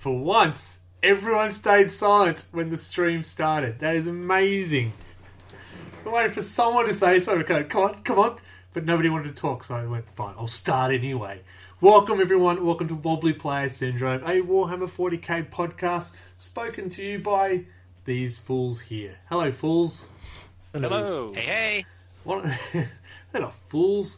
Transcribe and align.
for 0.00 0.18
once, 0.18 0.80
everyone 1.02 1.52
stayed 1.52 1.92
silent 1.92 2.46
when 2.52 2.70
the 2.70 2.78
stream 2.78 3.22
started. 3.22 3.80
That 3.80 3.96
is 3.96 4.06
amazing. 4.06 4.94
I 6.06 6.08
waited 6.08 6.32
for 6.32 6.40
someone 6.40 6.86
to 6.86 6.94
say 6.94 7.18
something. 7.18 7.44
Okay, 7.44 7.64
come 7.64 7.82
on, 7.82 8.02
come 8.02 8.18
on. 8.18 8.38
But 8.72 8.86
nobody 8.86 9.10
wanted 9.10 9.36
to 9.36 9.38
talk, 9.38 9.62
so 9.62 9.74
I 9.74 9.84
went, 9.84 10.08
fine, 10.14 10.34
I'll 10.38 10.46
start 10.46 10.90
anyway. 10.90 11.42
Welcome, 11.82 12.18
everyone. 12.18 12.64
Welcome 12.64 12.88
to 12.88 12.94
Wobbly 12.94 13.34
Player 13.34 13.68
Syndrome, 13.68 14.22
a 14.22 14.40
Warhammer 14.40 14.88
40k 14.88 15.50
podcast 15.50 16.16
spoken 16.38 16.88
to 16.90 17.04
you 17.04 17.18
by 17.18 17.64
these 18.06 18.38
fools 18.38 18.80
here. 18.80 19.16
Hello, 19.28 19.52
fools. 19.52 20.06
Hello. 20.72 21.30
Hey, 21.34 21.44
hey. 21.44 21.86
What? 22.24 22.44
They're 22.72 23.42
not 23.42 23.54
fools. 23.68 24.16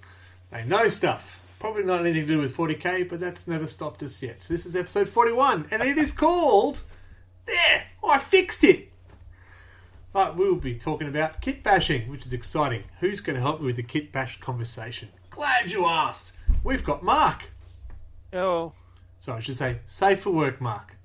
They 0.52 0.64
know 0.64 0.88
stuff. 0.88 1.41
Probably 1.62 1.84
not 1.84 2.00
anything 2.00 2.26
to 2.26 2.32
do 2.32 2.38
with 2.40 2.56
40k, 2.56 3.08
but 3.08 3.20
that's 3.20 3.46
never 3.46 3.68
stopped 3.68 4.02
us 4.02 4.20
yet. 4.20 4.42
So 4.42 4.52
this 4.52 4.66
is 4.66 4.74
episode 4.74 5.08
41, 5.08 5.68
and 5.70 5.80
it 5.80 5.96
is 5.96 6.10
called. 6.10 6.80
There! 7.46 7.84
I 8.02 8.18
fixed 8.18 8.64
it! 8.64 8.90
Right, 10.12 10.34
we 10.34 10.48
will 10.48 10.56
be 10.56 10.74
talking 10.74 11.06
about 11.06 11.40
kit 11.40 11.62
bashing, 11.62 12.10
which 12.10 12.26
is 12.26 12.32
exciting. 12.32 12.82
Who's 12.98 13.20
going 13.20 13.36
to 13.36 13.40
help 13.40 13.60
me 13.60 13.66
with 13.66 13.76
the 13.76 13.84
kit 13.84 14.10
bash 14.10 14.40
conversation? 14.40 15.10
Glad 15.30 15.70
you 15.70 15.86
asked! 15.86 16.32
We've 16.64 16.82
got 16.82 17.04
Mark. 17.04 17.48
Oh, 18.32 18.72
Sorry, 19.20 19.38
I 19.38 19.40
should 19.40 19.56
say, 19.56 19.78
safe 19.86 20.22
for 20.22 20.30
work, 20.30 20.60
Mark. 20.60 20.96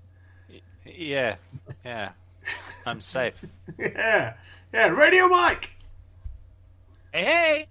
yeah, 0.83 1.35
yeah. 1.85 2.13
I'm 2.83 2.99
safe. 2.99 3.45
Yeah, 3.77 4.33
yeah, 4.73 4.87
Radio 4.87 5.27
Mike! 5.27 5.75
Hey, 7.13 7.25
hey. 7.25 7.67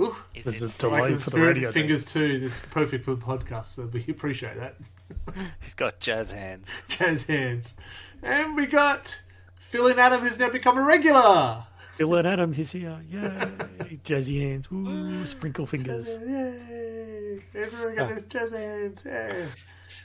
Ooh, 0.00 0.16
Is 0.34 0.44
There's 0.44 0.62
a 0.62 0.66
it- 0.66 0.78
delay 0.78 1.00
like 1.00 1.10
for 1.12 1.16
the 1.16 1.22
spirit 1.22 1.46
radio. 1.54 1.70
thing. 1.72 1.82
fingers 1.82 2.04
too. 2.06 2.40
That's 2.40 2.58
perfect 2.58 3.04
for 3.04 3.14
the 3.14 3.22
podcast, 3.24 3.66
so 3.66 3.86
we 3.86 4.04
appreciate 4.08 4.56
that. 4.56 4.76
He's 5.60 5.74
got 5.74 6.00
jazz 6.00 6.30
hands. 6.32 6.82
jazz 6.88 7.26
hands. 7.26 7.80
And 8.22 8.56
we 8.56 8.66
got 8.66 9.20
Phil 9.56 9.88
and 9.88 10.00
Adam, 10.00 10.20
who's 10.20 10.38
now 10.38 10.48
become 10.50 10.78
a 10.78 10.82
regular. 10.82 11.64
Bill 11.98 12.14
and 12.14 12.26
Adam, 12.26 12.52
he's 12.54 12.72
here. 12.72 12.98
Yay. 13.10 13.98
Jazzy 14.06 14.40
hands. 14.40 14.70
Woo, 14.70 15.26
sprinkle 15.26 15.66
fingers. 15.66 16.08
Yay! 16.08 17.40
Everyone 17.54 17.94
got 17.94 18.10
ah. 18.10 18.14
those 18.14 18.24
jazz 18.24 18.52
hands. 18.52 19.04
Yeah. 19.06 19.44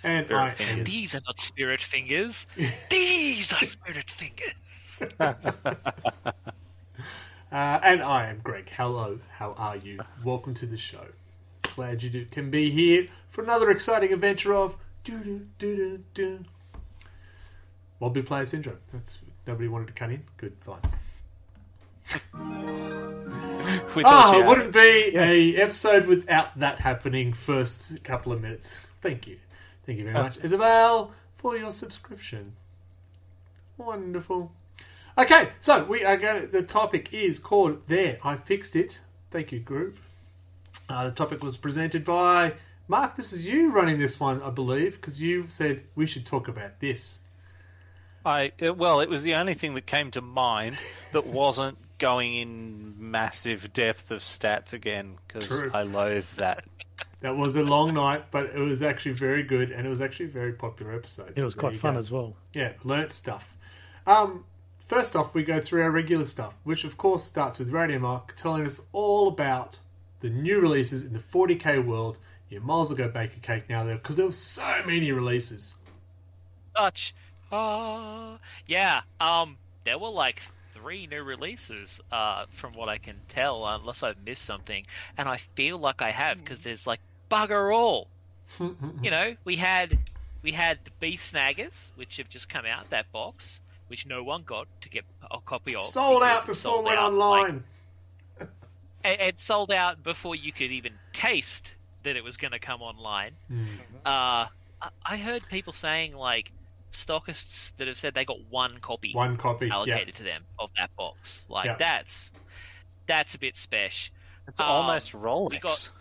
And 0.04 0.30
I 0.30 0.50
am, 0.50 0.56
fingers. 0.56 0.88
These 0.94 1.16
are 1.16 1.22
not 1.26 1.40
spirit 1.40 1.82
fingers. 1.82 2.46
These 2.90 3.54
are 3.54 3.64
spirit 3.64 4.12
fingers. 4.12 4.54
uh, 7.52 7.80
and 7.84 8.02
I 8.02 8.28
am 8.28 8.40
Greg. 8.44 8.70
Hello, 8.76 9.20
how 9.38 9.54
are 9.54 9.78
you? 9.78 10.00
Welcome 10.24 10.54
to 10.56 10.66
the 10.66 10.78
show. 10.78 11.06
Glad 11.64 12.04
you 12.04 12.10
do, 12.10 12.26
can 12.26 12.50
be 12.50 12.72
here 12.72 13.08
for 13.30 13.44
another 13.44 13.70
exciting 13.70 14.14
adventure 14.14 14.54
of 14.54 14.78
do 15.04 15.20
do 15.24 15.48
do 15.60 15.76
do 15.76 16.04
do. 16.14 16.46
Wobbly 18.00 18.24
player 18.24 18.46
syndrome. 18.46 18.80
That's 18.94 19.20
nobody 19.48 19.68
wanted 19.68 19.88
to 19.88 19.94
cut 19.94 20.12
in. 20.12 20.24
Good, 20.38 20.54
fine. 20.62 20.82
We 23.96 24.04
thought 24.04 24.36
Ah, 24.36 24.40
it 24.40 24.46
wouldn't 24.46 24.74
be 24.74 25.12
a 25.16 25.56
episode 25.56 26.06
without 26.06 26.60
that 26.60 26.80
happening 26.80 27.34
first 27.34 28.04
couple 28.04 28.32
of 28.32 28.42
minutes. 28.42 28.80
Thank 29.02 29.26
you. 29.26 29.40
Thank 29.86 29.98
you 29.98 30.06
very 30.06 30.16
much, 30.16 30.38
Isabel, 30.44 31.14
for 31.38 31.58
your 31.58 31.72
subscription. 31.72 32.54
Wonderful. 33.78 34.52
Okay, 35.18 35.48
so 35.60 35.84
we 35.86 36.04
are 36.04 36.18
going. 36.18 36.50
The 36.50 36.62
topic 36.64 37.14
is 37.14 37.40
called 37.40 37.88
"There." 37.88 38.20
I 38.24 38.36
fixed 38.36 38.76
it. 38.76 39.00
Thank 39.32 39.52
you, 39.52 39.60
group. 39.60 39.98
Uh, 40.90 41.06
the 41.06 41.12
topic 41.12 41.42
was 41.42 41.56
presented 41.58 42.04
by 42.04 42.54
Mark. 42.88 43.16
This 43.16 43.32
is 43.32 43.46
you 43.46 43.72
running 43.72 43.98
this 43.98 44.20
one, 44.20 44.42
I 44.42 44.50
believe, 44.50 44.96
because 44.96 45.22
you 45.22 45.46
said 45.50 45.84
we 45.96 46.06
should 46.06 46.26
talk 46.26 46.48
about 46.48 46.80
this. 46.82 47.20
I 48.26 48.52
uh, 48.66 48.74
well, 48.74 49.00
it 49.00 49.10
was 49.10 49.24
the 49.24 49.36
only 49.36 49.54
thing 49.54 49.74
that 49.76 49.86
came 49.86 50.12
to 50.12 50.22
mind 50.22 50.78
that 51.14 51.26
wasn't 51.28 51.78
going 51.98 52.36
in 52.36 52.96
massive 52.98 53.72
depth 53.72 54.12
of 54.12 54.20
stats 54.20 54.74
again 54.74 55.18
because 55.28 55.64
I 55.74 55.84
loathe 55.84 56.28
that. 56.36 56.66
That 57.22 57.38
was 57.38 57.56
a 57.56 57.64
long 57.64 57.94
night, 57.94 58.26
but 58.32 58.48
it 58.48 58.60
was 58.60 58.82
actually 58.82 59.14
very 59.14 59.44
good, 59.44 59.72
and 59.72 59.88
it 59.88 59.90
was 59.90 60.02
actually 60.02 60.26
a 60.26 60.30
very 60.30 60.52
popular 60.52 60.94
episode. 60.94 61.34
It 61.38 61.44
was 61.44 61.54
So 61.54 61.60
quite 61.62 61.78
fun 61.78 61.94
go. 61.94 62.00
as 62.00 62.12
well. 62.12 62.36
Yeah, 62.54 62.74
learnt 62.84 63.14
stuff. 63.14 63.56
Um, 64.06 64.44
first 64.88 65.16
off, 65.16 65.34
we 65.34 65.44
go 65.44 65.60
through 65.60 65.82
our 65.84 65.92
regular 65.92 66.26
stuff, 66.26 66.56
which 66.64 66.84
of 66.84 66.98
course 66.98 67.24
starts 67.24 67.60
with 67.60 67.70
Radio 67.70 68.00
Mark 68.00 68.36
telling 68.36 68.66
us 68.66 68.88
all 68.94 69.28
about 69.28 69.80
the 70.22 70.30
new 70.30 70.60
releases 70.60 71.04
in 71.04 71.14
the 71.14 71.20
40k 71.20 71.86
world. 71.86 72.18
You 72.50 72.62
might 72.62 72.84
as 72.84 72.90
well 72.90 72.98
go 72.98 73.10
bake 73.10 73.36
a 73.36 73.40
cake 73.40 73.70
now, 73.70 73.84
there 73.84 73.96
because 73.96 74.16
there 74.16 74.26
were 74.26 74.32
so 74.32 74.82
many 74.86 75.12
releases. 75.12 75.76
Such. 76.76 77.14
Ah. 77.52 78.38
yeah. 78.68 79.02
Um. 79.20 79.58
There 79.86 80.00
were 80.00 80.10
like 80.10 80.42
three 80.74 81.08
new 81.08 81.24
releases. 81.24 82.02
Uh, 82.12 82.46
from 82.56 82.74
what 82.74 82.90
I 82.90 82.98
can 82.98 83.16
tell, 83.30 83.66
unless 83.66 84.04
I've 84.04 84.24
missed 84.26 84.44
something, 84.44 84.86
and 85.18 85.28
I 85.28 85.40
feel 85.56 85.78
like 85.78 86.02
I 86.02 86.12
have 86.12 86.44
because 86.44 86.60
there's 86.60 86.86
like 86.86 87.00
bugger 87.32 87.76
all. 87.76 88.08
you 88.60 89.12
know, 89.12 89.36
we 89.44 89.56
had 89.56 89.98
we 90.44 90.52
had 90.52 90.80
the 90.86 90.92
Beast 91.00 91.34
Snaggas, 91.34 91.92
which 91.96 92.18
have 92.18 92.30
just 92.30 92.48
come 92.50 92.66
out. 92.66 92.90
That 92.92 93.12
box, 93.12 93.62
which 93.88 94.06
no 94.06 94.24
one 94.24 94.44
got 94.44 94.68
to 94.82 94.90
get 94.90 95.04
a 95.32 95.40
copy 95.40 95.76
of. 95.76 95.84
Sold 95.84 96.24
out 96.24 96.42
before 96.42 96.54
sold 96.56 96.86
it 96.86 96.88
went 96.90 97.00
out, 97.00 97.12
online. 97.14 97.64
it, 98.40 99.20
it 99.20 99.40
sold 99.40 99.72
out 99.72 100.04
before 100.04 100.36
you 100.36 100.52
could 100.52 100.72
even 100.72 100.94
taste 101.14 101.74
that 102.04 102.16
it 102.16 102.24
was 102.24 102.38
going 102.38 102.52
to 102.52 102.60
come 102.60 102.82
online. 102.82 103.32
Uh, 104.06 104.48
I- 104.82 104.90
I 105.06 105.18
heard 105.18 105.44
people 105.50 105.74
saying 105.74 106.14
like 106.16 106.52
stockists 106.92 107.76
that 107.78 107.88
have 107.88 107.98
said 107.98 108.14
they 108.14 108.26
got 108.26 108.40
one 108.50 108.78
copy 108.80 109.14
One 109.14 109.38
copy. 109.38 109.68
Yeah. 109.68 109.74
allocated 109.76 110.16
to 110.16 110.24
them 110.24 110.44
of 110.60 110.70
that 110.78 110.96
box. 110.96 111.46
Like 111.50 111.66
Yeah. 111.66 111.76
that's 111.80 112.32
that's 113.08 113.34
a 113.36 113.38
bit 113.38 113.58
special. 113.58 114.14
It's 114.48 114.62
Um, 114.62 114.68
almost 114.68 115.14
we 115.14 115.20
Rolex. 115.22 115.62
got- 115.62 115.92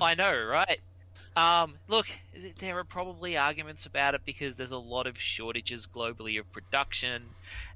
I 0.02 0.14
know, 0.14 0.32
right? 0.44 0.80
Um, 1.36 1.74
look, 1.88 2.06
there 2.60 2.78
are 2.78 2.84
probably 2.84 3.36
arguments 3.36 3.86
about 3.86 4.14
it 4.14 4.20
because 4.24 4.54
there's 4.54 4.70
a 4.70 4.76
lot 4.78 5.08
of 5.08 5.18
shortages 5.18 5.86
globally 5.92 6.38
of 6.38 6.50
production 6.52 7.24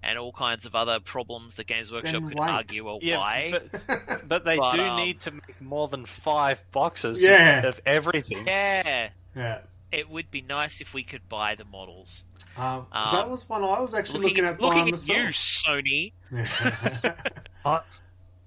and 0.02 0.16
all 0.16 0.30
kinds 0.32 0.64
of 0.64 0.76
other 0.76 1.00
problems 1.00 1.54
that 1.56 1.66
Games 1.66 1.91
Workshop 1.91 2.12
Then 2.12 2.28
could 2.28 2.38
wait. 2.38 2.48
argue 2.48 2.86
are 2.88 2.98
yeah, 3.02 3.19
why. 3.19 3.60
but, 3.88 4.28
but 4.28 4.44
they 4.44 4.56
But, 4.58 4.70
do 4.74 4.82
um, 4.82 4.96
need 4.98 5.20
to 5.22 5.32
make 5.32 5.60
more 5.60 5.88
than 5.88 6.04
five 6.04 6.62
boxes 6.70 7.20
Yeah. 7.22 7.66
of 7.66 7.80
everything. 7.84 8.46
Yeah, 8.46 9.08
yeah. 9.34 9.58
it 9.90 10.08
would 10.08 10.30
be 10.30 10.40
nice 10.42 10.80
if 10.80 10.94
we 10.94 11.02
could 11.02 11.28
buy 11.28 11.56
the 11.56 11.64
models. 11.64 12.22
Um, 12.56 12.86
'cause 12.92 13.12
Um, 13.12 13.16
that 13.20 13.28
was 13.28 13.48
one 13.48 13.64
I 13.64 13.80
was 13.80 13.92
actually 13.92 14.20
looking, 14.28 14.44
at 14.44 14.60
looking 14.60 14.82
buying 14.84 14.94
at 14.94 15.08
you. 15.08 15.32
Sony. 15.32 16.12
I, 17.64 17.80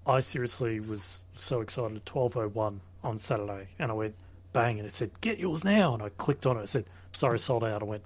I 0.06 0.20
seriously 0.22 0.80
was 0.80 1.26
so 1.34 1.60
excited. 1.62 2.06
Twelve 2.06 2.38
oh 2.38 2.48
one 2.48 2.80
on 3.04 3.20
Saturday, 3.20 3.68
and 3.78 3.92
I 3.92 3.94
went 3.94 4.16
bang, 4.54 4.80
and 4.80 4.88
it 4.88 4.94
said 4.94 5.12
"Get 5.22 5.40
yours 5.40 5.64
now," 5.64 5.94
and 5.94 6.02
I 6.04 6.10
clicked 6.10 6.46
on 6.46 6.58
it. 6.58 6.64
It 6.64 6.70
said 6.70 6.86
"Sorry, 7.12 7.40
sold 7.40 7.64
out." 7.64 7.82
I 7.82 7.86
went 7.86 8.04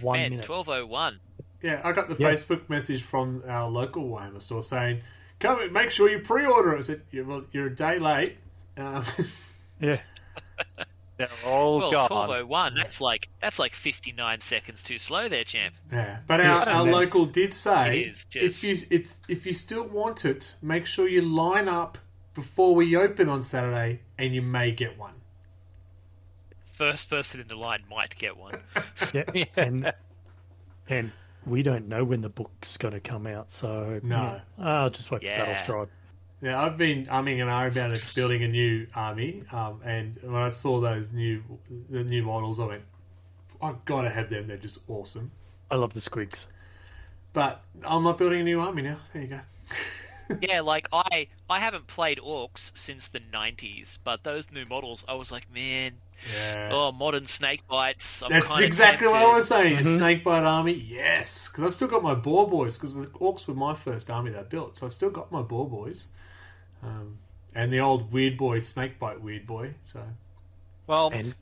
one 0.00 0.18
Man, 0.18 0.30
minute. 0.30 0.46
twelve 0.46 0.68
oh 0.68 0.86
one. 0.86 1.20
Yeah, 1.62 1.80
I 1.84 1.92
got 1.92 2.08
the 2.08 2.16
Yeah. 2.18 2.30
Facebook 2.30 2.68
message 2.70 3.02
from 3.02 3.42
our 3.46 3.68
local 3.68 4.04
Warhammer 4.08 4.40
store 4.42 4.62
saying, 4.62 5.02
"Come, 5.40 5.72
make 5.72 5.90
sure 5.90 6.08
you 6.10 6.20
pre-order." 6.20 6.74
it." 6.74 6.78
I 6.78 6.80
said, 6.80 7.02
"Yeah, 7.10 7.22
"Well, 7.22 7.44
you're 7.52 7.66
a 7.66 7.74
day 7.74 7.98
late." 7.98 8.36
Um, 8.76 9.04
Yeah, 9.80 9.98
They're 11.16 11.28
all 11.44 11.78
Well, 11.80 11.90
gone. 11.90 12.08
twelve 12.08 12.30
oh 12.30 12.46
one. 12.46 12.74
That's 12.74 13.00
like 13.00 13.28
that's 13.42 13.58
like 13.58 13.74
fifty 13.74 14.12
nine 14.12 14.40
seconds 14.40 14.82
too 14.82 14.98
slow 14.98 15.28
there, 15.28 15.44
champ. 15.44 15.74
yeah, 15.92 16.20
but 16.26 16.40
our, 16.40 16.66
our 16.68 16.84
local 16.84 17.26
did 17.26 17.52
say, 17.52 18.00
It 18.00 18.08
is 18.12 18.24
just- 18.24 18.44
if 18.46 18.64
you 18.64 18.76
it's 18.90 19.22
if 19.28 19.44
you 19.46 19.52
still 19.52 19.86
want 19.86 20.24
it, 20.24 20.54
make 20.62 20.86
sure 20.86 21.06
you 21.08 21.20
line 21.22 21.68
up 21.68 21.98
before 22.34 22.74
we 22.74 22.96
open 22.96 23.28
on 23.28 23.42
Saturday, 23.42 24.00
and 24.18 24.34
you 24.34 24.40
may 24.40 24.70
get 24.72 24.98
one. 24.98 25.12
First 26.80 27.10
person 27.10 27.40
in 27.40 27.46
the 27.46 27.56
line 27.56 27.82
might 27.90 28.16
get 28.16 28.38
one. 28.38 28.58
yeah, 29.12 29.24
Yeah. 29.34 29.44
and 29.58 29.92
and 30.88 31.12
we 31.44 31.62
don't 31.62 31.88
know 31.88 32.04
when 32.04 32.22
the 32.22 32.30
book's 32.30 32.78
going 32.78 32.94
to 32.94 33.00
come 33.00 33.26
out, 33.26 33.52
so 33.52 34.00
No. 34.02 34.40
yeah, 34.58 34.64
I'll 34.64 34.88
just 34.88 35.10
wait 35.10 35.22
Yeah. 35.22 35.44
for 35.62 35.72
BattleScribe. 35.72 35.88
Yeah, 36.40 36.62
I've 36.62 36.78
been 36.78 37.04
umming 37.04 37.42
and 37.42 37.50
ahhing 37.50 37.72
about 37.72 37.92
it, 37.92 38.02
building 38.14 38.42
a 38.44 38.48
new 38.48 38.86
army, 38.94 39.42
um, 39.52 39.82
and 39.84 40.16
when 40.22 40.36
I 40.36 40.48
saw 40.48 40.80
those 40.80 41.12
new 41.12 41.42
the 41.90 42.02
new 42.02 42.22
models, 42.22 42.58
I 42.58 42.66
went, 42.66 42.82
"I've 43.60 43.84
got 43.84 44.02
to 44.02 44.08
have 44.10 44.30
them. 44.30 44.46
They're 44.46 44.56
just 44.56 44.78
awesome." 44.88 45.30
I 45.70 45.74
love 45.74 45.92
the 45.92 46.00
squigs. 46.00 46.46
But 47.34 47.62
I'm 47.86 48.04
not 48.04 48.16
building 48.16 48.40
a 48.40 48.44
new 48.44 48.58
army 48.60 48.80
now. 48.80 49.00
There 49.12 49.20
you 49.20 49.28
go. 49.28 49.40
yeah, 50.40 50.62
like 50.62 50.88
I 50.94 51.26
I 51.50 51.60
haven't 51.60 51.88
played 51.88 52.18
orcs 52.20 52.74
since 52.74 53.08
the 53.08 53.20
nineties, 53.30 53.98
but 54.02 54.24
those 54.24 54.50
new 54.50 54.64
models, 54.64 55.04
I 55.06 55.12
was 55.14 55.30
like, 55.30 55.44
man, 55.52 55.92
Yeah. 56.24 56.72
oh, 56.72 56.92
modern 56.92 57.26
snake 57.26 57.66
bites. 57.68 58.22
I'm 58.22 58.30
That's 58.30 58.48
kinda 58.48 58.66
exactly 58.66 59.08
what 59.08 59.22
I 59.22 59.34
was 59.34 59.48
saying. 59.48 59.78
A 59.78 59.80
Mhm. 59.80 59.84
snakebite 59.84 60.44
army, 60.44 60.72
yes, 60.74 61.48
because 61.48 61.64
I've 61.64 61.74
still 61.74 61.88
got 61.88 62.02
my 62.02 62.14
boar 62.14 62.48
boys. 62.48 62.76
Because 62.76 62.94
the 62.94 63.06
orcs 63.06 63.46
were 63.46 63.54
my 63.54 63.74
first 63.74 64.10
army 64.10 64.30
that 64.32 64.40
I 64.40 64.42
built, 64.42 64.76
so 64.76 64.86
I've 64.86 64.92
still 64.94 65.10
got 65.10 65.32
my 65.32 65.42
boar 65.42 65.68
boys, 65.68 66.08
um, 66.82 67.18
and 67.54 67.72
the 67.72 67.80
old 67.80 68.12
weird 68.12 68.36
boy 68.38 68.60
snakebite 68.60 69.20
weird 69.22 69.46
boy. 69.46 69.74
So 69.84 70.02
Well, 70.86 71.10
And 71.10 71.34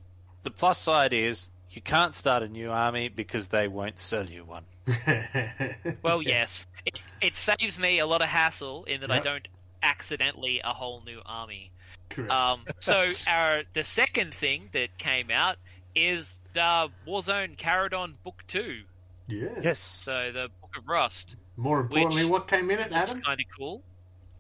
the 0.43 0.51
plus 0.51 0.79
side 0.79 1.13
is 1.13 1.53
you 1.71 1.83
can't 1.83 2.15
start 2.15 2.43
a 2.43 2.49
new 2.49 2.69
army 2.71 3.09
because 3.09 3.49
they 3.49 3.69
won't 3.69 3.99
sell 3.99 4.29
you 4.29 4.45
one. 4.45 4.65
Well, 6.03 6.23
yes, 6.23 6.67
it, 6.85 6.95
it 7.21 7.37
saves 7.37 7.79
me 7.79 7.99
a 7.99 8.07
lot 8.07 8.23
of 8.23 8.29
hassle 8.29 8.85
in 8.85 9.01
that 9.03 9.11
I 9.11 9.21
don't 9.21 9.47
accidentally 9.83 10.61
a 10.61 10.73
whole 10.73 11.03
new 11.03 11.21
army. 11.25 11.73
Correct. 12.11 12.31
Um, 12.31 12.61
so 12.81 13.09
our 13.29 13.63
the 13.75 13.85
second 13.85 14.35
thing 14.35 14.69
that 14.73 14.97
came 14.99 15.31
out 15.31 15.57
is 15.95 16.35
the 16.55 16.89
Warzone 17.07 17.57
Charadon 17.57 18.15
Book 18.25 18.43
Two. 18.47 18.83
yeah. 19.27 19.49
Yes, 19.63 19.79
So 19.79 20.31
the 20.33 20.49
Book 20.61 20.71
of 20.79 20.89
Rust 20.89 21.37
More 21.57 21.81
importantly, 21.81 22.25
what 22.25 22.49
came 22.49 22.71
in 22.71 22.79
it, 22.79 22.91
looks 22.91 23.11
Adam? 23.11 23.23
kind 23.23 23.41
of 23.41 23.47
cool. 23.57 23.83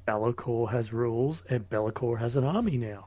Be'lakor 0.06 0.70
has 0.70 0.92
rules, 0.92 1.42
and 1.50 1.68
Be'lakor 1.68 2.18
has 2.18 2.36
an 2.36 2.44
army 2.44 2.76
now. 2.78 3.06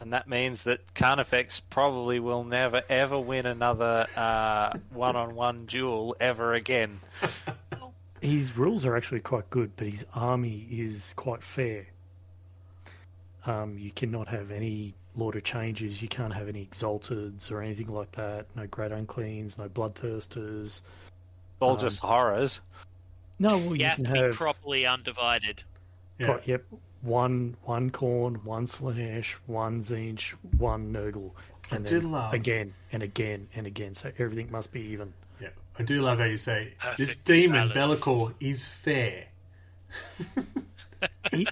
And 0.00 0.12
that 0.12 0.28
means 0.28 0.62
that 0.62 0.94
Carnifex 0.94 1.58
probably 1.58 2.20
will 2.20 2.44
never 2.44 2.82
ever 2.88 3.18
win 3.18 3.46
another 3.46 4.06
uh, 4.16 4.78
one-on-one 4.90 5.66
duel 5.66 6.14
ever 6.20 6.54
again. 6.54 7.00
His 8.20 8.56
rules 8.56 8.84
are 8.84 8.96
actually 8.96 9.20
quite 9.20 9.48
good, 9.50 9.72
but 9.76 9.86
his 9.86 10.04
army 10.12 10.66
is 10.70 11.14
quite 11.16 11.42
fair. 11.42 11.86
Um, 13.48 13.78
you 13.78 13.90
cannot 13.90 14.28
have 14.28 14.50
any 14.50 14.94
Lord 15.16 15.34
of 15.36 15.42
Changes, 15.42 16.02
you 16.02 16.08
can't 16.08 16.34
have 16.34 16.48
any 16.48 16.66
Exalteds 16.66 17.50
or 17.50 17.62
anything 17.62 17.88
like 17.88 18.12
that. 18.12 18.46
No 18.54 18.66
Great 18.66 18.92
Uncleans, 18.92 19.56
no 19.56 19.68
Bloodthirsters. 19.68 20.82
All 21.60 21.72
Um, 21.72 21.78
just 21.78 22.00
horrors. 22.00 22.60
No, 23.38 23.48
well, 23.48 23.60
You 23.60 23.74
you 23.76 23.84
have 23.86 23.96
can 23.96 24.04
to 24.04 24.12
be 24.12 24.18
have 24.18 24.34
properly 24.34 24.84
undivided. 24.86 25.62
Yeah. 26.18 26.26
Pro- 26.26 26.40
yep, 26.44 26.64
one 27.00 27.56
one 27.62 27.90
Khorne, 27.90 28.44
one 28.44 28.66
Slaanesh, 28.66 29.32
one 29.46 29.82
Tzeentch, 29.82 30.32
one 30.58 30.92
Nurgle, 30.92 31.30
and 31.70 31.86
I 31.86 31.88
do 31.88 32.00
then 32.00 32.10
love- 32.12 32.34
again 32.34 32.74
and 32.92 33.02
again 33.02 33.48
and 33.54 33.66
again. 33.66 33.94
So 33.94 34.12
everything 34.18 34.50
must 34.50 34.72
be 34.72 34.80
even. 34.82 35.14
Yeah, 35.40 35.48
I 35.78 35.84
do 35.84 36.02
love 36.02 36.18
how 36.18 36.24
you 36.26 36.36
say 36.36 36.74
this 36.98 37.16
demon 37.16 37.70
balance. 37.70 38.00
Be'lakor 38.04 38.34
is 38.40 38.68
fair. 38.68 39.26
He, 41.30 41.46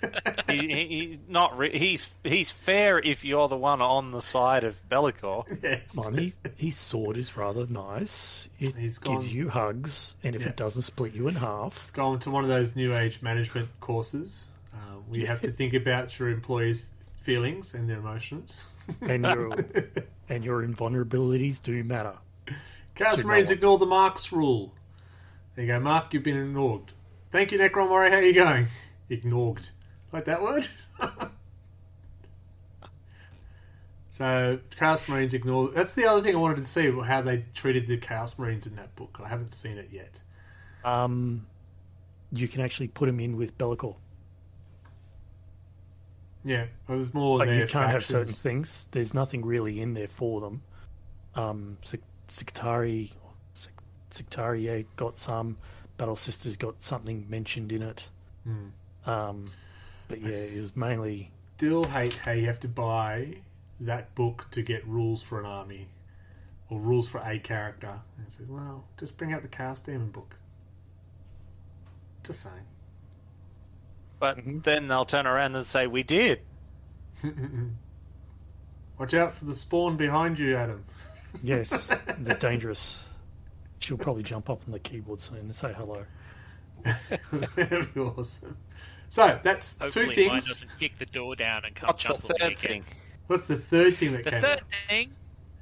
he, 0.48 0.58
he, 0.68 0.84
he's 1.08 1.20
not. 1.28 1.56
Re- 1.58 1.76
he's 1.78 2.08
he's 2.24 2.50
fair 2.50 2.98
if 2.98 3.24
you're 3.24 3.48
the 3.48 3.56
one 3.56 3.80
on 3.82 4.10
the 4.10 4.22
side 4.22 4.64
of 4.64 4.80
Be'lakor. 4.88 5.44
Yes. 5.62 5.96
man, 6.10 6.32
his 6.56 6.76
sword 6.76 7.16
is 7.16 7.36
rather 7.36 7.66
nice. 7.66 8.48
It 8.58 8.74
He's 8.76 8.98
gives 8.98 9.26
gone- 9.26 9.28
you 9.28 9.48
hugs, 9.48 10.14
and 10.22 10.34
if 10.34 10.42
Yeah. 10.42 10.48
it 10.48 10.56
doesn't 10.56 10.82
split 10.82 11.12
you 11.14 11.28
in 11.28 11.34
half, 11.36 11.78
it's 11.82 11.90
gone 11.90 12.18
to 12.20 12.30
one 12.30 12.44
of 12.44 12.48
those 12.50 12.76
new 12.76 12.96
age 12.96 13.22
management 13.22 13.68
courses 13.80 14.46
uh, 14.74 14.76
where 15.08 15.20
you 15.20 15.26
have 15.26 15.40
to 15.42 15.50
think 15.52 15.74
about 15.74 16.18
your 16.18 16.30
employees' 16.30 16.86
feelings 17.22 17.74
and 17.74 17.88
their 17.88 17.98
emotions. 17.98 18.66
and 19.00 19.24
your 19.24 19.50
and 20.28 20.44
your 20.44 20.62
invulnerabilities 20.66 21.60
do 21.60 21.82
matter. 21.82 22.14
Chaos 22.94 23.16
Should 23.16 23.26
Marines 23.26 23.50
know. 23.50 23.54
ignore 23.54 23.78
the 23.78 23.86
Marks 23.86 24.30
rule. 24.32 24.72
There 25.56 25.64
you 25.64 25.72
go, 25.72 25.80
Mark, 25.80 26.14
you've 26.14 26.22
been 26.22 26.36
ignored. 26.36 26.92
Thank 27.32 27.50
you, 27.50 27.58
Necron 27.58 27.88
Warrior. 27.88 28.10
How 28.10 28.16
are 28.18 28.22
you 28.22 28.32
going? 28.32 28.68
Ignored. 29.08 29.68
Like 30.12 30.24
that 30.26 30.42
word? 30.42 30.68
so, 34.08 34.58
Chaos 34.76 35.08
Marines 35.08 35.34
ignore. 35.34 35.70
That's 35.70 35.94
the 35.94 36.06
other 36.06 36.22
thing 36.22 36.34
I 36.34 36.38
wanted 36.38 36.58
to 36.58 36.66
see 36.66 36.90
how 36.90 37.22
they 37.22 37.44
treated 37.54 37.86
the 37.86 37.96
Chaos 37.96 38.38
Marines 38.38 38.66
in 38.66 38.76
that 38.76 38.94
book. 38.96 39.18
I 39.22 39.28
haven't 39.28 39.52
seen 39.52 39.78
it 39.78 39.88
yet. 39.92 40.20
Um, 40.84 41.46
you 42.32 42.48
can 42.48 42.62
actually 42.62 42.88
put 42.88 43.06
them 43.06 43.20
in 43.20 43.36
with 43.36 43.56
Be'lakor. 43.58 43.96
Yeah, 46.44 46.66
it 46.88 46.92
was 46.92 47.12
more 47.12 47.38
Like 47.38 47.48
you 47.50 47.66
can't 47.66 47.90
have 47.90 48.04
certain 48.04 48.32
things. 48.32 48.86
There's 48.92 49.12
nothing 49.12 49.44
really 49.44 49.80
in 49.80 49.94
there 49.94 50.06
for 50.06 50.40
them. 50.40 50.62
Um, 51.34 51.76
Sek- 51.82 52.00
Sectaria 52.28 53.10
got 54.96 55.18
some. 55.18 55.58
Battle 55.96 56.16
Sisters 56.16 56.56
got 56.56 56.80
something 56.82 57.26
mentioned 57.28 57.72
in 57.72 57.82
it. 57.82 58.06
Hmm. 58.44 58.68
Um, 59.06 59.44
but 60.08 60.20
yeah, 60.20 60.26
it 60.26 60.30
was 60.30 60.76
mainly 60.76 61.30
Still 61.56 61.84
hate 61.84 62.12
how 62.16 62.32
you 62.32 62.46
have 62.48 62.60
to 62.60 62.68
buy 62.68 63.36
that 63.80 64.14
book 64.14 64.46
to 64.50 64.60
get 64.60 64.86
rules 64.86 65.22
for 65.22 65.40
an 65.40 65.46
army 65.46 65.88
or 66.68 66.78
rules 66.78 67.08
for 67.08 67.18
a 67.24 67.38
character. 67.38 67.98
And 68.18 68.26
I 68.26 68.28
said, 68.28 68.50
well, 68.50 68.84
just 68.98 69.16
bring 69.16 69.32
out 69.32 69.40
the 69.40 69.48
Chaos 69.48 69.80
Demon 69.80 70.10
book. 70.10 70.36
Just 72.24 72.42
saying. 72.42 72.66
But 74.20 74.38
then 74.44 74.88
they'll 74.88 75.06
turn 75.06 75.26
around 75.26 75.56
and 75.56 75.66
say, 75.66 75.86
"We 75.86 76.02
did." 76.02 76.40
Watch 78.98 79.14
out 79.14 79.34
for 79.34 79.46
the 79.46 79.54
spawn 79.54 79.96
behind 79.96 80.38
you, 80.38 80.56
Adam. 80.56 80.84
yes, 81.42 81.90
they're 82.18 82.36
dangerous. 82.36 83.02
She'll 83.78 83.98
probably 83.98 84.22
jump 84.22 84.50
up 84.50 84.62
on 84.66 84.72
the 84.72 84.78
keyboard 84.78 85.20
soon 85.20 85.38
and 85.38 85.56
say 85.56 85.72
hello. 85.72 86.04
That'd 87.54 87.94
be 87.94 88.00
awesome. 88.00 88.56
So 89.08 89.38
that's 89.42 89.78
Hopefully, 89.78 90.14
two 90.14 90.28
mine 90.28 90.30
things. 90.40 90.48
doesn't 90.48 90.70
kick 90.80 90.98
the 90.98 91.06
door 91.06 91.36
down 91.36 91.64
and 91.64 91.74
come 91.74 91.88
What's 91.88 92.04
the 92.04 92.14
third 92.14 92.38
kick 92.38 92.52
it. 92.52 92.58
thing? 92.58 92.84
What's 93.28 93.44
the 93.46 93.56
third 93.56 93.96
thing 93.96 94.12
that 94.12 94.24
came 94.24 94.34
out? 94.34 94.40
The 94.40 94.46
third 94.46 94.58
out? 94.60 94.64
thing 94.88 95.12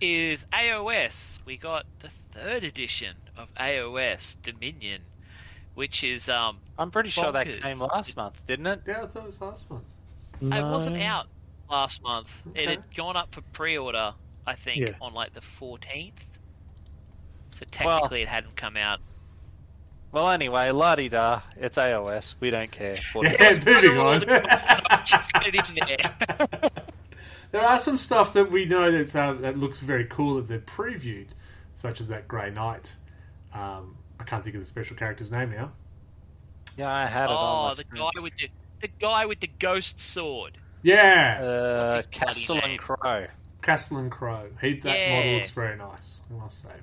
is 0.00 0.44
AOS. 0.52 1.38
We 1.44 1.56
got 1.56 1.84
the 2.00 2.08
third 2.32 2.64
edition 2.64 3.16
of 3.36 3.48
AOS 3.54 4.36
Dominion, 4.42 5.02
which 5.74 6.04
is 6.04 6.28
um, 6.28 6.58
I'm 6.78 6.90
pretty 6.90 7.10
sure 7.10 7.32
that 7.32 7.46
came 7.60 7.78
last 7.80 8.16
month, 8.16 8.46
didn't 8.46 8.66
it? 8.66 8.80
Yeah, 8.86 9.02
I 9.02 9.06
thought 9.06 9.22
it 9.22 9.26
was 9.26 9.40
last 9.40 9.70
month. 9.70 9.84
it 10.40 10.62
wasn't 10.64 11.00
out 11.00 11.26
last 11.70 12.02
month. 12.02 12.28
It 12.54 12.68
had 12.68 12.82
gone 12.96 13.16
up 13.16 13.34
for 13.34 13.40
pre-order, 13.52 14.12
I 14.46 14.54
think, 14.56 14.80
Yeah. 14.82 14.90
on 15.00 15.14
like 15.14 15.32
the 15.34 15.42
14th. 15.60 16.12
So 17.58 17.64
technically, 17.70 18.22
it 18.22 18.28
hadn't 18.28 18.56
come 18.56 18.76
out. 18.76 19.00
Well, 20.14 20.30
anyway, 20.30 20.70
la 20.70 20.94
di 20.94 21.08
da. 21.08 21.40
It's 21.56 21.76
AOS. 21.76 22.36
We 22.38 22.50
don't 22.50 22.70
care. 22.70 22.98
What 23.14 23.30
Yeah, 23.32 23.50
is. 23.50 23.64
moving 23.66 23.98
on. 23.98 24.20
the 24.20 24.26
comments, 24.26 24.78
so 24.78 24.82
I 24.88 24.96
chucked 25.04 25.46
it 25.48 25.54
in 25.56 25.74
there. 25.74 26.70
There 27.50 27.62
are 27.62 27.78
some 27.78 27.98
stuff 27.98 28.32
that 28.32 28.50
we 28.50 28.64
know 28.64 28.90
that's 28.90 29.14
uh, 29.14 29.34
that 29.34 29.56
looks 29.56 29.78
very 29.78 30.06
cool 30.06 30.34
that 30.36 30.48
they've 30.48 30.64
previewed, 30.66 31.28
such 31.76 32.00
as 32.00 32.08
that 32.08 32.26
Grey 32.26 32.50
Knight. 32.50 32.92
Um, 33.52 33.96
I 34.18 34.24
can't 34.24 34.42
think 34.42 34.56
of 34.56 34.60
the 34.60 34.64
special 34.66 34.96
character's 34.96 35.30
name 35.30 35.50
now. 35.52 35.70
Yeah, 36.76 36.92
I 36.92 37.06
had 37.06 37.26
it 37.26 37.30
Oh, 37.30 37.62
my 37.64 37.70
the 37.70 37.76
screen. 37.76 38.02
guy 38.02 38.20
with 38.20 38.36
the 38.38 38.48
the 38.80 38.88
guy 38.98 39.26
with 39.26 39.38
the 39.38 39.46
ghost 39.60 40.00
sword. 40.00 40.58
Yeah, 40.82 41.38
Uh, 41.40 41.92
What's 41.94 42.06
his 42.08 42.20
bloody 42.20 42.26
Castle 42.26 42.60
and? 42.64 42.78
Crow. 42.80 43.26
Castellan 43.62 44.10
Crowe. 44.10 44.48
He, 44.60 44.80
that 44.80 44.98
Yeah. 44.98 45.16
model 45.16 45.32
looks 45.34 45.50
very 45.50 45.76
nice. 45.76 46.22
I 46.30 46.34
must 46.42 46.60
say. 46.60 46.74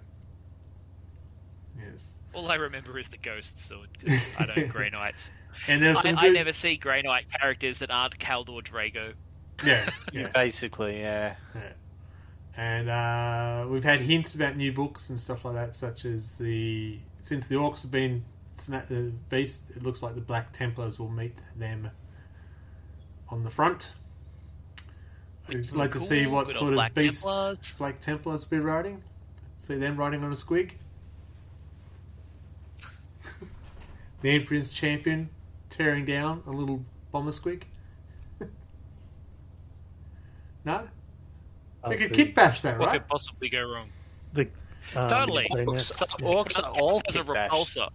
Yes, 2.33 2.43
All 2.43 2.51
I 2.51 2.55
remember 2.55 2.97
is 2.99 3.07
the 3.07 3.17
ghost 3.17 3.59
sword. 3.65 3.89
'cause 3.99 4.19
I 4.39 4.45
don't 4.45 4.69
Grey 4.69 4.89
Knights. 4.93 5.29
and 5.67 5.81
there's 5.81 5.97
I, 5.99 6.01
some 6.01 6.17
I 6.17 6.29
never 6.29 6.53
see 6.53 6.75
Grey 6.77 7.01
Knight 7.01 7.25
characters 7.39 7.77
that 7.79 7.91
aren't 7.91 8.17
Kaldor 8.19 8.61
Draigo. 8.65 9.13
Yeah, 9.63 9.91
yes. 10.11 10.31
Basically, 10.33 10.99
yeah. 11.01 11.35
Yeah. 11.53 11.61
And 12.57 12.89
uh, 12.89 13.67
we've 13.69 13.83
had 13.83 13.99
hints 13.99 14.33
about 14.33 14.57
new 14.57 14.71
books 14.73 15.09
and 15.11 15.19
stuff 15.19 15.45
like 15.45 15.53
that, 15.53 15.75
such 15.75 16.03
as 16.05 16.37
the 16.39 16.97
since 17.21 17.45
the 17.45 17.55
orcs 17.55 17.83
have 17.83 17.91
been 17.91 18.23
sna- 18.55 18.87
the 18.87 19.11
beast, 19.29 19.69
it 19.75 19.83
looks 19.83 20.01
like 20.01 20.15
the 20.15 20.21
Black 20.21 20.51
Templars 20.51 20.97
will 20.99 21.09
meet 21.11 21.37
them 21.55 21.91
on 23.29 23.43
the 23.43 23.51
front. 23.51 23.93
I'd 25.47 25.57
Which 25.57 25.73
like 25.73 25.91
to 25.91 25.99
see 25.99 26.25
what 26.25 26.47
good 26.47 26.55
sort 26.55 26.69
of 26.73 26.75
Black 26.77 26.93
beasts 26.95 27.21
Templars. 27.23 27.73
Black 27.77 28.01
Templars 28.01 28.45
be 28.45 28.57
riding. 28.57 29.03
See 29.59 29.75
them 29.75 29.95
riding 29.95 30.23
on 30.23 30.31
a 30.31 30.35
squig. 30.35 30.71
The 34.21 34.29
Emperor's 34.29 34.71
champion 34.71 35.29
tearing 35.69 36.05
down 36.05 36.43
a 36.47 36.51
little 36.51 36.83
bomber 37.11 37.31
squig. 37.31 37.63
no, 40.65 40.87
we 41.87 41.97
could 41.97 42.09
the- 42.11 42.15
kick 42.15 42.35
bash 42.35 42.61
that, 42.61 42.77
What 42.79 42.87
right? 42.89 42.99
could 43.01 43.07
possibly 43.07 43.49
go 43.49 43.63
wrong? 43.69 43.89
the, 44.33 44.47
um, 44.95 45.09
Totally. 45.09 45.47
they 45.53 45.61
Orcs, 45.65 45.67
announced- 45.67 46.03
yeah, 46.19 46.25
orcs 46.25 46.63
are 46.63 46.69
all 46.79 47.01
As 47.07 47.15
a 47.15 47.23
repulsor. 47.23 47.89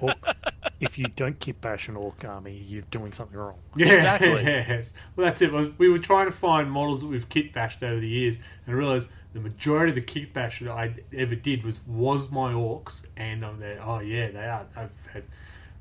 orc- 0.00 0.36
if 0.80 0.98
you 0.98 1.06
don't 1.16 1.38
kit 1.40 1.60
bash 1.60 1.88
an 1.88 1.96
orc 1.96 2.24
army, 2.24 2.64
you're 2.66 2.82
doing 2.90 3.12
something 3.12 3.36
wrong. 3.36 3.58
Yeah, 3.76 3.86
Exactly. 3.94 4.42
Yes. 4.42 4.94
Well, 5.16 5.26
that's 5.26 5.42
it. 5.42 5.78
We 5.78 5.88
were 5.88 5.98
trying 5.98 6.26
to 6.26 6.32
find 6.32 6.70
models 6.70 7.00
that 7.00 7.08
we've 7.08 7.28
kit 7.28 7.52
bashed 7.52 7.82
over 7.82 7.98
the 8.00 8.08
years, 8.08 8.36
and 8.66 8.74
I 8.74 8.78
realised 8.78 9.12
the 9.32 9.40
majority 9.40 9.90
of 9.90 9.94
the 9.94 10.00
kit 10.02 10.32
bash 10.32 10.60
that 10.60 10.70
I 10.70 10.94
ever 11.16 11.34
did 11.34 11.62
was 11.64 11.80
was 11.86 12.30
my 12.30 12.52
orcs, 12.52 13.06
and 13.16 13.44
I'm 13.44 13.58
there. 13.60 13.78
Oh 13.82 14.00
yeah, 14.00 14.30
they 14.30 14.44
are. 14.46 14.66
I've 14.76 14.92
had 15.12 15.24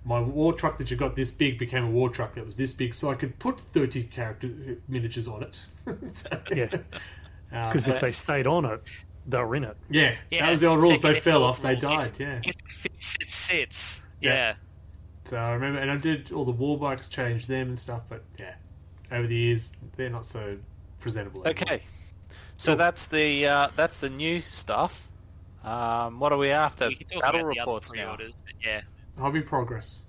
my 0.06 0.20
war 0.22 0.54
truck 0.54 0.78
that 0.78 0.90
you 0.92 0.98
got 0.98 1.16
this 1.16 1.32
big 1.32 1.58
became 1.60 1.84
a 1.84 1.90
war 1.90 2.10
truck 2.10 2.34
that 2.36 2.46
was 2.46 2.56
this 2.56 2.72
big, 2.72 2.94
so 2.94 3.10
I 3.10 3.16
could 3.16 3.38
put 3.40 3.60
thirty 3.60 4.04
character 4.04 4.50
miniatures 4.88 5.28
on 5.28 5.44
it. 5.44 5.60
So, 6.14 6.30
Yeah, 6.56 6.68
uh, 7.52 7.70
because 7.70 7.88
if 7.88 8.00
they 8.00 8.12
stayed 8.12 8.46
on 8.46 8.64
it, 8.66 8.82
they 9.28 9.40
were 9.40 9.56
in 9.56 9.64
it. 9.64 9.76
yeah, 9.90 10.14
Yeah, 10.30 10.46
that 10.46 10.52
was 10.52 10.62
the 10.62 10.68
old 10.68 10.82
rules. 10.82 11.02
second 11.02 11.14
They 11.16 11.20
fell 11.20 11.42
old 11.42 11.50
off. 11.52 11.62
They 11.64 11.76
died. 11.76 12.12
Yeah. 12.20 12.40
It 12.44 12.56
fits, 12.68 13.16
it 13.20 13.30
sits. 13.30 14.02
Yeah. 14.22 14.34
Yeah. 14.34 14.54
So 15.24 15.38
I 15.40 15.54
remember, 15.54 15.80
and 15.80 15.90
I 15.90 15.98
did 15.98 16.32
all 16.32 16.46
the 16.46 16.52
war 16.52 16.78
bikes, 16.78 17.10
changed 17.10 17.48
them 17.48 17.70
and 17.70 17.80
stuff. 17.80 18.04
But 18.08 18.24
yeah, 18.38 18.54
over 19.12 19.26
the 19.26 19.36
years, 19.36 19.76
they're 19.96 20.10
not 20.12 20.26
so 20.28 20.58
presentable. 21.00 21.44
anymore. 21.46 21.62
Okay. 21.64 21.82
So 22.60 22.76
that's 22.76 23.08
the 23.08 23.48
uh, 23.48 23.70
that's 23.78 24.00
the 24.00 24.10
new 24.10 24.42
stuff. 24.42 25.08
Um, 25.64 26.20
what 26.20 26.34
are 26.34 26.38
we 26.38 26.50
after? 26.50 26.90
We 26.90 26.96
can 26.96 27.08
talk 27.08 27.22
Battle 27.22 27.40
about 27.40 27.54
the 27.54 27.62
other 27.62 27.72
reports 27.72 27.94
now. 27.94 28.18
yeah. 28.62 28.82
Hobby 29.18 29.40
progress. 29.40 30.04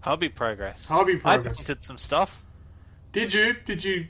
Hobby 0.00 0.28
progress. 0.30 0.88
Hobby 0.88 1.16
progress. 1.16 1.24
I 1.24 1.36
progress. 1.36 1.58
painted 1.58 1.84
some 1.84 1.96
stuff. 1.96 2.44
Did 3.12 3.32
you? 3.32 3.54
Did 3.64 3.84
you 3.84 4.08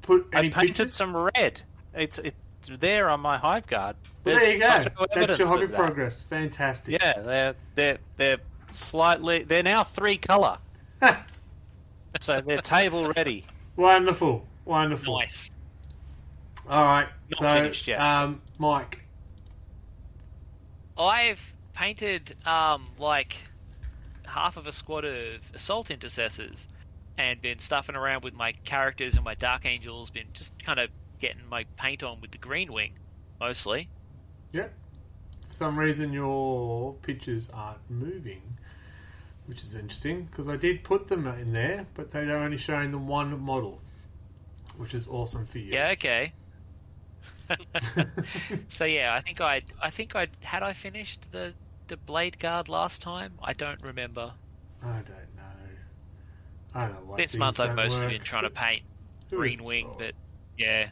put 0.00 0.26
any 0.32 0.48
I 0.48 0.50
painted 0.50 0.68
pictures? 0.68 0.94
some 0.94 1.14
red. 1.14 1.60
It's 1.94 2.18
it's 2.18 2.34
there 2.78 3.10
on 3.10 3.20
my 3.20 3.36
hive 3.36 3.66
guard. 3.66 3.96
Well, 4.24 4.38
there 4.38 4.54
you 4.54 4.60
go. 4.60 5.06
That's 5.14 5.38
your 5.38 5.48
hobby 5.48 5.64
of 5.64 5.72
that. 5.72 5.76
progress. 5.76 6.22
Fantastic. 6.22 6.98
Yeah, 6.98 7.20
they're 7.20 7.54
they're 7.74 7.98
they're 8.16 8.38
slightly. 8.70 9.42
They're 9.42 9.62
now 9.62 9.84
three 9.84 10.16
color, 10.16 10.56
so 12.20 12.40
they're 12.40 12.62
table 12.62 13.12
ready. 13.12 13.44
Wonderful. 13.76 14.46
Wonderful. 14.64 15.20
Nice. 15.20 15.49
All 16.70 16.84
right. 16.84 17.08
Not 17.30 17.38
so, 17.38 17.54
finished 17.54 17.88
yet. 17.88 18.00
um, 18.00 18.40
Mike. 18.60 19.04
I've 20.96 21.40
painted 21.74 22.36
um 22.46 22.86
like 22.98 23.36
half 24.24 24.56
of 24.56 24.66
a 24.66 24.72
squad 24.72 25.04
of 25.04 25.40
assault 25.54 25.90
intercessors 25.90 26.68
and 27.18 27.42
been 27.42 27.58
stuffing 27.58 27.96
around 27.96 28.22
with 28.22 28.34
my 28.34 28.52
characters 28.64 29.16
and 29.16 29.24
my 29.24 29.34
dark 29.34 29.66
angels, 29.66 30.10
been 30.10 30.28
just 30.32 30.52
kind 30.64 30.78
of 30.78 30.90
getting 31.20 31.40
my 31.50 31.64
paint 31.76 32.02
on 32.02 32.20
with 32.20 32.30
the 32.30 32.38
green 32.38 32.72
wing 32.72 32.92
mostly. 33.40 33.88
Yeah. 34.52 34.68
For 35.48 35.54
some 35.54 35.78
reason, 35.78 36.12
your 36.12 36.94
pictures 37.02 37.50
aren't 37.52 37.90
moving, 37.90 38.42
which 39.46 39.64
is 39.64 39.74
interesting 39.74 40.26
because 40.30 40.48
I 40.48 40.56
did 40.56 40.84
put 40.84 41.08
them 41.08 41.26
in 41.26 41.52
there, 41.52 41.86
but 41.94 42.12
they're 42.12 42.38
only 42.38 42.56
showing 42.56 42.92
the 42.92 42.98
one 42.98 43.38
model, 43.42 43.82
which 44.76 44.94
is 44.94 45.08
awesome 45.08 45.46
for 45.46 45.58
you. 45.58 45.72
Yeah, 45.72 45.90
okay. 45.90 46.32
so 48.68 48.84
yeah, 48.84 49.14
I 49.14 49.20
think 49.20 49.40
I 49.40 49.60
I 49.82 49.90
think 49.90 50.14
I 50.14 50.28
had 50.42 50.62
I 50.62 50.72
finished 50.72 51.26
the 51.32 51.52
the 51.88 51.96
blade 51.96 52.38
guard 52.38 52.68
last 52.68 53.02
time. 53.02 53.32
I 53.42 53.52
don't 53.52 53.82
remember. 53.82 54.32
I 54.82 54.86
don't 54.86 55.08
know. 55.36 55.42
I 56.74 56.80
don't 56.80 56.92
know 56.92 57.00
what 57.06 57.18
this 57.18 57.36
month 57.36 57.60
I've 57.60 57.74
mostly 57.74 58.02
work. 58.02 58.12
been 58.12 58.22
trying 58.22 58.44
to 58.44 58.50
paint 58.50 58.82
Who 59.30 59.36
green 59.38 59.64
wing, 59.64 59.88
thought? 59.88 59.98
but 59.98 60.14
yeah. 60.56 60.88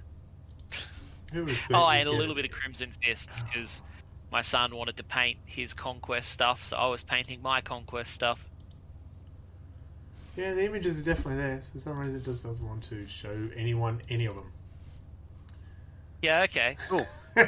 Oh, 1.72 1.84
I 1.84 1.98
had 1.98 2.06
a 2.06 2.10
little 2.10 2.32
it? 2.32 2.36
bit 2.36 2.44
of 2.46 2.50
Crimson 2.50 2.92
Fists 3.02 3.42
ah. 3.42 3.50
because 3.52 3.82
my 4.32 4.42
son 4.42 4.74
wanted 4.74 4.96
to 4.96 5.04
paint 5.04 5.38
his 5.44 5.74
conquest 5.74 6.30
stuff, 6.30 6.62
so 6.62 6.76
I 6.76 6.88
was 6.88 7.02
painting 7.02 7.42
my 7.42 7.60
conquest 7.60 8.12
stuff. 8.12 8.42
Yeah, 10.36 10.54
the 10.54 10.64
images 10.64 11.00
are 11.00 11.02
definitely 11.02 11.36
there. 11.36 11.60
For 11.60 11.78
some 11.78 11.96
reason, 11.98 12.16
it 12.16 12.24
just 12.24 12.44
doesn't 12.44 12.66
want 12.66 12.82
to 12.84 13.06
show 13.06 13.48
anyone 13.56 14.00
any 14.08 14.26
of 14.26 14.34
them. 14.34 14.52
Yeah, 16.22 16.42
okay. 16.42 16.76
Cool. 16.88 17.06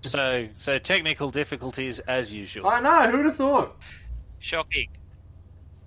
So 0.00 0.48
so 0.54 0.78
technical 0.78 1.28
difficulties 1.28 1.98
as 2.00 2.32
usual. 2.32 2.68
I 2.68 2.80
know. 2.80 3.10
Who 3.10 3.16
would 3.16 3.26
have 3.26 3.36
thought? 3.36 3.76
Shocking. 4.38 4.88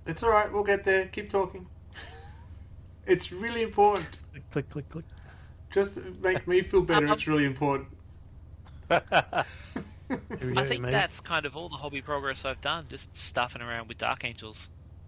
It's 0.05 0.21
all 0.21 0.31
right. 0.31 0.51
We'll 0.51 0.65
get 0.65 0.83
there. 0.83 1.05
Keep 1.05 1.29
talking. 1.29 1.65
it's 3.05 3.31
really 3.31 3.61
important. 3.61 4.17
Click, 4.33 4.49
click, 4.51 4.69
click, 4.69 4.89
click. 4.89 5.05
Just 5.71 5.99
make 6.21 6.45
me 6.47 6.61
feel 6.61 6.81
better. 6.81 7.07
Um, 7.07 7.13
It's 7.13 7.27
really 7.27 7.45
important. 7.45 7.87
I 8.89 9.45
think 10.67 10.81
mate. 10.81 10.91
that's 10.91 11.21
kind 11.21 11.45
of 11.45 11.55
all 11.55 11.69
the 11.69 11.77
hobby 11.77 12.01
progress 12.01 12.43
I've 12.43 12.59
done, 12.59 12.85
just 12.89 13.15
stuffing 13.15 13.61
around 13.61 13.87
with 13.87 13.97
Dark 13.97 14.25
Angels. 14.25 14.67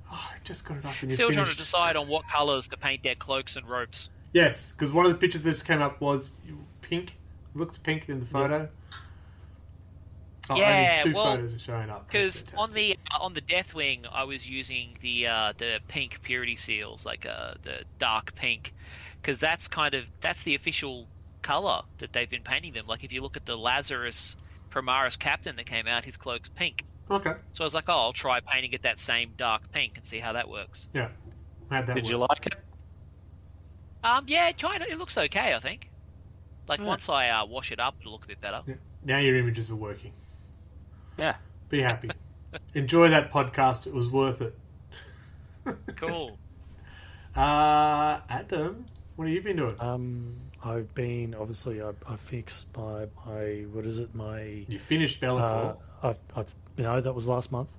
Oh, 0.10 0.31
I 0.33 0.38
just 0.45 0.65
got 0.65 0.77
it 0.77 0.86
up 0.86 0.93
and 1.01 1.12
you 1.12 1.17
Still 1.17 1.31
trying 1.31 1.45
to 1.45 1.57
decide 1.57 1.98
on 1.98 2.07
what 2.07 2.24
colours 2.31 2.67
to 2.69 2.77
paint 2.77 3.03
their 3.03 3.15
cloaks 3.15 3.57
and 3.57 3.67
ropes. 3.67 4.10
Yes, 4.31 4.72
because 4.72 4.93
one 4.93 5.05
of 5.05 5.12
the 5.12 5.17
pictures 5.17 5.43
this 5.43 5.62
came 5.62 5.81
up 5.81 6.00
was 6.00 6.31
pink. 6.83 7.17
Looked 7.55 7.81
pink 7.83 8.09
in 8.09 8.19
the 8.19 8.25
photo. 8.25 8.69
Oh, 10.49 10.55
Yeah, 10.57 10.97
only 10.99 11.11
two 11.11 11.15
well, 11.17 11.33
photos 11.35 11.55
are 11.55 11.59
showing 11.59 11.89
up. 11.89 12.07
Because 12.07 12.43
on 12.57 12.67
fantastic. 12.67 12.73
the 12.73 12.97
on 13.19 13.33
the 13.33 13.41
Deathwing, 13.41 14.05
I 14.11 14.23
was 14.25 14.47
using 14.47 14.97
the 15.01 15.27
uh, 15.27 15.53
the 15.57 15.79
pink 15.87 16.19
purity 16.21 16.57
seals, 16.57 17.05
like 17.05 17.25
uh, 17.25 17.53
the 17.63 17.83
dark 17.99 18.35
pink, 18.35 18.73
because 19.21 19.37
that's 19.39 19.67
kind 19.67 19.93
of 19.93 20.03
that's 20.21 20.41
the 20.43 20.55
official 20.55 21.07
color 21.43 21.81
that 21.99 22.11
they've 22.13 22.29
been 22.29 22.43
painting 22.43 22.73
them. 22.73 22.87
Like 22.87 23.03
if 23.03 23.13
you 23.13 23.21
look 23.21 23.37
at 23.37 23.45
the 23.45 23.55
Lazarus 23.57 24.35
Primaris 24.69 25.17
Captain 25.17 25.55
that 25.55 25.65
came 25.65 25.87
out, 25.87 26.03
his 26.03 26.17
cloak's 26.17 26.49
pink. 26.49 26.83
okay, 27.09 27.33
So 27.53 27.63
I 27.63 27.65
was 27.65 27.73
like, 27.73 27.85
oh, 27.87 27.93
I'll 27.93 28.13
try 28.13 28.39
painting 28.41 28.73
it 28.73 28.81
that 28.83 28.99
same 28.99 29.31
dark 29.37 29.71
pink 29.71 29.95
and 29.97 30.05
see 30.05 30.19
how 30.19 30.33
that 30.33 30.49
works. 30.49 30.87
yeah, 30.93 31.09
had 31.69 31.87
that. 31.87 31.95
Did 31.95 32.07
you 32.09 32.17
like 32.17 32.47
it? 32.47 32.55
Um, 34.03 34.25
yeah, 34.27 34.51
kind 34.51 34.81
of. 34.83 34.89
It 34.89 34.97
looks 34.97 35.17
okay, 35.17 35.53
I 35.53 35.59
think. 35.61 35.87
Like 36.67 36.79
Yeah. 36.79 36.86
once 36.86 37.10
I 37.10 37.29
uh, 37.29 37.46
wash 37.46 37.72
it 37.72 37.79
up, 37.79 37.96
it'll 38.00 38.13
look 38.13 38.24
a 38.25 38.27
bit 38.27 38.41
better. 38.41 38.62
Yeah. 38.65 38.75
Now 39.03 39.17
your 39.17 39.36
images 39.36 39.70
are 39.72 39.75
working. 39.75 40.12
Yeah. 41.17 41.36
Be 41.70 41.82
happy. 41.82 42.10
Enjoy 42.74 43.10
that 43.10 43.32
podcast. 43.32 43.88
It 43.88 43.93
was 43.93 44.10
worth 44.10 44.41
it. 44.41 44.55
Cool. 45.96 46.38
Uh, 47.36 48.20
Adam, 48.29 48.86
what 49.15 49.27
have 49.27 49.34
you 49.34 49.41
been 49.41 49.55
doing? 49.58 49.75
Um, 49.79 50.36
I've 50.63 50.93
been 50.93 51.34
obviously 51.34 51.82
I, 51.82 51.91
I 52.08 52.15
fixed 52.17 52.67
my 52.77 53.05
my 53.25 53.65
what 53.72 53.86
is 53.86 53.98
it 53.98 54.13
my 54.13 54.65
You 54.67 54.77
finished 54.79 55.24
uh, 55.24 55.27
Be'lakor. 55.27 55.77
I've, 56.03 56.20
I've 56.36 56.53
no 56.77 57.01
that 57.01 57.13
was 57.13 57.27
last 57.27 57.51
month. 57.51 57.70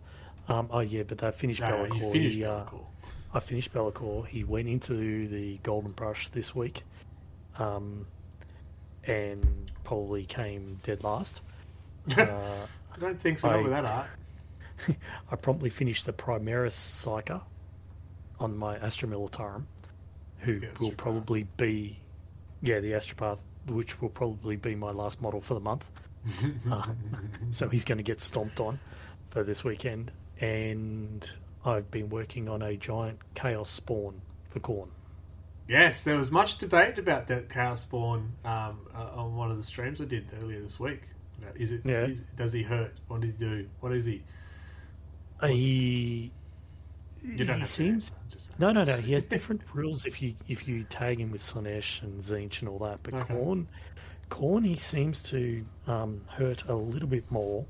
Um, 0.48 0.68
oh 0.70 0.80
yeah, 0.80 1.02
but 1.04 1.18
that 1.18 1.34
finished 1.36 1.60
no, 1.60 1.68
Be'lakor. 1.68 2.00
you 2.00 2.10
finished 2.12 2.36
he, 2.36 2.44
uh, 2.44 2.64
I 3.32 3.40
finished 3.40 3.72
Be'lakor. 3.72 4.26
He 4.26 4.44
went 4.44 4.68
into 4.68 5.28
the 5.28 5.58
Golden 5.62 5.92
Brush 5.92 6.28
this 6.30 6.54
week, 6.54 6.82
um, 7.58 8.06
and 9.06 9.70
probably 9.84 10.24
came 10.24 10.80
dead 10.82 11.04
last. 11.04 11.40
Uh, 12.16 12.22
I 12.94 12.98
don't 12.98 13.20
think 13.20 13.38
so. 13.38 13.50
Not 13.50 13.62
with 13.62 13.72
that 13.72 13.84
art. 13.84 14.08
I 15.30 15.36
promptly 15.36 15.70
finished 15.70 16.06
the 16.06 16.12
Primaris 16.12 16.74
Psyker 16.74 17.40
on 18.40 18.56
my 18.56 18.76
Astra 18.76 19.08
Militarum, 19.08 19.64
who 20.38 20.60
will 20.80 20.92
probably 20.92 21.46
be, 21.56 21.98
yeah, 22.62 22.80
the 22.80 22.92
Astropath, 22.92 23.38
which 23.66 24.00
will 24.00 24.08
probably 24.08 24.56
be 24.56 24.74
my 24.74 24.90
last 24.90 25.20
model 25.22 25.40
for 25.40 25.54
the 25.54 25.60
month. 25.60 25.86
Uh, 26.70 26.82
so 27.50 27.68
he's 27.68 27.84
going 27.84 27.98
to 27.98 28.04
get 28.04 28.18
stomped 28.18 28.58
on 28.58 28.80
for 29.28 29.44
this 29.44 29.62
weekend. 29.62 30.10
And 30.40 31.28
I've 31.66 31.90
been 31.90 32.08
working 32.08 32.48
on 32.48 32.62
a 32.62 32.78
giant 32.78 33.18
Chaos 33.34 33.68
Spawn 33.68 34.22
for 34.48 34.60
Khorne. 34.60 34.88
Yes, 35.68 36.04
there 36.04 36.16
was 36.16 36.30
much 36.30 36.58
debate 36.58 36.98
about 36.98 37.28
that 37.28 37.48
Chaos 37.48 37.82
Spawn 37.82 38.32
um, 38.44 38.80
uh, 38.94 39.10
on 39.14 39.34
one 39.34 39.50
of 39.50 39.56
the 39.56 39.62
streams 39.64 40.00
I 40.00 40.04
did 40.04 40.26
earlier 40.42 40.60
this 40.60 40.78
week. 40.78 41.02
About, 41.38 41.56
is 41.56 41.72
it? 41.72 41.82
Yeah. 41.84 42.06
is- 42.06 42.20
does 42.36 42.52
he 42.52 42.62
hurt? 42.62 42.92
What 43.08 43.22
does 43.22 43.30
he 43.32 43.36
do? 43.38 43.66
What 43.80 43.92
is 43.92 44.04
he? 44.04 44.22
Uh, 45.40 45.46
He, 45.48 46.30
You 47.22 47.44
don't 47.44 47.56
he 47.56 47.60
have 47.60 47.68
seems 47.70 48.10
to. 48.10 48.16
answer. 48.32 48.52
No, 48.58 48.72
no, 48.72 48.84
no. 48.84 48.98
He 48.98 49.14
has 49.14 49.26
different 49.34 49.62
rules 49.72 50.04
if 50.04 50.20
you 50.20 50.34
if 50.48 50.68
you 50.68 50.84
tag 50.84 51.18
him 51.18 51.30
with 51.32 51.40
Slaanesh 51.42 52.02
and 52.02 52.20
Tzeentch 52.20 52.60
and 52.60 52.68
all 52.68 52.78
that. 52.80 53.00
But 53.02 53.14
Okay. 53.14 53.34
Khorne, 53.34 53.66
Khorne, 54.30 54.66
he 54.66 54.76
seems 54.76 55.22
to 55.24 55.64
um, 55.86 56.20
hurt 56.28 56.64
a 56.68 56.74
little 56.74 57.08
bit 57.08 57.30
more 57.30 57.64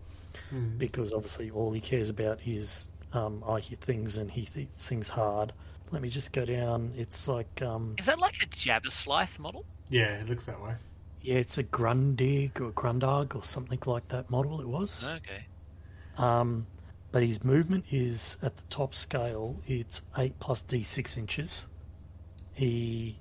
Hmm. 0.50 0.76
because 0.78 1.12
obviously 1.12 1.50
all 1.52 1.72
he 1.72 1.80
cares 1.80 2.08
about 2.10 2.40
is 2.44 2.88
um, 3.12 3.44
I 3.48 3.60
hit 3.60 3.80
things 3.80 4.16
and 4.16 4.28
he 4.28 4.42
th- 4.46 4.66
things 4.76 5.08
hard. 5.08 5.52
Let 5.90 6.02
me 6.02 6.08
just 6.08 6.32
go 6.32 6.44
down. 6.44 6.92
It's 6.96 7.28
like 7.28 7.62
um, 7.62 7.94
Is 7.98 8.06
that 8.06 8.18
like 8.18 8.34
a 8.42 8.46
Jabberslith 8.46 9.38
model? 9.38 9.64
Yeah, 9.90 10.18
it 10.20 10.28
looks 10.28 10.46
that 10.46 10.60
way. 10.60 10.74
yeah, 11.22 11.36
it's 11.36 11.56
a 11.58 11.64
Grundig 11.64 12.60
or 12.60 12.72
Grundag 12.72 13.34
or 13.36 13.44
something 13.44 13.78
like 13.86 14.08
that 14.08 14.30
model. 14.30 14.60
It 14.60 14.68
was. 14.68 15.04
Okay. 15.04 15.46
Um, 16.18 16.66
but 17.12 17.22
his 17.22 17.44
movement 17.44 17.84
is 17.92 18.36
at 18.42 18.56
the 18.56 18.62
top 18.70 18.94
scale. 18.94 19.56
It's 19.66 20.02
eight 20.18 20.38
plus 20.40 20.62
d 20.62 20.82
six 20.82 21.16
inches. 21.16 21.66
He 22.54 23.18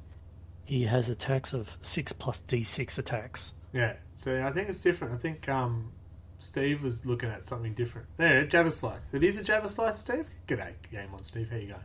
he 0.66 0.84
has 0.84 1.10
attacks 1.10 1.54
of 1.54 1.70
six 1.82 2.12
plus 2.14 2.40
d 2.40 2.64
six 2.64 2.98
attacks. 2.98 3.54
Yeah, 3.74 3.94
so 4.16 4.44
I 4.46 4.52
think 4.52 4.70
it's 4.70 4.80
different. 4.80 5.14
I 5.14 5.18
think 5.18 5.50
um, 5.50 5.92
Steve 6.40 6.82
was 6.84 7.06
looking 7.06 7.30
at 7.30 7.46
something 7.46 7.74
different. 7.74 8.08
There, 8.18 8.46
Jabberslith. 8.46 9.14
It 9.14 9.24
is 9.24 9.40
a 9.40 9.44
Jabberslith, 9.44 9.96
Steve? 9.96 10.26
G'day, 10.48 10.74
Game 10.92 11.10
on, 11.14 11.24
Steve. 11.24 11.50
How 11.50 11.58
you 11.58 11.68
going? 11.68 11.80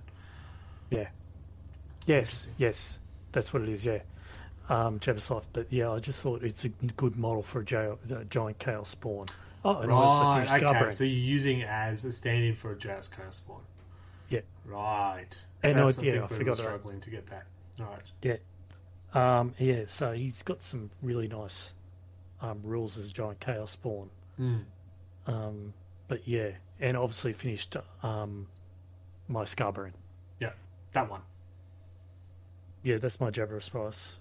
Yeah. 0.90 1.08
Yes. 2.06 2.48
Yes. 2.56 2.98
That's 3.32 3.52
what 3.52 3.62
it 3.62 3.68
is. 3.68 3.84
Yeah. 3.84 4.00
Um. 4.68 5.00
But 5.52 5.66
yeah, 5.70 5.90
I 5.90 5.98
just 5.98 6.22
thought 6.22 6.42
it's 6.42 6.64
a 6.64 6.68
good 6.68 7.16
model 7.16 7.42
for 7.42 7.60
a 7.60 8.24
giant 8.28 8.58
chaos 8.58 8.90
spawn. 8.90 9.26
Oh, 9.64 9.78
and 9.80 9.90
also 9.90 10.22
Right, 10.24 10.60
for 10.60 10.66
okay. 10.66 10.90
So 10.90 11.04
you're 11.04 11.12
using 11.12 11.60
it 11.60 11.68
as 11.68 12.04
a 12.04 12.12
stand-in 12.12 12.54
for 12.54 12.72
a 12.72 12.78
giant 12.78 13.10
Chaos 13.14 13.36
Spawn. 13.36 13.60
Yeah. 14.28 14.40
Right. 14.64 15.26
And 15.62 15.80
I- 15.80 15.90
yeah, 16.00 16.24
I 16.24 16.26
forgot 16.26 16.56
that. 16.56 16.62
struggling 16.62 17.00
to 17.00 17.10
get 17.10 17.26
that. 17.26 17.44
Right. 17.78 18.02
Yeah. 18.22 18.36
Um, 19.14 19.54
yeah. 19.58 19.84
So 19.88 20.12
he's 20.12 20.42
got 20.42 20.62
some 20.62 20.90
really 21.02 21.28
nice 21.28 21.72
um, 22.40 22.60
rules 22.62 22.96
as 22.96 23.08
a 23.08 23.12
giant 23.12 23.40
chaos 23.40 23.72
spawn. 23.72 24.10
Mm. 24.38 24.64
Um, 25.26 25.74
but 26.06 26.26
yeah, 26.26 26.50
and 26.80 26.96
obviously 26.96 27.32
finished 27.32 27.76
um, 28.02 28.46
my 29.26 29.42
Skarbrand. 29.44 29.92
Yeah, 30.94 31.02
that 31.02 31.10
one. 31.10 31.20
Yeah, 32.82 32.98
that's 32.98 33.20
my 33.20 33.30
Jabberus 33.30 33.64
Spice. 33.64 34.18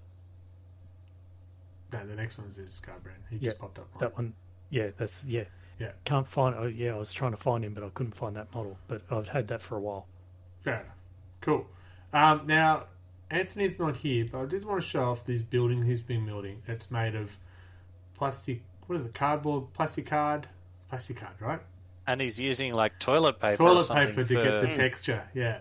No, 1.93 2.05
the 2.05 2.15
next 2.15 2.37
one's 2.37 2.57
is 2.57 2.81
Skarbrand. 2.83 3.13
He 3.29 3.37
just 3.37 3.55
Yeah, 3.57 3.61
popped 3.61 3.79
up. 3.79 3.87
That 3.99 4.15
one, 4.15 4.33
yeah, 4.69 4.89
that's 4.97 5.23
yeah. 5.23 5.45
Yeah. 5.79 5.91
Can't 6.05 6.27
find. 6.27 6.55
Oh, 6.57 6.65
yeah, 6.65 6.95
I 6.95 6.97
was 6.97 7.13
trying 7.13 7.31
to 7.31 7.37
find 7.37 7.63
him, 7.63 7.73
but 7.75 7.83
I 7.83 7.89
couldn't 7.89 8.15
find 8.15 8.35
that 8.35 8.53
model. 8.53 8.77
But 8.87 9.03
I've 9.11 9.27
had 9.29 9.47
that 9.49 9.61
for 9.61 9.77
a 9.77 9.79
while. 9.79 10.07
Fair 10.61 10.73
enough. 10.81 10.95
Cool. 11.41 11.67
Um, 12.13 12.41
now, 12.47 12.85
Anthony's 13.29 13.77
not 13.77 13.95
here, 13.95 14.25
but 14.31 14.41
I 14.41 14.45
did 14.45 14.65
want 14.65 14.81
to 14.81 14.87
show 14.87 15.03
off 15.03 15.23
this 15.23 15.43
building 15.43 15.83
he's 15.83 16.01
been 16.01 16.25
building. 16.25 16.63
It's 16.67 16.89
made 16.89 17.13
of 17.15 17.37
plastic. 18.15 18.61
What 18.87 18.95
is 18.95 19.03
it? 19.03 19.13
Cardboard, 19.13 19.71
plastic 19.73 20.07
card, 20.07 20.47
plastic 20.89 21.17
card, 21.17 21.33
right? 21.39 21.59
And 22.07 22.19
he's 22.21 22.39
using 22.39 22.73
like 22.73 22.97
toilet 22.99 23.33
paper. 23.39 23.53
or 23.63 23.67
Toilet 23.67 23.83
something 23.83 24.07
paper 24.07 24.23
to 24.23 24.27
for- 24.35 24.43
get 24.43 24.61
the 24.61 24.73
texture. 24.73 25.23
Yeah, 25.35 25.59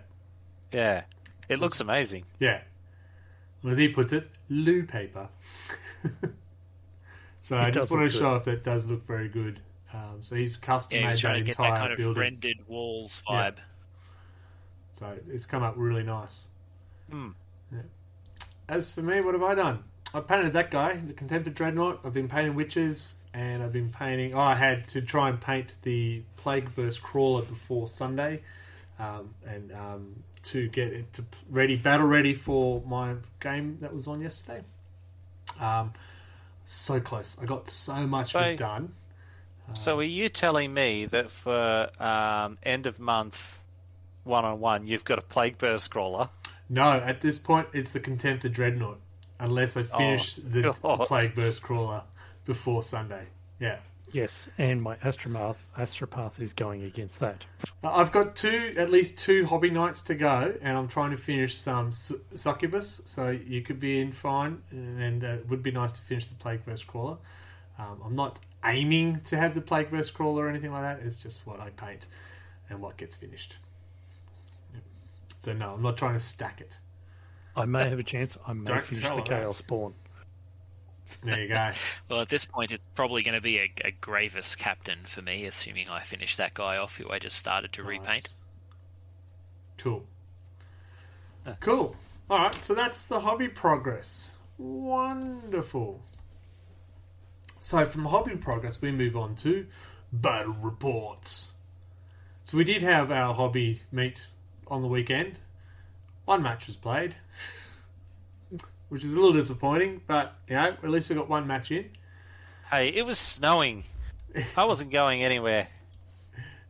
Yeah, 0.72 1.04
it 1.48 1.58
looks 1.60 1.80
amazing. 1.80 2.24
yeah. 2.38 2.60
Or 3.64 3.70
as 3.70 3.78
he 3.78 3.88
puts 3.88 4.12
it, 4.12 4.28
loo 4.48 4.84
paper. 4.84 5.28
so 7.42 7.56
I 7.58 7.70
just 7.70 7.90
want 7.90 8.10
to 8.10 8.16
show 8.16 8.30
off 8.34 8.44
that 8.44 8.52
it 8.52 8.64
does 8.64 8.86
look 8.86 9.06
very 9.06 9.28
good. 9.28 9.60
Um, 9.92 10.18
so 10.20 10.36
he's 10.36 10.56
custom 10.56 10.98
Yeah, 10.98 11.06
made 11.08 11.16
that 11.16 11.20
trying 11.20 11.34
to 11.38 11.44
get 11.44 11.56
that 11.56 11.64
entire 11.64 11.80
kind 11.80 11.92
of 11.92 11.96
building. 11.98 12.20
rendered 12.20 12.56
walls 12.68 13.22
Yeah. 13.28 13.50
vibe. 13.50 13.56
So 14.92 15.18
it's 15.30 15.46
come 15.46 15.62
up 15.62 15.74
really 15.76 16.02
nice. 16.02 16.48
Hmm. 17.10 17.30
Yeah. 17.72 17.80
As 18.68 18.90
for 18.90 19.02
me, 19.02 19.20
what 19.20 19.34
have 19.34 19.42
I 19.42 19.54
done? 19.54 19.84
I 20.14 20.20
painted 20.20 20.52
that 20.54 20.70
guy, 20.70 20.94
the 20.96 21.12
Contemptor 21.12 21.52
Dreadnought. 21.52 22.00
I've 22.04 22.14
been 22.14 22.28
painting 22.28 22.54
witches, 22.54 23.16
and 23.34 23.62
I've 23.62 23.72
been 23.72 23.90
painting. 23.90 24.34
Oh, 24.34 24.40
I 24.40 24.54
had 24.54 24.86
to 24.88 25.02
try 25.02 25.28
and 25.28 25.40
paint 25.40 25.76
the 25.82 26.22
Plague 26.36 26.74
Burst 26.74 27.02
Crawler 27.02 27.42
before 27.42 27.86
Sunday, 27.86 28.42
um, 28.98 29.34
and 29.46 29.72
um, 29.72 30.22
to 30.46 30.68
get 30.68 30.88
it 30.92 31.12
to 31.14 31.24
ready, 31.50 31.76
battle 31.76 32.06
ready 32.06 32.34
for 32.34 32.82
my 32.86 33.14
game 33.40 33.78
that 33.80 33.92
was 33.92 34.06
on 34.08 34.20
yesterday. 34.20 34.62
Um, 35.60 35.92
so 36.64 37.00
close. 37.00 37.36
I 37.40 37.44
got 37.46 37.68
so 37.70 38.06
much 38.06 38.32
So- 38.32 38.56
done. 38.56 38.94
So 39.72 39.98
are 39.98 40.02
you 40.04 40.28
telling 40.28 40.72
me 40.72 41.06
that 41.06 41.28
for 41.28 41.90
um, 42.00 42.56
end 42.62 42.86
of 42.86 43.00
month 43.00 43.58
one 44.22 44.44
on 44.44 44.60
one, 44.60 44.86
you've 44.86 45.04
got 45.04 45.18
a 45.18 45.22
plague 45.22 45.58
burst 45.58 45.90
crawler? 45.90 46.28
No, 46.68 46.92
at 46.92 47.20
this 47.20 47.38
point, 47.38 47.66
it's 47.72 47.90
the 47.92 47.98
Contemptor 48.00 48.50
Dreadnought, 48.52 48.98
unless 49.40 49.76
I 49.76 49.82
finish 49.82 50.36
the 50.36 50.72
God. 50.82 51.00
Plague 51.06 51.34
Burst 51.34 51.62
Crawler 51.64 52.02
before 52.44 52.82
Sunday. 52.82 53.26
Yeah. 53.60 53.78
Yes, 54.12 54.48
and 54.56 54.80
my 54.80 54.96
Astropath 54.96 55.56
Astropath 55.76 56.40
is 56.40 56.52
going 56.52 56.84
against 56.84 57.20
that. 57.20 57.44
I've 57.82 58.12
got 58.12 58.36
two, 58.36 58.74
at 58.76 58.90
least 58.90 59.18
two 59.18 59.46
hobby 59.46 59.70
nights 59.70 60.02
to 60.02 60.14
go, 60.14 60.54
and 60.62 60.78
I'm 60.78 60.88
trying 60.88 61.10
to 61.10 61.16
finish 61.16 61.56
some 61.56 61.90
su- 61.90 62.20
succubus, 62.34 63.02
so 63.04 63.30
you 63.30 63.62
could 63.62 63.80
be 63.80 64.00
in 64.00 64.12
fine, 64.12 64.62
and 64.70 65.24
uh, 65.24 65.28
it 65.28 65.48
would 65.48 65.62
be 65.62 65.72
nice 65.72 65.92
to 65.92 66.02
finish 66.02 66.26
the 66.26 66.36
Plague 66.36 66.64
Burst 66.64 66.86
Crawler. 66.86 67.18
Um, 67.78 68.00
I'm 68.04 68.14
not 68.14 68.38
aiming 68.64 69.20
to 69.26 69.36
have 69.36 69.54
the 69.54 69.60
Plague 69.60 69.90
Burst 69.90 70.14
Crawler 70.14 70.46
or 70.46 70.48
anything 70.48 70.72
like 70.72 70.82
that, 70.82 71.04
it's 71.04 71.22
just 71.22 71.46
what 71.46 71.60
I 71.60 71.70
paint 71.70 72.06
and 72.70 72.80
what 72.80 72.96
gets 72.96 73.14
finished. 73.16 73.56
So, 75.40 75.52
no, 75.52 75.74
I'm 75.74 75.82
not 75.82 75.96
trying 75.96 76.14
to 76.14 76.20
stack 76.20 76.60
it. 76.60 76.78
I 77.54 77.64
may 77.64 77.88
have 77.88 77.98
a 77.98 78.02
chance. 78.02 78.36
I 78.46 78.52
may 78.52 78.64
Don't 78.64 78.84
finish 78.84 79.08
the. 79.08 79.22
Chaos 79.22 79.58
Spawn. 79.58 79.94
There 81.22 81.40
you 81.40 81.48
go. 81.48 81.72
Well, 82.08 82.20
at 82.20 82.28
this 82.28 82.44
point, 82.44 82.70
it's 82.70 82.82
probably 82.94 83.22
going 83.22 83.34
to 83.34 83.40
be 83.40 83.58
a, 83.58 83.72
a 83.84 83.90
Gravis 84.00 84.54
captain 84.54 84.98
for 85.06 85.22
me, 85.22 85.46
assuming 85.46 85.88
I 85.88 86.02
finish 86.02 86.36
that 86.36 86.54
guy 86.54 86.76
off 86.76 86.96
who 86.96 87.10
I 87.10 87.18
just 87.18 87.36
started 87.36 87.72
to 87.74 87.82
repaint. 87.82 88.28
Cool. 89.78 90.04
Cool. 91.60 91.96
All 92.28 92.38
right, 92.38 92.64
so 92.64 92.74
that's 92.74 93.02
the 93.02 93.20
hobby 93.20 93.48
progress. 93.48 94.36
Wonderful. 94.58 96.00
So 97.58 97.86
from 97.86 98.04
hobby 98.06 98.36
progress, 98.36 98.80
we 98.80 98.90
move 98.90 99.16
on 99.16 99.36
to 99.36 99.66
battle 100.12 100.56
reports. 100.60 101.54
So 102.44 102.56
we 102.56 102.64
did 102.64 102.82
have 102.82 103.10
our 103.10 103.34
hobby 103.34 103.82
meet 103.90 104.26
on 104.66 104.82
the 104.82 104.88
weekend. 104.88 105.38
One 106.24 106.42
match 106.42 106.66
was 106.66 106.76
played, 106.76 107.16
which 108.88 109.04
is 109.04 109.12
a 109.12 109.16
little 109.16 109.32
disappointing, 109.32 110.00
but 110.06 110.34
you 110.48 110.54
know, 110.54 110.62
at 110.62 110.90
least 110.90 111.08
we 111.08 111.16
got 111.16 111.28
one 111.28 111.46
match 111.46 111.70
in. 111.70 111.90
Hey, 112.70 112.88
it 112.88 113.04
was 113.04 113.18
snowing. 113.18 113.84
I 114.56 114.64
wasn't 114.64 114.90
going 114.90 115.22
anywhere. 115.22 115.68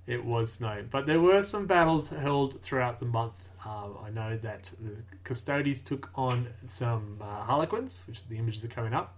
It 0.07 0.25
was 0.25 0.53
snowing, 0.53 0.87
but 0.89 1.05
there 1.07 1.21
were 1.21 1.43
some 1.43 1.67
battles 1.67 2.09
held 2.09 2.63
throughout 2.63 3.01
the 3.01 3.07
month. 3.07 3.35
Um, 3.65 3.99
I 4.05 4.11
know 4.11 4.37
that 4.37 4.71
the 4.81 5.03
Custodes 5.25 5.81
took 5.81 6.11
on 6.15 6.47
some 6.69 7.19
uh, 7.21 7.43
Harlequins, 7.43 8.05
which 8.07 8.25
the 8.29 8.37
images 8.39 8.65
are 8.65 8.69
coming 8.69 8.95
up. 8.95 9.17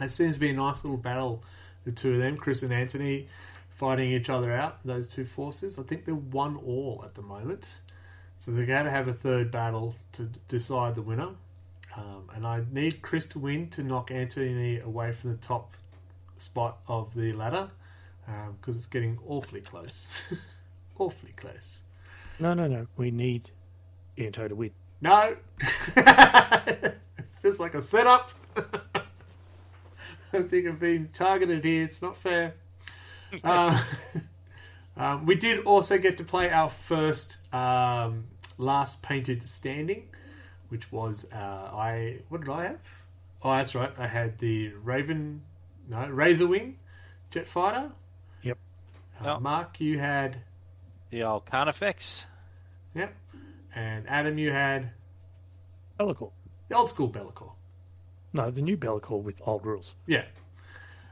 It 0.00 0.12
seems 0.12 0.36
to 0.36 0.40
be 0.40 0.50
a 0.50 0.52
nice 0.52 0.84
little 0.84 0.98
battle, 0.98 1.42
the 1.84 1.90
two 1.90 2.12
of 2.12 2.18
them, 2.20 2.36
Chris 2.36 2.62
and 2.62 2.72
Anthony, 2.72 3.26
fighting 3.70 4.12
each 4.12 4.30
other 4.30 4.52
out. 4.52 4.78
Those 4.84 5.08
two 5.08 5.24
forces, 5.24 5.80
I 5.80 5.82
think 5.82 6.04
they're 6.04 6.14
one 6.14 6.56
all 6.56 7.02
at 7.04 7.16
the 7.16 7.22
moment, 7.22 7.68
so 8.38 8.52
they're 8.52 8.66
going 8.66 8.84
to 8.84 8.90
have 8.92 9.08
a 9.08 9.12
third 9.12 9.50
battle 9.50 9.96
to 10.12 10.30
decide 10.46 10.94
the 10.94 11.02
winner. 11.02 11.30
Um, 11.96 12.30
and 12.34 12.46
I 12.46 12.62
need 12.70 13.02
Chris 13.02 13.26
to 13.28 13.38
win 13.38 13.70
to 13.70 13.82
knock 13.82 14.10
Anthony 14.10 14.78
away 14.78 15.12
from 15.12 15.30
the 15.30 15.36
top 15.36 15.74
spot 16.36 16.78
of 16.86 17.14
the 17.14 17.32
ladder 17.32 17.70
because 18.60 18.76
it's 18.76 18.86
getting 18.86 19.18
awfully 19.26 19.60
close. 19.60 20.22
awfully 20.98 21.32
close. 21.36 21.80
No, 22.38 22.54
no, 22.54 22.66
no. 22.66 22.86
We 22.96 23.10
need 23.10 23.50
Anto 24.16 24.48
to 24.48 24.54
win. 24.54 24.70
No! 25.00 25.36
It 27.38 27.42
feels 27.42 27.60
like 27.60 27.74
a 27.74 27.82
setup. 27.82 28.32
I 30.32 30.42
think 30.42 30.66
I'm 30.66 30.76
being 30.76 31.08
targeted 31.14 31.64
here. 31.64 31.84
It's 31.84 32.02
not 32.02 32.16
fair. 32.16 32.54
um, 33.44 33.80
um, 34.96 35.24
we 35.24 35.36
did 35.36 35.64
also 35.64 35.98
get 35.98 36.18
to 36.18 36.24
play 36.24 36.50
our 36.50 36.68
first 36.68 37.38
um, 37.54 38.24
last 38.58 39.02
painted 39.02 39.48
standing, 39.48 40.08
which 40.68 40.90
was 40.92 41.30
uh, 41.32 41.36
I. 41.72 42.18
What 42.28 42.40
did 42.42 42.50
I 42.50 42.64
have? 42.64 42.80
Oh, 43.42 43.50
that's 43.56 43.74
right. 43.74 43.92
I 43.98 44.06
had 44.06 44.38
the 44.38 44.70
Raven, 44.82 45.42
no 45.88 46.06
Razor 46.08 46.46
Wing, 46.48 46.78
jet 47.30 47.46
fighter. 47.46 47.90
Yep. 48.42 48.58
Uh, 49.20 49.34
Oh. 49.36 49.40
Mark, 49.40 49.80
you 49.80 49.98
had 49.98 50.36
The 51.10 51.22
old 51.22 51.46
Carnifex. 51.46 52.26
yep, 52.94 53.14
and 53.74 54.08
Adam, 54.08 54.38
you 54.38 54.50
had 54.52 54.90
Be'lakor. 55.98 56.30
the 56.68 56.76
old 56.76 56.88
school 56.88 57.08
Be'lakor. 57.08 57.52
No, 58.32 58.50
the 58.50 58.60
new 58.60 58.76
Be'lakor 58.76 59.22
with 59.22 59.40
old 59.46 59.64
rules. 59.64 59.94
Yeah. 60.06 60.24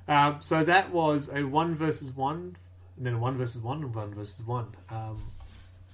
Um, 0.08 0.36
so 0.40 0.62
that 0.64 0.90
was 0.92 1.32
a 1.34 1.42
one 1.44 1.74
versus 1.74 2.12
one, 2.12 2.56
and 2.96 3.06
then 3.06 3.14
a 3.14 3.18
one 3.18 3.36
versus 3.38 3.62
one, 3.62 3.82
and 3.82 3.94
one 3.94 4.14
versus 4.14 4.44
one. 4.46 4.66
Um, 4.90 5.16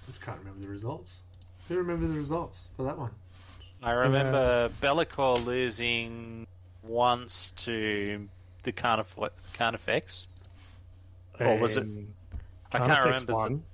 I 0.09 0.25
can't 0.25 0.38
remember 0.40 0.61
the 0.62 0.68
results. 0.68 1.22
Who 1.68 1.77
remembers 1.77 2.11
the 2.11 2.18
results 2.18 2.68
for 2.77 2.83
that 2.83 2.98
one? 2.98 3.12
I 3.83 3.90
remember 3.92 4.68
Be'lakor 4.81 5.45
losing 5.45 6.47
once 6.83 7.53
to 7.59 8.29
the 8.62 8.73
Carnif- 8.73 9.31
Carnifex. 9.55 10.29
Or 11.40 11.57
was 11.59 11.77
it- 11.77 11.85
And 11.85 12.14
I 12.73 12.79
can't 12.79 12.90
Carnifex 12.90 13.05
remember. 13.23 13.33
the- 13.33 13.37
One. 13.37 13.64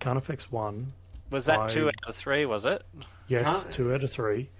Carnifex 0.00 0.52
one. 0.52 0.92
was 1.30 1.46
that 1.46 1.58
I- 1.60 1.66
two 1.68 1.88
out 1.88 1.94
of 2.08 2.14
three? 2.16 2.46
Was 2.46 2.66
it? 2.66 2.84
Yes, 3.28 3.64
Car- 3.64 3.72
two 3.72 3.92
out 3.94 4.02
of 4.04 4.10
three. 4.12 4.50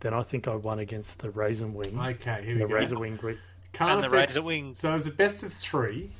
Then 0.00 0.14
I 0.14 0.22
think 0.22 0.48
I 0.48 0.54
won 0.54 0.78
against 0.78 1.18
the 1.18 1.30
Raisin 1.30 1.74
Wing. 1.74 1.98
Okay, 1.98 2.42
here 2.44 2.54
we 2.54 2.62
the 2.62 2.68
go. 2.68 2.74
Razor 2.74 2.98
Wing 2.98 3.16
group. 3.16 3.38
And 3.38 3.72
the 3.72 3.78
Carnifex- 4.08 4.12
Razor 4.36 4.42
Wing. 4.46 4.74
So 4.74 4.92
it 4.92 4.96
was 4.96 5.06
a 5.06 5.10
best 5.12 5.42
of 5.42 5.52
three, 5.52 6.10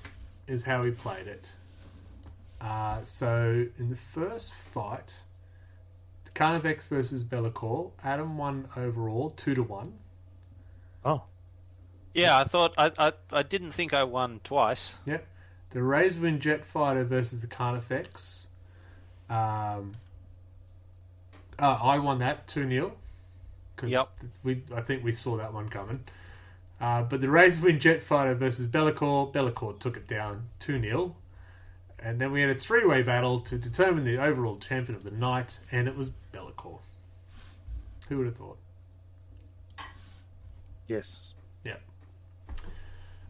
is 0.46 0.64
how 0.64 0.82
we 0.82 0.90
played 0.90 1.26
it. 1.26 1.50
Uh, 2.60 3.02
so 3.04 3.66
in 3.78 3.88
the 3.90 3.96
first 3.96 4.52
fight, 4.54 5.20
the 6.32 6.38
Carnifex 6.38 6.84
versus 6.86 7.22
Be'lakor, 7.22 7.90
Adam 8.04 8.36
won 8.38 8.68
overall 8.76 9.30
two 9.30 9.54
to 9.54 9.62
one. 9.62 9.92
Oh, 11.04 11.22
Yeah, 12.14 12.38
I 12.38 12.44
thought 12.44 12.74
I, 12.76 12.92
I 12.98 13.12
I 13.32 13.42
didn't 13.42 13.72
think 13.72 13.94
I 13.94 14.04
won 14.04 14.40
twice. 14.44 14.98
Yep. 15.06 15.26
The 15.70 15.80
Razorwing 15.80 16.40
Jet 16.40 16.64
Fighter 16.64 17.04
versus 17.04 17.40
the 17.40 17.46
Carnifex. 17.46 18.48
Um, 19.28 19.92
uh, 21.60 21.78
I 21.82 21.98
won 21.98 22.18
that 22.18 22.48
2 22.48 22.68
0. 22.68 22.92
Yep. 23.86 24.06
we, 24.42 24.62
I 24.74 24.80
think 24.80 25.04
we 25.04 25.12
saw 25.12 25.36
that 25.36 25.54
one 25.54 25.68
coming. 25.68 26.04
Uh, 26.80 27.02
but 27.02 27.20
the 27.20 27.28
Razorwing 27.28 27.78
Jet 27.78 28.02
Fighter 28.02 28.34
versus 28.34 28.66
Be'lakor, 28.66 29.32
Be'lakor 29.32 29.78
took 29.78 29.96
it 29.96 30.08
down 30.08 30.48
2 30.58 30.80
0. 30.80 31.14
And 32.02 32.18
then 32.20 32.32
we 32.32 32.40
had 32.40 32.50
a 32.50 32.54
three 32.54 32.84
way 32.84 33.02
battle 33.02 33.40
to 33.40 33.58
determine 33.58 34.04
the 34.04 34.16
overall 34.18 34.56
champion 34.56 34.96
of 34.96 35.04
the 35.04 35.10
night, 35.10 35.58
and 35.70 35.86
it 35.86 35.96
was 35.96 36.10
Be'lakor. 36.32 36.78
Who 38.08 38.18
would 38.18 38.26
have 38.26 38.36
thought? 38.36 38.58
yes. 40.86 41.34
Yeah. 41.64 41.76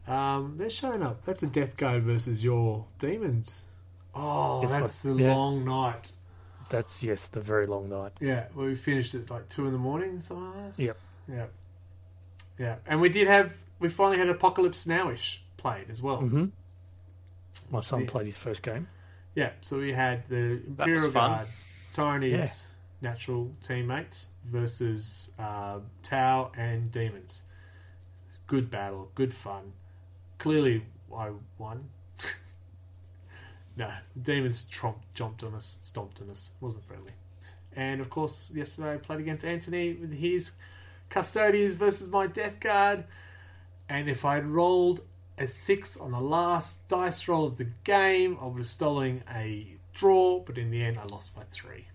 Um, 0.06 0.54
they're 0.56 0.70
showing 0.70 1.02
up. 1.02 1.24
That's 1.24 1.42
a 1.42 1.46
Death 1.46 1.76
Guard 1.76 2.02
versus 2.04 2.42
your 2.44 2.86
demons. 2.98 3.64
Oh, 4.14 4.62
Yes, 4.62 4.70
that's 4.70 5.02
but- 5.02 5.16
the 5.16 5.22
yeah. 5.24 5.34
long 5.34 5.64
night. 5.64 6.12
That's, 6.68 7.02
yes, 7.02 7.26
the 7.26 7.40
very 7.40 7.66
long 7.66 7.88
night. 7.88 8.12
Yeah, 8.20 8.46
well, 8.54 8.66
we 8.66 8.76
finished 8.76 9.14
at 9.16 9.28
like 9.28 9.48
two 9.48 9.66
in 9.66 9.72
the 9.72 9.78
morning, 9.78 10.20
something 10.20 10.46
like 10.46 10.76
that. 10.76 10.82
Yep. 10.82 10.98
Yeah. 11.28 11.46
Yeah, 12.58 12.76
and 12.86 13.00
we 13.00 13.08
did 13.08 13.26
have 13.26 13.54
we 13.80 13.88
finally 13.88 14.18
had 14.18 14.28
Apocalypse 14.28 14.86
Nowish 14.86 15.38
played 15.56 15.90
as 15.90 16.00
well. 16.02 16.18
hmm 16.18 16.46
My 17.70 17.80
son 17.80 18.00
Yeah. 18.02 18.10
played 18.10 18.26
his 18.26 18.36
first 18.38 18.62
game. 18.62 18.88
Yeah, 19.34 19.52
so 19.60 19.78
we 19.78 19.92
had 19.92 20.28
the 20.28 20.60
was 20.66 21.04
Imperial. 21.04 21.10
Guard, 21.12 21.46
Tyranids, 21.94 22.66
natural 23.00 23.54
teammates 23.62 24.26
versus 24.44 25.30
uh, 25.38 25.78
Tau 26.02 26.50
and 26.56 26.90
Demons. 26.90 27.42
Good 28.48 28.70
battle, 28.70 29.10
good 29.14 29.32
fun. 29.32 29.72
Clearly, 30.38 30.84
I 31.16 31.30
won. 31.58 31.88
no, 33.76 33.90
the 34.16 34.20
Demons 34.20 34.62
tromp, 34.70 34.96
jumped 35.14 35.44
on 35.44 35.54
us, 35.54 35.78
stomped 35.82 36.20
on 36.20 36.30
us. 36.30 36.52
wasn't 36.60 36.84
friendly. 36.86 37.12
And 37.76 38.00
of 38.00 38.10
course, 38.10 38.50
yesterday 38.54 38.94
I 38.94 38.96
played 38.96 39.20
against 39.20 39.44
Anthony 39.44 39.92
with 39.94 40.12
his 40.12 40.54
Custodians 41.08 41.76
versus 41.76 42.10
my 42.10 42.26
Death 42.26 42.58
Guard. 42.58 43.04
And 43.88 44.08
if 44.08 44.24
I'd 44.24 44.44
rolled 44.46 45.02
a 45.40 45.46
six 45.46 45.96
on 45.96 46.12
the 46.12 46.20
last 46.20 46.86
dice 46.86 47.26
roll 47.26 47.46
of 47.46 47.56
the 47.56 47.68
game, 47.84 48.36
I 48.40 48.46
was 48.46 48.68
stalling 48.68 49.22
a 49.34 49.74
draw, 49.94 50.40
but 50.40 50.58
in 50.58 50.70
the 50.70 50.84
end, 50.84 50.98
I 50.98 51.04
lost 51.04 51.34
by 51.34 51.42
three. 51.50 51.86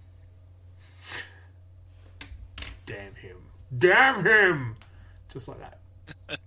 Damn 2.88 3.16
him. 3.16 3.38
Damn 3.78 4.26
him! 4.26 4.76
Just 5.30 5.48
like 5.48 5.60
that. 5.60 5.80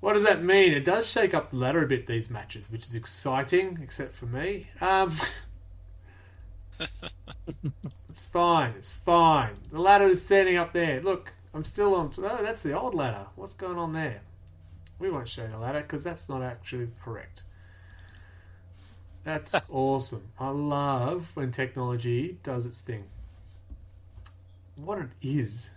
what 0.00 0.14
does 0.14 0.24
that 0.24 0.42
mean? 0.42 0.72
It 0.72 0.84
does 0.84 1.10
shake 1.10 1.34
up 1.34 1.50
the 1.50 1.56
ladder 1.56 1.82
a 1.82 1.86
bit, 1.86 2.06
these 2.06 2.30
matches, 2.30 2.70
which 2.70 2.86
is 2.86 2.94
exciting, 2.94 3.78
except 3.82 4.12
for 4.12 4.26
me. 4.26 4.68
Um, 4.80 5.16
it's 8.08 8.24
fine, 8.24 8.74
it's 8.76 8.90
fine. 8.90 9.54
The 9.70 9.80
ladder 9.80 10.08
is 10.08 10.24
standing 10.24 10.56
up 10.56 10.72
there. 10.72 11.00
Look, 11.00 11.32
I'm 11.52 11.64
still 11.64 11.94
on. 11.94 12.12
Oh, 12.18 12.38
that's 12.42 12.62
the 12.62 12.78
old 12.78 12.94
ladder. 12.94 13.26
What's 13.34 13.54
going 13.54 13.78
on 13.78 13.92
there? 13.92 14.22
We 15.00 15.10
won't 15.10 15.28
show 15.28 15.46
the 15.46 15.58
ladder 15.58 15.80
because 15.80 16.04
that's 16.04 16.28
not 16.28 16.42
actually 16.42 16.88
correct. 17.02 17.42
That's 19.24 19.54
awesome. 19.70 20.28
I 20.38 20.50
love 20.50 21.30
when 21.34 21.50
technology 21.52 22.38
does 22.42 22.66
its 22.66 22.80
thing. 22.82 23.04
What 24.76 24.98
it 24.98 25.08
is. 25.22 25.70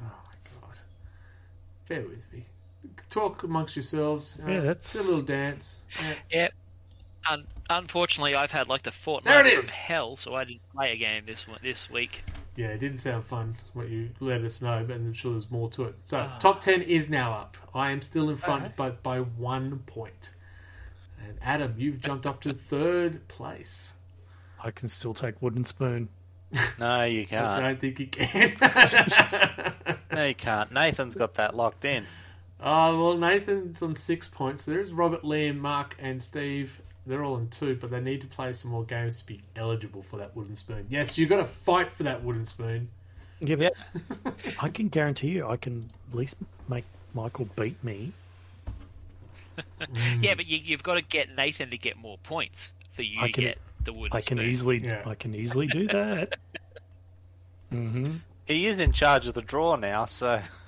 Oh 0.00 0.04
my 0.04 0.60
god. 0.60 0.76
Bear 1.88 2.02
with 2.08 2.32
me. 2.32 2.46
Talk 3.10 3.42
amongst 3.42 3.76
yourselves. 3.76 4.40
uh, 4.44 4.50
Yeah, 4.50 4.60
that's- 4.60 4.92
do 4.92 5.00
a 5.00 5.02
little 5.02 5.20
dance. 5.20 5.80
Yeah. 6.00 6.14
Yep. 6.30 6.52
Un- 7.30 7.46
unfortunately, 7.70 8.34
I've 8.34 8.50
had 8.50 8.68
like 8.68 8.82
the 8.82 8.90
There 8.90 8.98
fortnight 9.02 9.46
from 9.54 9.68
hell, 9.68 10.16
so 10.16 10.34
I 10.34 10.44
didn't 10.44 10.60
play 10.74 10.92
a 10.92 10.96
game 10.96 11.24
this 11.26 11.48
one 11.48 11.58
this 11.62 11.88
week. 11.90 12.22
Yeah, 12.56 12.68
it 12.68 12.78
didn't 12.78 12.98
sound 12.98 13.24
fun 13.24 13.56
what 13.72 13.88
you 13.88 14.10
let 14.20 14.42
us 14.42 14.62
know, 14.62 14.84
but 14.86 14.94
I'm 14.94 15.12
sure 15.12 15.32
there's 15.32 15.50
more 15.50 15.68
to 15.70 15.84
it. 15.84 15.96
So, 16.04 16.18
Ah. 16.20 16.36
top 16.38 16.60
10 16.60 16.82
is 16.82 17.08
now 17.08 17.32
up. 17.32 17.56
I 17.74 17.90
am 17.90 18.00
still 18.00 18.30
in 18.30 18.36
front 18.36 18.64
Okay. 18.64 18.74
by, 18.76 18.90
by 18.90 19.18
one 19.20 19.80
point. 19.86 20.30
And 21.26 21.36
Adam, 21.42 21.74
you've 21.76 22.00
jumped 22.00 22.26
up 22.26 22.40
to 22.42 22.52
third 22.52 23.26
place. 23.28 23.94
I 24.62 24.70
can 24.70 24.88
still 24.88 25.14
take 25.14 25.40
wooden 25.42 25.64
spoon. 25.64 26.08
No, 26.78 27.02
you 27.02 27.26
can't. 27.26 27.44
I 27.44 27.60
don't 27.60 27.80
think 27.80 27.98
you 27.98 28.06
can. 28.06 28.54
No, 30.12 30.24
you 30.26 30.34
can't. 30.36 30.70
Nathan's 30.70 31.16
got 31.16 31.34
that 31.34 31.56
locked 31.56 31.84
in. 31.84 32.06
Oh, 32.60 32.96
well, 33.02 33.16
Nathan's 33.16 33.82
on 33.82 33.96
six 33.96 34.28
points. 34.28 34.64
There's 34.64 34.92
Robert, 34.92 35.22
Liam, 35.22 35.58
Mark, 35.58 35.96
and 35.98 36.22
Steve. 36.22 36.80
They're 37.06 37.22
all 37.22 37.36
in 37.36 37.48
two, 37.48 37.76
but 37.76 37.90
they 37.90 38.00
need 38.00 38.22
to 38.22 38.26
play 38.26 38.52
some 38.54 38.70
more 38.70 38.84
games 38.84 39.16
to 39.16 39.26
be 39.26 39.40
eligible 39.56 40.02
for 40.02 40.16
that 40.18 40.34
wooden 40.34 40.56
spoon. 40.56 40.86
Yes, 40.88 41.18
you've 41.18 41.28
got 41.28 41.36
to 41.36 41.44
fight 41.44 41.88
for 41.88 42.04
that 42.04 42.24
wooden 42.24 42.44
spoon. 42.46 42.88
Yeah, 43.40 43.56
but 44.24 44.34
I 44.58 44.68
can 44.70 44.88
guarantee 44.88 45.28
you, 45.28 45.46
I 45.46 45.56
can 45.58 45.84
at 46.10 46.16
least 46.16 46.36
make 46.68 46.84
Michael 47.12 47.46
beat 47.56 47.82
me. 47.84 48.12
Yeah, 50.20 50.34
but 50.34 50.46
you, 50.46 50.58
you've 50.64 50.82
got 50.82 50.94
to 50.94 51.02
get 51.02 51.36
Nathan 51.36 51.70
to 51.70 51.78
get 51.78 51.96
more 51.98 52.18
points 52.18 52.72
for 52.96 53.02
you 53.02 53.20
I 53.20 53.26
to 53.26 53.32
can- 53.32 53.44
get 53.44 53.58
the 53.84 53.92
wooden 53.92 54.16
I 54.16 54.20
can 54.20 54.38
spoon. 54.38 54.48
easily, 54.48 54.78
Yeah. 54.78 55.02
I 55.04 55.14
can 55.14 55.34
easily 55.34 55.66
do 55.66 55.86
that. 55.88 56.38
hmm 57.70 58.16
He 58.46 58.66
is 58.66 58.78
in 58.78 58.92
charge 58.92 59.26
of 59.26 59.34
the 59.34 59.42
draw 59.42 59.76
now, 59.76 60.06
so 60.06 60.40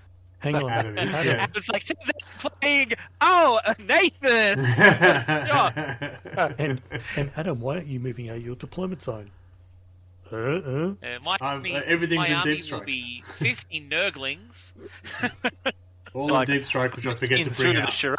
Hang 0.52 0.62
on, 0.62 0.70
Adam 0.70 0.98
is, 0.98 1.14
Adam, 1.14 1.26
yeah. 1.26 1.46
It's 1.54 1.68
like 1.68 1.92
playing. 2.60 2.92
Oh, 3.20 3.58
Nathan. 3.78 4.58
and 6.58 6.80
and 7.16 7.30
Adam, 7.36 7.60
why 7.60 7.76
aren't 7.76 7.86
you 7.86 8.00
moving 8.00 8.30
out 8.30 8.36
of 8.36 8.44
your 8.44 8.56
deployment 8.56 9.02
zone? 9.02 9.30
Uh, 10.32 10.36
uh. 10.36 10.38
Uh, 10.38 10.94
my 11.22 11.34
Um, 11.34 11.38
army, 11.40 11.76
uh, 11.76 11.82
everything's 11.86 12.18
my 12.18 12.26
in 12.28 12.32
army 12.34 12.54
deep 12.54 12.62
strike. 12.64 12.80
will 12.80 12.86
be 12.86 13.22
50 13.38 13.88
Nurglings. 13.88 14.72
all 16.14 16.40
It's 16.40 16.50
in 16.50 16.56
deep 16.56 16.66
strike, 16.66 16.96
which 16.96 17.06
I 17.06 17.10
forget 17.12 17.44
to 17.44 17.50
through 17.50 17.64
bring 17.72 17.76
the 17.76 17.82
out. 17.82 17.92
charade. 17.92 18.16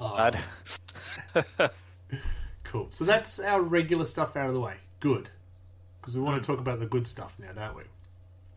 Oh, 1.59 1.69
cool. 2.63 2.87
So 2.91 3.03
that's 3.05 3.39
our 3.39 3.61
regular 3.61 4.05
stuff 4.05 4.35
out 4.37 4.47
of 4.47 4.53
the 4.53 4.59
way. 4.59 4.75
Good. 4.99 5.29
Because 5.99 6.15
we 6.15 6.21
want 6.21 6.41
to 6.41 6.47
talk 6.47 6.59
about 6.59 6.79
the 6.79 6.85
good 6.85 7.05
stuff 7.05 7.35
now, 7.39 7.51
don't 7.53 7.75
we? 7.75 7.83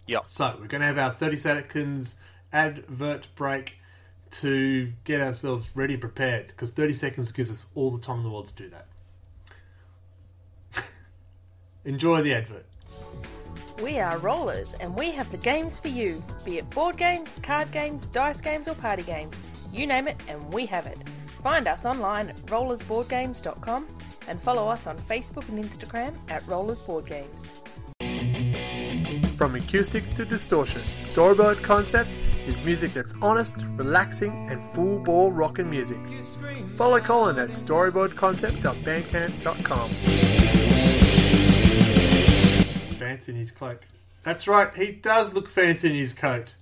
Yeah. 0.07 0.21
So 0.25 0.57
we're 0.61 0.67
going 0.69 0.81
to 0.83 0.87
have 0.87 0.99
our 0.99 1.13
30 1.13 1.37
seconds 1.37 2.17
advert 2.53 3.29
break 3.35 3.77
to 4.31 4.93
get 5.05 5.21
ourselves 5.21 5.71
ready 5.75 5.95
and 5.95 6.01
prepared 6.01 6.49
because 6.49 6.71
30 6.71 6.93
seconds 6.93 7.33
gives 7.33 7.51
us 7.51 7.71
all 7.75 7.91
the 7.91 7.99
time 7.99 8.19
in 8.19 8.23
the 8.23 8.31
world 8.31 8.47
to 8.49 8.55
do 8.55 8.71
that. 8.71 8.87
Enjoy 11.85 12.23
the 12.23 12.35
advert. 12.35 12.67
We 13.83 13.99
are 13.99 14.19
Rollers 14.19 14.75
and 14.75 14.95
we 14.95 15.11
have 15.13 15.31
the 15.31 15.39
games 15.39 15.81
for 15.81 15.89
you, 15.89 16.23
be 16.45 16.59
it 16.59 16.69
board 16.71 16.97
games, 16.97 17.37
card 17.43 17.73
games, 17.73 18.07
dice 18.07 18.41
games, 18.41 18.69
or 18.69 18.75
party 18.75 19.03
games. 19.03 19.37
You 19.73 19.87
name 19.87 20.07
it 20.07 20.23
and 20.29 20.53
we 20.53 20.67
have 20.67 20.87
it. 20.87 20.99
Find 21.43 21.67
us 21.67 21.87
online 21.87 22.29
at 22.29 22.37
rollersboardgames.com 22.47 23.87
and 24.29 24.41
follow 24.41 24.69
us 24.69 24.87
on 24.87 24.99
Facebook 24.99 25.49
and 25.49 25.65
Instagram 25.65 26.15
at 26.29 26.43
rollersboardgames. 26.43 27.55
From 29.37 29.55
acoustic 29.55 30.15
to 30.15 30.27
distortion, 30.27 30.83
Storyboard 31.01 31.63
Concept 31.63 32.11
is 32.47 32.63
music 32.65 32.93
that's 32.93 33.15
honest, 33.23 33.65
relaxing, 33.77 34.49
and 34.51 34.63
full 34.73 34.99
bore 34.99 35.33
rockin' 35.33 35.71
music. 35.71 35.99
Follow 36.77 37.01
Colin 37.01 37.39
at 37.39 37.51
storyboardconcept.bandcamp.com. 37.51 39.89
Fancy 42.99 43.33
in 43.33 43.39
his 43.39 43.51
cloak. 43.51 43.81
That's 44.23 44.47
right, 44.47 44.73
he 44.77 44.93
does 44.93 45.35
look 45.35 45.49
fancy 45.49 45.89
in 45.89 45.95
his 45.95 46.13
coat. 46.13 46.55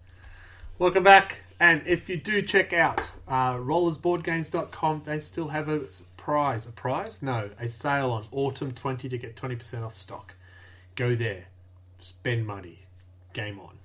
Welcome 0.78 1.02
back, 1.04 1.42
and 1.58 1.82
if 1.86 2.08
you 2.08 2.16
do 2.16 2.42
check 2.42 2.72
out 2.72 3.10
uh, 3.26 3.54
rollersboardgames.com, 3.54 5.02
they 5.04 5.18
still 5.20 5.48
have 5.48 5.68
a 5.68 5.80
prize. 6.16 6.66
A 6.66 6.72
prize? 6.72 7.22
No, 7.22 7.50
a 7.58 7.68
sale 7.68 8.10
on 8.10 8.24
Autumn 8.32 8.72
20 8.72 9.08
to 9.08 9.18
get 9.18 9.36
20% 9.36 9.84
off 9.84 9.96
stock. 9.96 10.34
Go 10.94 11.14
there 11.14 11.46
spend 12.00 12.46
money. 12.46 12.80
Game 13.32 13.60
on. 13.60 13.77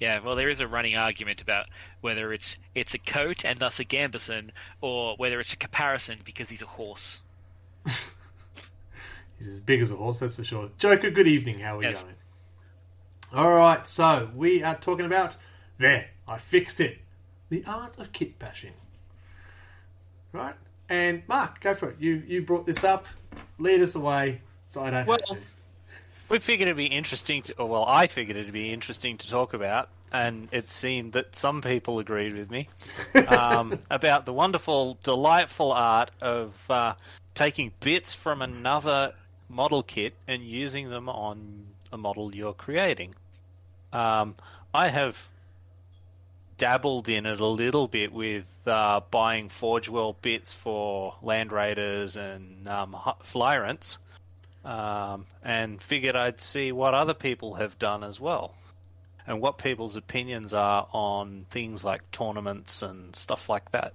Yeah, 0.00 0.20
well, 0.24 0.34
there 0.34 0.48
is 0.48 0.60
a 0.60 0.66
running 0.66 0.96
argument 0.96 1.40
about 1.42 1.66
whether 2.00 2.32
it's 2.32 2.56
it's 2.74 2.94
a 2.94 2.98
coat 2.98 3.44
and 3.44 3.58
thus 3.58 3.78
a 3.80 3.84
gambeson, 3.84 4.50
or 4.80 5.14
whether 5.18 5.38
it's 5.40 5.52
a 5.52 5.56
caparison 5.56 6.18
because 6.24 6.48
he's 6.48 6.62
a 6.62 6.66
horse. 6.66 7.20
He's 9.38 9.46
as 9.48 9.60
big 9.60 9.80
as 9.80 9.90
a 9.90 9.96
horse, 9.96 10.18
that's 10.20 10.36
for 10.36 10.44
sure. 10.44 10.68
Joker, 10.76 11.10
good 11.10 11.26
evening. 11.26 11.60
How 11.60 11.76
are 11.76 11.78
we 11.78 11.86
Yes. 11.86 12.04
going? 12.04 12.14
All 13.32 13.54
right, 13.56 13.88
so 13.88 14.30
we 14.34 14.62
are 14.62 14.74
talking 14.74 15.06
about 15.06 15.36
there. 15.78 16.10
I 16.28 16.36
fixed 16.36 16.78
it. 16.78 16.98
The 17.48 17.64
art 17.66 17.98
of 17.98 18.12
kit 18.12 18.38
bashing. 18.38 18.74
Right, 20.32 20.54
and 20.90 21.22
Mark, 21.26 21.60
go 21.60 21.72
for 21.74 21.88
it. 21.88 21.96
You 21.98 22.16
you 22.26 22.42
brought 22.42 22.66
this 22.66 22.84
up. 22.84 23.06
Lead 23.58 23.80
us 23.80 23.94
away, 23.94 24.42
so 24.68 24.82
I 24.84 24.90
don't 24.90 25.06
Well, 25.06 25.18
have 25.30 25.38
to. 25.40 25.46
We 26.30 26.38
figured 26.38 26.68
it'd 26.68 26.76
be 26.76 26.86
interesting 26.86 27.42
to, 27.42 27.66
well, 27.66 27.84
I 27.86 28.06
figured 28.06 28.36
it'd 28.36 28.52
be 28.52 28.72
interesting 28.72 29.18
to 29.18 29.28
talk 29.28 29.52
about, 29.52 29.88
and 30.12 30.48
it 30.52 30.68
seemed 30.68 31.12
that 31.14 31.34
some 31.34 31.60
people 31.60 31.98
agreed 31.98 32.34
with 32.34 32.50
me 32.50 32.68
um, 33.28 33.78
about 33.90 34.26
the 34.26 34.32
wonderful, 34.32 34.96
delightful 35.02 35.72
art 35.72 36.12
of 36.22 36.70
uh, 36.70 36.94
taking 37.34 37.72
bits 37.80 38.14
from 38.14 38.42
another 38.42 39.12
model 39.48 39.82
kit 39.82 40.14
and 40.28 40.42
using 40.42 40.88
them 40.88 41.08
on 41.08 41.66
a 41.92 41.98
model 41.98 42.34
you're 42.34 42.54
creating. 42.54 43.14
Um, 43.92 44.36
I 44.72 44.88
have 44.88 45.28
dabbled 46.58 47.08
in 47.08 47.26
it 47.26 47.40
a 47.40 47.46
little 47.46 47.88
bit 47.88 48.12
with 48.12 48.62
uh, 48.66 49.00
buying 49.10 49.48
Forge 49.48 49.88
World 49.88 50.22
bits 50.22 50.52
for 50.52 51.16
Land 51.22 51.50
Raiders 51.50 52.16
and 52.16 52.68
um, 52.68 52.96
Flyrants 53.24 53.98
um, 54.64 55.26
and 55.42 55.80
figured 55.80 56.16
I'd 56.16 56.40
see 56.40 56.72
what 56.72 56.94
other 56.94 57.14
people 57.14 57.54
have 57.54 57.78
done 57.78 58.04
as 58.04 58.20
well, 58.20 58.54
and 59.26 59.40
what 59.40 59.58
people's 59.58 59.96
opinions 59.96 60.54
are 60.54 60.86
on 60.92 61.46
things 61.50 61.84
like 61.84 62.10
tournaments 62.10 62.82
and 62.82 63.14
stuff 63.14 63.48
like 63.48 63.70
that. 63.72 63.94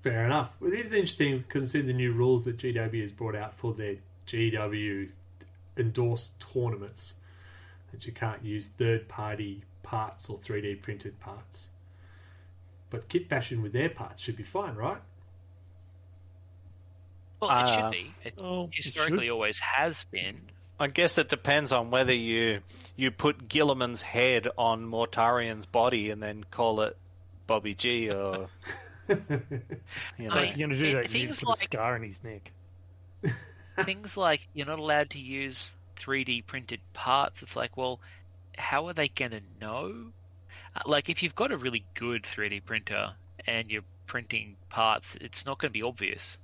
Fair 0.00 0.24
enough. 0.24 0.56
It 0.62 0.80
is 0.80 0.92
interesting 0.92 1.44
considering 1.48 1.88
the 1.88 1.92
new 1.92 2.12
rules 2.12 2.44
that 2.44 2.56
GW 2.56 3.00
has 3.00 3.12
brought 3.12 3.34
out 3.34 3.54
for 3.54 3.74
their 3.74 3.96
GW 4.26 5.08
endorsed 5.76 6.32
tournaments 6.40 7.14
that 7.92 8.06
you 8.06 8.12
can't 8.12 8.44
use 8.44 8.66
third 8.66 9.08
party 9.08 9.64
parts 9.82 10.28
or 10.28 10.38
3D 10.38 10.82
printed 10.82 11.18
parts. 11.20 11.70
But 12.90 13.08
kit 13.08 13.28
bashing 13.28 13.62
with 13.62 13.72
their 13.72 13.88
parts 13.88 14.22
should 14.22 14.36
be 14.36 14.42
fine, 14.42 14.74
right? 14.74 15.00
Well, 17.40 17.50
it 17.50 17.54
Uh, 17.54 17.76
should 17.76 17.90
be. 17.92 18.10
It 18.24 18.34
Oh, 18.38 18.68
historically 18.72 19.26
should. 19.26 19.32
always 19.32 19.58
has 19.60 20.04
been. 20.10 20.40
I 20.80 20.86
guess 20.88 21.18
it 21.18 21.28
depends 21.28 21.72
on 21.72 21.90
whether 21.90 22.12
you 22.12 22.62
you 22.96 23.10
put 23.10 23.48
Guilliman's 23.48 24.02
head 24.02 24.48
on 24.56 24.86
Mortarion's 24.86 25.66
body 25.66 26.10
and 26.10 26.22
then 26.22 26.44
call 26.44 26.80
it 26.82 26.96
Bobby 27.46 27.74
G 27.74 28.10
or 28.10 28.48
you 29.08 29.16
know. 30.18 30.30
I 30.30 30.34
But 30.34 30.44
if 30.44 30.56
you're 30.56 30.68
going 30.68 30.78
to 30.78 30.84
do 30.84 30.94
that, 30.94 31.10
you 31.10 31.18
need 31.20 31.26
things 31.26 31.38
to 31.38 31.46
put 31.46 31.58
a 31.60 31.64
scar 31.64 31.96
in 31.96 32.02
his 32.02 32.22
neck. 32.22 32.52
Things 33.84 34.16
like 34.16 34.40
you're 34.54 34.66
not 34.66 34.78
allowed 34.78 35.10
to 35.10 35.18
use 35.18 35.72
3D 35.98 36.46
printed 36.46 36.80
parts. 36.94 37.42
It's 37.42 37.54
like, 37.56 37.76
well, 37.76 38.00
how 38.56 38.86
are 38.88 38.92
they 38.92 39.08
going 39.08 39.30
to 39.32 39.40
know? 39.60 40.12
Uh, 40.76 40.80
Like, 40.86 41.08
if 41.08 41.22
you've 41.22 41.34
got 41.36 41.52
a 41.52 41.56
really 41.56 41.84
good 41.94 42.24
3D 42.24 42.64
printer 42.64 43.14
and 43.46 43.70
you're 43.70 43.84
printing 44.06 44.56
parts, 44.68 45.06
it's 45.20 45.46
not 45.46 45.58
going 45.58 45.70
to 45.70 45.78
be 45.78 45.82
obvious. 45.82 46.38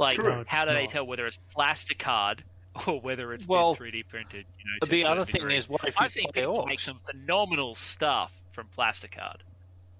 Like, 0.00 0.16
Correct. 0.16 0.48
how 0.48 0.64
do 0.64 0.72
No, 0.72 0.78
they 0.78 0.86
tell 0.86 1.06
whether 1.06 1.26
it's 1.26 1.38
plasticard 1.56 2.40
or 2.86 3.00
whether 3.00 3.32
it's 3.34 3.46
Well, 3.46 3.74
been 3.74 3.92
3D 3.92 4.08
printed? 4.08 4.46
You 4.58 4.64
know, 4.64 4.78
to 4.86 4.90
the 4.90 5.00
a 5.00 5.02
certain 5.02 5.18
other 5.18 5.24
thing 5.30 5.40
degree? 5.42 5.56
is, 5.56 5.68
what 5.68 5.86
if 5.86 5.94
you 6.00 6.04
I've 6.06 6.12
seen 6.12 6.24
play 6.32 6.42
people 6.42 6.64
make 6.66 6.80
some 6.80 6.98
phenomenal 7.04 7.74
stuff 7.74 8.32
from 8.52 8.66
plasticard. 8.76 9.36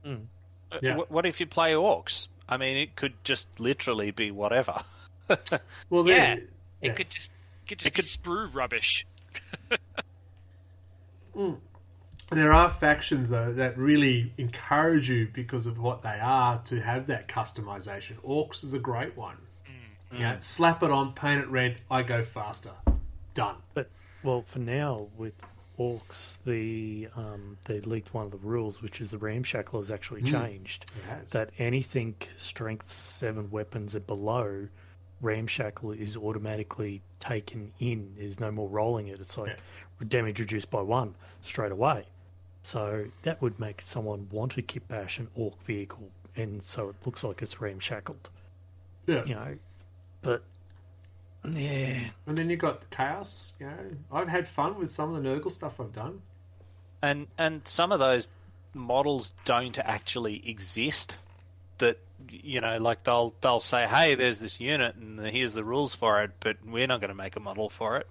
Hmm. 0.04 0.14
Uh, 0.72 0.78
yeah. 0.82 0.96
What 0.96 1.26
if 1.26 1.38
you 1.40 1.46
play 1.46 1.72
orcs? 1.74 2.28
I 2.48 2.56
mean, 2.56 2.78
it 2.78 2.96
could 2.96 3.12
just 3.24 3.60
literally 3.60 4.10
be 4.10 4.30
whatever. 4.30 4.82
Well, 5.90 6.08
Yeah. 6.08 6.34
they- 6.34 6.40
It 6.40 6.48
Yeah. 6.82 6.92
could 6.94 7.10
just 7.10 7.30
it 7.64 7.68
could 7.68 7.78
just 7.78 7.86
It 7.86 7.94
could- 7.94 8.04
be 8.06 8.10
sprue 8.10 8.54
rubbish. 8.54 9.06
Hmm. 11.34 11.52
There 12.30 12.52
are 12.52 12.68
factions 12.70 13.28
though 13.28 13.52
that 13.52 13.76
really 13.78 14.32
encourage 14.38 15.08
you 15.10 15.28
because 15.32 15.66
of 15.66 15.78
what 15.78 16.02
they 16.02 16.18
are 16.20 16.58
to 16.64 16.80
have 16.80 17.06
that 17.08 17.28
customization. 17.28 18.14
Orcs 18.24 18.64
is 18.64 18.74
a 18.74 18.78
great 18.78 19.16
one. 19.16 19.36
Yeah, 20.12 20.38
slap 20.40 20.82
it 20.82 20.90
on, 20.90 21.12
paint 21.12 21.40
it 21.42 21.48
red. 21.48 21.76
I 21.90 22.02
go 22.02 22.22
faster. 22.24 22.70
Done. 23.34 23.56
But 23.74 23.88
well, 24.22 24.42
for 24.42 24.58
now 24.58 25.06
with 25.16 25.34
orcs, 25.78 26.36
the 26.44 27.08
um, 27.16 27.56
they 27.64 27.80
leaked 27.80 28.12
one 28.12 28.26
of 28.26 28.32
the 28.32 28.38
rules, 28.38 28.82
which 28.82 29.00
is 29.00 29.10
the 29.10 29.18
ramshackle 29.18 29.80
has 29.80 29.90
actually 29.90 30.22
changed. 30.22 30.86
It 30.98 31.08
has. 31.08 31.30
That 31.30 31.50
anything 31.58 32.16
strength 32.36 32.92
seven 32.92 33.50
weapons 33.50 33.94
and 33.94 34.06
below, 34.06 34.68
ramshackle 35.20 35.92
is 35.92 36.16
automatically 36.16 37.02
taken 37.20 37.72
in. 37.78 38.14
There's 38.18 38.40
no 38.40 38.50
more 38.50 38.68
rolling 38.68 39.08
it. 39.08 39.20
It's 39.20 39.38
like 39.38 39.58
damage 40.08 40.40
reduced 40.40 40.70
by 40.70 40.82
one 40.82 41.14
straight 41.42 41.72
away. 41.72 42.04
So 42.62 43.06
that 43.22 43.40
would 43.40 43.58
make 43.58 43.80
someone 43.84 44.28
want 44.30 44.52
to 44.52 44.62
kit 44.62 44.86
bash 44.88 45.18
an 45.18 45.28
orc 45.34 45.54
vehicle, 45.64 46.10
and 46.36 46.62
so 46.62 46.90
it 46.90 46.96
looks 47.06 47.24
like 47.24 47.40
it's 47.42 47.60
ramshackled. 47.60 48.28
yeah. 49.06 49.24
You 49.24 49.34
know, 49.34 49.58
but 50.22 50.42
yeah, 51.48 52.00
And 52.26 52.36
then 52.36 52.50
you 52.50 52.56
got 52.56 52.80
the 52.80 52.86
chaos. 52.94 53.54
You 53.58 53.66
know, 53.66 53.78
I've 54.12 54.28
had 54.28 54.46
fun 54.46 54.78
with 54.78 54.90
some 54.90 55.14
of 55.14 55.22
the 55.22 55.28
Nurgle 55.28 55.50
stuff 55.50 55.80
I've 55.80 55.92
done. 55.94 56.20
and 57.02 57.26
and 57.38 57.66
some 57.66 57.92
of 57.92 57.98
those 57.98 58.28
models 58.74 59.34
don't 59.44 59.78
actually 59.78 60.46
exist. 60.48 61.16
That 61.78 61.98
you 62.30 62.60
know, 62.60 62.76
like 62.76 63.04
they'll 63.04 63.32
they'll 63.40 63.58
say, 63.60 63.86
"Hey, 63.86 64.14
there's 64.14 64.38
this 64.38 64.60
unit, 64.60 64.96
and 64.96 65.18
here's 65.18 65.54
the 65.54 65.64
rules 65.64 65.94
for 65.94 66.22
it," 66.22 66.32
but 66.40 66.58
we're 66.66 66.86
not 66.86 67.00
going 67.00 67.08
to 67.08 67.14
make 67.14 67.36
a 67.36 67.40
model 67.40 67.70
for 67.70 67.96
it. 67.96 68.06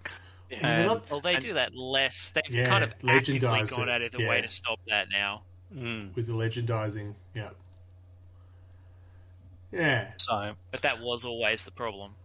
they're 0.50 0.60
And, 0.64 0.88
not- 0.88 1.12
Well, 1.12 1.22
they 1.22 1.36
and- 1.36 1.44
do 1.44 1.54
that 1.54 1.76
less. 1.76 2.32
They've 2.34 2.44
Yeah, 2.50 2.68
kind 2.68 2.84
of 2.84 2.90
actively 3.08 3.14
legendised 3.40 3.70
gone 3.72 3.88
it, 3.88 3.92
out 3.92 4.02
of 4.02 4.12
the 4.14 4.24
yeah. 4.24 4.30
way 4.30 4.42
to 4.42 4.50
stop 4.50 4.80
that 4.88 5.10
now. 5.12 5.44
mm, 5.72 6.16
with 6.16 6.26
the 6.26 6.34
legendizing. 6.34 7.14
Yeah. 7.36 7.52
Yeah. 9.72 10.12
so 10.18 10.56
But 10.72 10.82
that 10.82 11.00
was 11.00 11.26
always 11.26 11.64
the 11.64 11.72
problem. 11.72 12.16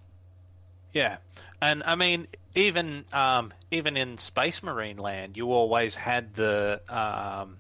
Yeah, 0.93 1.17
and 1.61 1.83
I 1.85 1.97
mean, 1.97 2.29
even 2.55 3.05
um, 3.13 3.53
even 3.73 3.97
in 3.97 4.17
Space 4.17 4.63
Marine 4.63 4.97
land, 4.97 5.37
you 5.37 5.53
always 5.53 5.97
had 5.97 6.35
the 6.35 6.81
um, 6.89 7.57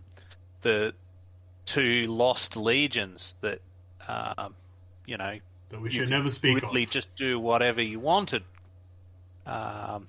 the 0.60 0.94
two 1.64 2.06
lost 2.06 2.56
legions 2.56 3.36
that 3.40 3.60
um, 4.08 4.54
you 5.06 5.16
know 5.16 5.38
That 5.70 5.80
we 5.80 5.90
you 5.90 5.90
should 5.90 6.10
never 6.10 6.30
speak 6.30 6.62
really 6.62 6.84
of. 6.84 6.90
just 6.90 7.14
do 7.16 7.40
whatever 7.40 7.82
you 7.82 7.98
wanted. 7.98 8.44
Um, 9.46 10.08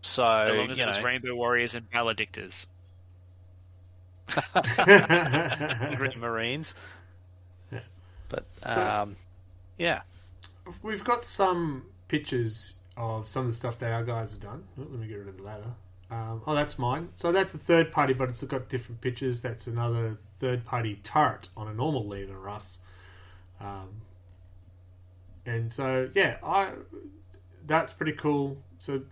so 0.00 0.24
As 0.26 0.56
long 0.56 0.70
as 0.70 0.78
you 0.78 0.84
it 0.84 0.86
was 0.86 0.98
know, 0.98 1.04
Rainbow 1.04 1.34
Warriors 1.34 1.74
and 1.74 1.90
Valedictors. 1.90 2.66
Green 5.96 6.18
Marines. 6.20 6.74
But 8.32 8.72
So- 8.74 8.90
um, 8.90 9.16
yeah, 9.78 10.02
We've 10.82 11.02
got 11.04 11.24
some 11.24 11.86
pictures 12.08 12.74
of 12.96 13.26
some 13.28 13.42
of 13.42 13.46
the 13.48 13.52
stuff 13.52 13.78
that 13.80 13.90
our 13.92 14.04
guys 14.04 14.32
have 14.32 14.40
done. 14.40 14.64
Oh, 14.78 14.82
let 14.82 15.00
me 15.00 15.06
get 15.08 15.16
rid 15.16 15.28
of 15.28 15.36
the 15.36 15.42
ladder. 15.42 15.74
Um, 16.10 16.42
oh, 16.46 16.54
that's 16.54 16.78
mine. 16.78 17.08
So 17.16 17.32
that's 17.32 17.52
a 17.54 17.58
third 17.58 17.90
party, 17.90 18.12
but 18.12 18.28
it's 18.28 18.42
got 18.44 18.68
different 18.68 19.00
pictures. 19.00 19.42
That's 19.42 19.66
another 19.66 20.18
third 20.38 20.64
party 20.64 21.00
turret 21.02 21.48
on 21.56 21.66
a 21.68 21.74
normal 21.74 22.06
Leman 22.06 22.36
Russ. 22.36 22.78
Um, 23.60 24.02
and 25.46 25.72
so, 25.72 26.10
yeah, 26.14 26.36
I 26.44 26.72
that's 27.66 27.92
pretty 27.92 28.12
cool. 28.12 28.58
So 28.78 29.02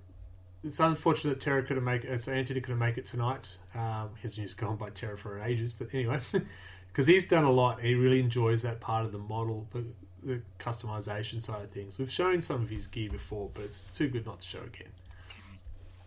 it's 0.63 0.79
unfortunate 0.79 1.41
Terra 1.41 1.63
couldn't 1.65 1.85
make 1.85 2.05
it. 2.05 2.21
So 2.23 2.33
Anthony 2.33 2.61
couldn't 2.61 2.79
make 2.79 2.99
it 2.99 3.07
tonight. 3.07 3.57
Um, 3.75 4.11
his 4.23 4.39
news 4.39 4.55
gone 4.55 4.77
by 4.77 4.91
Terra 4.91 5.17
for 5.19 5.41
ages, 5.41 5.73
but 5.73 5.89
anyway, 5.93 6.21
because 6.93 7.07
he's 7.07 7.27
done 7.29 7.45
a 7.45 7.51
lot. 7.51 7.81
He 7.81 7.95
really 7.95 8.21
enjoys 8.21 8.63
that 8.63 8.81
part 8.81 9.05
of 9.05 9.13
the 9.13 9.19
model, 9.19 9.67
the, 9.73 9.85
the 10.23 10.43
customization 10.59 11.41
side 11.41 11.63
of 11.63 11.71
things. 11.71 11.99
We've 11.99 12.13
shown 12.13 12.43
some 12.43 12.63
of 12.63 12.71
his 12.71 12.87
gear 12.87 13.09
before, 13.11 13.51
but 13.55 13.65
it's 13.65 13.83
too 13.83 14.09
good 14.09 14.27
not 14.27 14.41
to 14.41 14.47
show 14.49 14.61
again. 14.61 14.89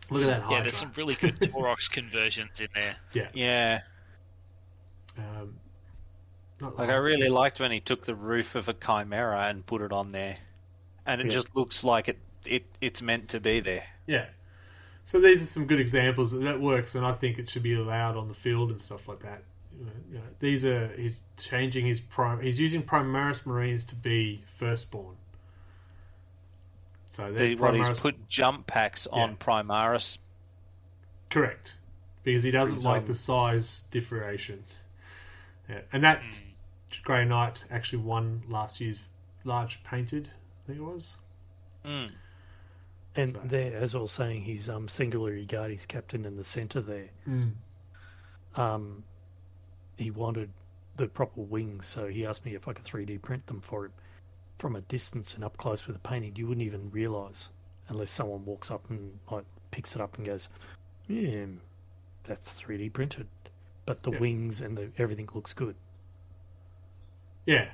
Look 0.09 0.23
at 0.23 0.41
that 0.41 0.51
Yeah, 0.51 0.61
there's 0.61 0.75
some 0.77 0.91
really 0.95 1.15
good 1.15 1.35
Taurox 1.39 1.89
conversions 1.89 2.59
in 2.59 2.67
there. 2.75 2.95
yeah. 3.13 3.29
yeah. 3.33 3.79
Um, 5.17 5.55
not 6.59 6.77
Like 6.77 6.89
I 6.89 6.95
really 6.95 7.29
liked 7.29 7.59
when 7.59 7.71
he 7.71 7.79
took 7.79 8.05
the 8.05 8.15
roof 8.15 8.55
of 8.55 8.67
a 8.69 8.73
chimera 8.73 9.47
and 9.47 9.65
put 9.65 9.81
it 9.81 9.91
on 9.93 10.11
there, 10.11 10.37
and 11.05 11.21
it 11.21 11.25
Yeah. 11.27 11.31
just 11.33 11.55
looks 11.55 11.83
like 11.83 12.09
it, 12.09 12.19
it 12.45 12.65
it's 12.81 13.01
meant 13.01 13.29
to 13.29 13.39
be 13.39 13.59
there. 13.59 13.85
Yeah. 14.07 14.25
So 15.05 15.19
these 15.19 15.41
are 15.41 15.45
some 15.45 15.65
good 15.65 15.79
examples 15.79 16.31
that 16.31 16.39
that 16.39 16.59
works, 16.61 16.95
and 16.95 17.05
I 17.05 17.13
think 17.13 17.37
it 17.37 17.49
should 17.49 17.63
be 17.63 17.73
allowed 17.73 18.15
on 18.17 18.27
the 18.27 18.33
field 18.33 18.71
and 18.71 18.79
stuff 18.79 19.07
like 19.07 19.19
that. 19.19 19.43
You 19.79 20.15
know, 20.19 20.21
these 20.39 20.63
are 20.65 20.87
he's 20.95 21.21
changing 21.37 21.85
his 21.85 21.99
prim, 22.01 22.41
he's 22.41 22.59
using 22.59 22.83
Primaris 22.83 23.45
Marines 23.45 23.85
to 23.85 23.95
be 23.95 24.43
firstborn. 24.57 25.15
So 27.11 27.31
they're 27.31 27.49
The, 27.49 27.55
what 27.55 27.75
he's 27.75 27.99
put 27.99 28.27
jump 28.27 28.67
packs 28.67 29.07
on 29.07 29.31
Yeah. 29.31 29.35
Primaris. 29.37 30.17
correct 31.29 31.77
because 32.23 32.43
he 32.43 32.51
doesn't 32.51 32.75
Because, 32.75 32.85
like 32.85 33.05
the 33.07 33.13
size 33.13 33.81
differentiation. 33.91 34.63
Yeah, 35.69 35.81
and 35.91 36.03
that 36.03 36.21
Hmm. 36.21 36.29
Grey 37.03 37.25
Knight 37.25 37.65
actually 37.71 38.03
won 38.03 38.43
last 38.47 38.79
year's 38.79 39.07
large 39.43 39.83
painted. 39.83 40.29
I 40.63 40.67
think 40.67 40.79
it 40.79 40.83
was. 40.83 41.17
Mm. 41.83 42.11
And 43.15 43.29
So- 43.29 43.41
there, 43.43 43.75
as 43.77 43.93
I 43.95 43.97
was 43.99 44.11
saying, 44.11 44.43
he's 44.43 44.69
um, 44.69 44.87
Sanguinary 44.87 45.45
Guard 45.45 45.71
his 45.71 45.85
captain 45.85 46.23
in 46.25 46.37
the 46.37 46.43
centre 46.43 46.81
there. 46.81 47.09
Um, 48.55 49.03
he 49.97 50.11
wanted 50.11 50.49
the 50.95 51.07
proper 51.07 51.41
wings, 51.41 51.87
so 51.87 52.07
he 52.07 52.25
asked 52.25 52.45
me 52.45 52.55
if 52.55 52.67
I 52.67 52.73
could 52.73 52.85
3D 52.85 53.21
print 53.21 53.47
them 53.47 53.61
for 53.61 53.85
him. 53.85 53.91
From 54.59 54.75
a 54.75 54.81
distance 54.81 55.33
and 55.33 55.43
up 55.43 55.57
close 55.57 55.87
with 55.87 55.95
a 55.95 55.99
painting, 55.99 56.35
you 56.35 56.47
wouldn't 56.47 56.65
even 56.65 56.91
realise 56.91 57.49
unless 57.89 58.11
someone 58.11 58.45
walks 58.45 58.71
up 58.71 58.89
and 58.89 59.19
like 59.29 59.45
picks 59.71 59.95
it 59.95 60.01
up 60.01 60.15
and 60.17 60.25
goes, 60.25 60.47
"Yeah, 61.07 61.45
that's 62.23 62.49
3D 62.51 62.89
printed." 62.93 63.27
But 63.85 64.03
the 64.03 64.11
Yeah. 64.11 64.19
wings 64.19 64.61
and 64.61 64.77
the 64.77 64.91
everything 64.97 65.27
looks 65.33 65.53
good. 65.53 65.75
Yeah, 67.45 67.69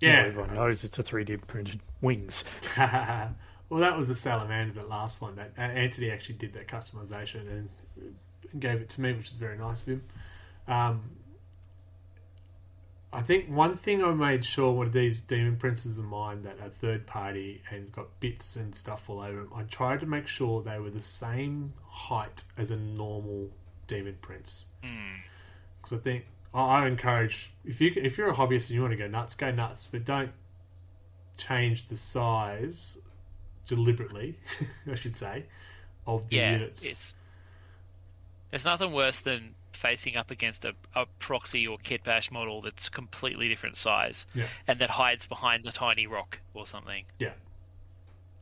yeah. 0.00 0.22
everyone 0.26 0.54
knows 0.54 0.84
it's 0.84 0.98
a 0.98 1.02
3D 1.02 1.36
printed 1.46 1.80
wings. 2.00 2.44
well, 2.78 3.34
that 3.80 3.96
was 3.98 4.08
the 4.08 4.14
salamander, 4.14 4.80
the 4.80 4.86
last 4.86 5.20
one. 5.20 5.36
That 5.36 5.52
uh, 5.58 5.62
Anthony 5.62 6.10
actually 6.10 6.36
did 6.36 6.54
that 6.54 6.66
customization 6.68 7.40
and 7.50 7.68
gave 8.58 8.80
it 8.80 8.88
to 8.90 9.00
me, 9.02 9.12
which 9.12 9.26
is 9.28 9.34
very 9.34 9.58
nice 9.58 9.82
of 9.82 9.88
him. 9.88 10.04
Um, 10.68 11.02
I 13.16 13.22
think 13.22 13.48
one 13.48 13.76
thing 13.76 14.04
I 14.04 14.12
made 14.12 14.44
sure 14.44 14.72
with 14.72 14.92
these 14.92 15.22
demon 15.22 15.56
princes 15.56 15.96
of 15.96 16.04
mine 16.04 16.42
that 16.42 16.60
are 16.60 16.68
third 16.68 17.06
party 17.06 17.62
and 17.70 17.90
got 17.90 18.20
bits 18.20 18.56
and 18.56 18.74
stuff 18.74 19.08
all 19.08 19.20
over 19.20 19.40
them, 19.40 19.52
I 19.56 19.62
tried 19.62 20.00
to 20.00 20.06
make 20.06 20.28
sure 20.28 20.62
they 20.62 20.78
were 20.78 20.90
the 20.90 21.00
same 21.00 21.72
height 21.88 22.44
as 22.58 22.70
a 22.70 22.76
normal 22.76 23.48
demon 23.86 24.18
prince. 24.20 24.66
Hmm. 24.84 25.20
Because 25.80 25.98
I 25.98 26.02
think 26.02 26.26
I 26.52 26.60
I 26.60 26.86
encourage 26.88 27.52
if 27.64 27.80
you 27.80 27.90
if 27.96 28.18
you're 28.18 28.28
a 28.28 28.34
hobbyist 28.34 28.68
and 28.68 28.72
you 28.72 28.82
want 28.82 28.92
to 28.92 28.98
go 28.98 29.08
nuts, 29.08 29.34
go 29.34 29.50
nuts, 29.50 29.86
but 29.86 30.04
don't 30.04 30.32
change 31.38 31.88
the 31.88 31.96
size 31.96 32.98
deliberately, 33.66 34.38
I 34.86 34.94
should 34.94 35.16
say, 35.16 35.46
of 36.06 36.28
the 36.28 36.36
yeah, 36.36 36.52
units. 36.52 36.84
it's 36.84 37.14
There's 38.50 38.66
nothing 38.66 38.92
worse 38.92 39.20
than 39.20 39.54
facing 39.76 40.16
up 40.16 40.30
against 40.30 40.64
a, 40.64 40.72
a 40.94 41.06
proxy 41.20 41.66
or 41.66 41.78
kitbash 41.78 42.30
model 42.30 42.62
that's 42.62 42.88
completely 42.88 43.48
different 43.48 43.76
size 43.76 44.26
Yeah. 44.34 44.46
and 44.66 44.78
that 44.80 44.90
hides 44.90 45.26
behind 45.26 45.66
a 45.66 45.72
tiny 45.72 46.06
rock 46.06 46.38
or 46.54 46.66
something. 46.66 47.04
Yeah. 47.18 47.32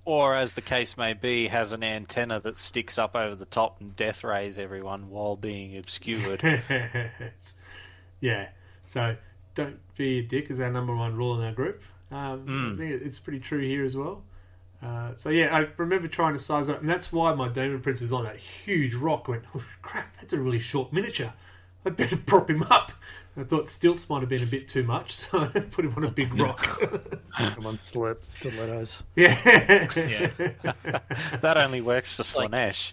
Or, 0.06 0.34
as 0.34 0.52
the 0.52 0.60
case 0.60 0.98
may 0.98 1.14
be, 1.14 1.48
has 1.48 1.72
an 1.72 1.82
antenna 1.82 2.38
that 2.40 2.58
sticks 2.58 2.98
up 2.98 3.16
over 3.16 3.34
the 3.34 3.46
top 3.46 3.80
and 3.80 3.96
death 3.96 4.22
rays 4.22 4.58
everyone 4.58 5.08
while 5.08 5.34
being 5.34 5.78
obscured. 5.78 6.42
yeah. 8.20 8.48
So 8.86 9.16
don't 9.54 9.78
be 9.96 10.18
a 10.18 10.22
dick 10.22 10.50
is 10.50 10.60
our 10.60 10.70
number 10.70 10.94
one 10.94 11.16
rule 11.16 11.38
in 11.40 11.46
our 11.46 11.52
group. 11.52 11.82
Um, 12.10 12.46
Mm. 12.46 12.74
I 12.74 12.76
think 12.76 13.02
it's 13.02 13.18
pretty 13.18 13.40
true 13.40 13.60
here 13.60 13.84
as 13.84 13.96
well. 13.96 14.22
Uh, 14.84 15.12
so 15.14 15.30
yeah, 15.30 15.56
I 15.56 15.68
remember 15.78 16.08
trying 16.08 16.34
to 16.34 16.38
size 16.38 16.68
up, 16.68 16.80
and 16.80 16.88
that's 16.90 17.12
why 17.12 17.32
my 17.34 17.48
Demon 17.48 17.80
Prince 17.80 18.02
is 18.02 18.12
on 18.12 18.24
that 18.24 18.36
huge 18.36 18.94
rock. 18.94 19.24
I 19.28 19.32
went, 19.32 19.44
oh 19.56 19.64
crap, 19.82 20.16
that's 20.18 20.32
a 20.32 20.38
really 20.38 20.58
short 20.58 20.92
miniature. 20.92 21.32
I 21.86 21.90
better 21.90 22.16
prop 22.26 22.50
him 22.50 22.62
up. 22.64 22.92
I 23.36 23.42
thought 23.42 23.68
stilts 23.68 24.08
might 24.08 24.20
have 24.20 24.28
been 24.28 24.42
a 24.44 24.46
bit 24.46 24.68
too 24.68 24.84
much, 24.84 25.12
so 25.14 25.40
I 25.40 25.46
put 25.60 25.84
him 25.84 25.94
on 25.96 26.04
a 26.04 26.10
big 26.10 26.34
rock. 26.38 26.60
Come 27.36 27.66
on, 27.66 27.82
slip, 27.82 28.22
stilettos. 28.26 29.02
yeah. 29.16 29.88
Yeah. 29.96 30.30
that 31.40 31.56
only 31.56 31.80
works 31.80 32.14
for 32.14 32.22
like- 32.40 32.50
Slaanesh. 32.50 32.92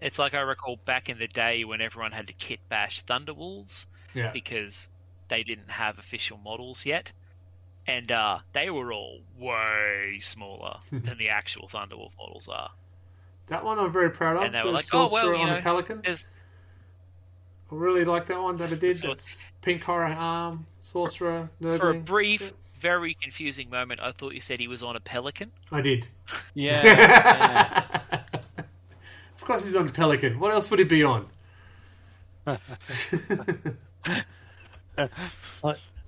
It's 0.00 0.18
like 0.18 0.34
I 0.34 0.40
recall 0.40 0.78
back 0.84 1.08
in 1.08 1.18
the 1.18 1.28
day 1.28 1.64
when 1.64 1.80
everyone 1.80 2.12
had 2.12 2.26
to 2.26 2.32
kit 2.34 2.60
bash 2.68 3.04
Thunderwolves 3.04 3.86
yeah. 4.14 4.32
because 4.32 4.88
they 5.28 5.42
didn't 5.44 5.70
have 5.70 5.98
official 5.98 6.38
models 6.38 6.84
yet. 6.84 7.10
And 7.86 8.10
uh, 8.10 8.38
they 8.52 8.70
were 8.70 8.92
all 8.92 9.20
way 9.38 10.20
smaller 10.22 10.78
than 10.90 11.18
the 11.18 11.28
actual 11.28 11.68
Thunderwolf 11.68 12.10
models 12.18 12.48
are. 12.48 12.70
That 13.48 13.64
one 13.64 13.78
I'm 13.78 13.92
very 13.92 14.10
proud 14.10 14.36
of. 14.36 14.42
And 14.42 14.54
they 14.54 14.58
were 14.58 14.66
the 14.66 14.72
like, 14.72 14.86
oh, 14.92 14.98
well, 14.98 15.06
Sorcerer 15.06 15.34
you 15.34 15.40
on 15.42 15.48
know, 15.48 15.58
a 15.58 15.62
Pelican. 15.62 16.02
There's 16.04 16.26
I 17.70 17.74
really 17.74 18.04
like 18.04 18.26
that 18.26 18.40
one 18.40 18.56
that 18.58 18.72
I 18.72 18.76
did. 18.76 18.98
So 18.98 19.08
That's 19.08 19.38
Pink 19.60 19.82
Horror 19.82 20.06
Arm, 20.06 20.66
Sorcerer, 20.82 21.48
for 21.60 21.90
a 21.90 21.94
brief, 21.94 22.52
very 22.80 23.16
confusing 23.20 23.68
moment, 23.70 24.00
I 24.00 24.12
thought 24.12 24.34
you 24.34 24.40
said 24.40 24.60
he 24.60 24.68
was 24.68 24.82
on 24.82 24.94
a 24.96 25.00
pelican. 25.00 25.50
I 25.72 25.80
did. 25.80 26.06
Yeah. 26.54 26.82
yeah. 26.84 28.20
Of 29.36 29.44
course 29.44 29.64
he's 29.64 29.76
on 29.76 29.88
a 29.88 29.92
Pelican. 29.92 30.40
What 30.40 30.52
else 30.52 30.70
would 30.70 30.80
he 30.80 30.84
be 30.84 31.04
on? 31.04 31.28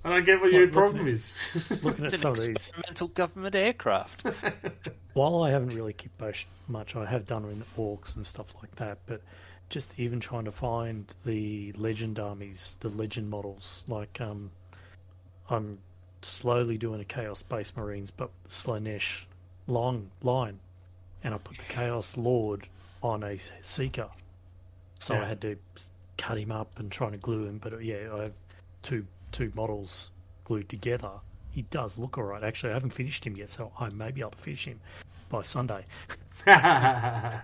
I, 0.03 0.09
I 0.09 0.13
don't 0.13 0.25
get 0.25 0.41
what 0.41 0.51
your 0.53 0.67
problem 0.67 1.07
is. 1.07 1.35
looking 1.81 2.05
It's 2.05 2.13
at 2.13 2.19
an 2.19 2.19
some 2.19 2.31
of 2.31 2.37
these, 2.37 2.47
experimental 2.49 3.07
government 3.09 3.55
aircraft. 3.55 4.25
while 5.13 5.43
I 5.43 5.51
haven't 5.51 5.69
really 5.75 5.93
kit 5.93 6.17
bashed 6.17 6.47
much, 6.67 6.95
I 6.95 7.05
have 7.05 7.25
done 7.25 7.43
in 7.45 7.63
orcs 7.77 8.15
and 8.15 8.25
stuff 8.25 8.47
like 8.61 8.75
that. 8.75 8.99
But 9.05 9.21
just 9.69 9.93
even 9.97 10.19
trying 10.19 10.45
to 10.45 10.51
find 10.51 11.13
the 11.25 11.73
legend 11.73 12.19
armies, 12.19 12.77
the 12.79 12.89
legend 12.89 13.29
models, 13.29 13.83
like 13.87 14.19
um, 14.21 14.51
I'm 15.49 15.79
slowly 16.21 16.77
doing 16.77 17.01
a 17.01 17.05
Chaos 17.05 17.39
Space 17.39 17.75
Marines, 17.75 18.11
but 18.11 18.29
Slaanesh 18.47 19.23
long 19.67 20.09
line, 20.23 20.59
and 21.23 21.33
I 21.33 21.37
put 21.37 21.57
the 21.57 21.63
Chaos 21.63 22.17
Lord 22.17 22.67
on 23.03 23.23
a 23.23 23.37
Seeker, 23.61 24.09
so 24.99 25.13
Yeah. 25.13 25.23
I 25.23 25.25
had 25.27 25.41
to 25.41 25.55
cut 26.17 26.37
him 26.37 26.51
up 26.51 26.79
and 26.79 26.91
trying 26.91 27.11
to 27.11 27.17
glue 27.17 27.45
him. 27.45 27.59
But 27.59 27.73
uh, 27.73 27.77
yeah, 27.77 28.13
I 28.17 28.21
have 28.23 28.33
two 28.81 29.05
two 29.31 29.51
models 29.55 30.11
glued 30.43 30.69
together. 30.69 31.11
He 31.51 31.63
does 31.63 31.97
look 31.97 32.17
alright. 32.17 32.43
Actually, 32.43 32.71
I 32.71 32.73
haven't 32.73 32.91
finished 32.91 33.25
him 33.25 33.35
yet, 33.35 33.49
so 33.49 33.71
I 33.79 33.89
may 33.95 34.11
be 34.11 34.21
able 34.21 34.31
to 34.31 34.37
finish 34.37 34.65
him 34.65 34.79
by 35.29 35.41
Sunday. 35.41 35.83
How 36.45 37.41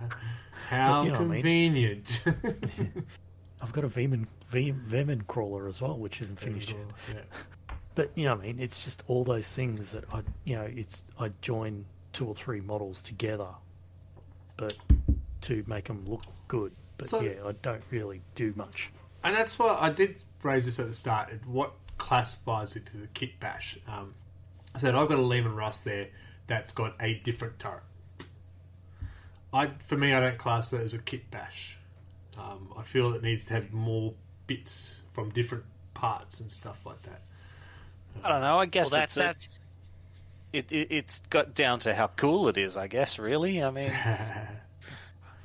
you 1.04 1.12
know 1.12 1.18
what 1.18 1.20
I 1.20 1.24
mean. 1.24 1.32
convenient. 1.42 2.24
I've 3.62 3.72
got 3.72 3.84
a 3.84 3.88
Veman, 3.88 4.26
v, 4.48 4.72
Venomcrawler 4.72 5.68
as 5.68 5.80
well, 5.80 5.98
which 5.98 6.20
isn't 6.20 6.38
finished 6.38 6.70
yet. 6.70 6.78
Yeah. 7.14 7.20
But 7.94 8.10
you 8.14 8.26
know, 8.26 8.34
I 8.34 8.36
mean, 8.36 8.60
it's 8.60 8.84
just 8.84 9.02
all 9.08 9.24
those 9.24 9.48
things 9.48 9.92
that 9.92 10.04
I, 10.12 10.20
you 10.44 10.56
know, 10.56 10.68
it's 10.70 11.00
I 11.18 11.30
join 11.40 11.86
two 12.12 12.26
or 12.26 12.34
three 12.34 12.60
models 12.60 13.00
together, 13.00 13.48
but 14.58 14.76
to 15.40 15.64
make 15.66 15.86
them 15.86 16.04
look 16.06 16.20
good. 16.46 16.72
But 16.98 17.08
So- 17.08 17.22
yeah, 17.22 17.36
I 17.46 17.52
don't 17.62 17.82
really 17.90 18.20
do 18.34 18.52
much. 18.54 18.90
And 19.24 19.34
that's 19.34 19.58
why 19.58 19.78
I 19.80 19.88
did 19.88 20.22
raise 20.42 20.64
this 20.66 20.78
at 20.78 20.86
the 20.86 20.94
start. 20.94 21.30
What 21.46 21.72
classifies 21.98 22.76
it 22.76 22.86
to 22.86 22.96
the 22.98 23.06
kit 23.08 23.38
bash? 23.40 23.78
Um, 23.88 24.14
I 24.74 24.78
said 24.78 24.94
I've 24.94 25.08
got 25.08 25.18
a 25.18 25.22
Leman 25.22 25.54
Russ 25.54 25.78
there 25.80 26.08
that's 26.46 26.72
got 26.72 26.94
a 27.00 27.14
different 27.14 27.58
turret. 27.58 27.82
I, 29.52 29.68
for 29.80 29.96
me, 29.96 30.12
I 30.12 30.20
don't 30.20 30.38
class 30.38 30.70
that 30.70 30.82
as 30.82 30.92
a 30.94 30.98
kit 30.98 31.30
bash. 31.30 31.78
Um, 32.38 32.68
I 32.76 32.82
feel 32.82 33.14
it 33.14 33.22
needs 33.22 33.46
to 33.46 33.54
have 33.54 33.72
more 33.72 34.12
bits 34.46 35.02
from 35.14 35.30
different 35.30 35.64
parts 35.94 36.40
and 36.40 36.50
stuff 36.50 36.78
like 36.84 37.00
that. 37.02 37.22
I 38.22 38.28
don't 38.28 38.42
know. 38.42 38.58
I 38.58 38.66
guess 38.66 38.92
Well, 38.92 39.02
it's 39.02 39.14
that's 39.14 39.16
a- 39.16 39.20
that's 39.20 39.48
it, 40.52 40.70
it 40.72 40.88
it's 40.90 41.20
got 41.28 41.54
down 41.54 41.78
to 41.80 41.94
how 41.94 42.08
cool 42.08 42.48
it 42.48 42.56
is. 42.58 42.76
I 42.76 42.86
guess 42.86 43.18
really. 43.18 43.62
I 43.62 43.70
mean, 43.70 43.90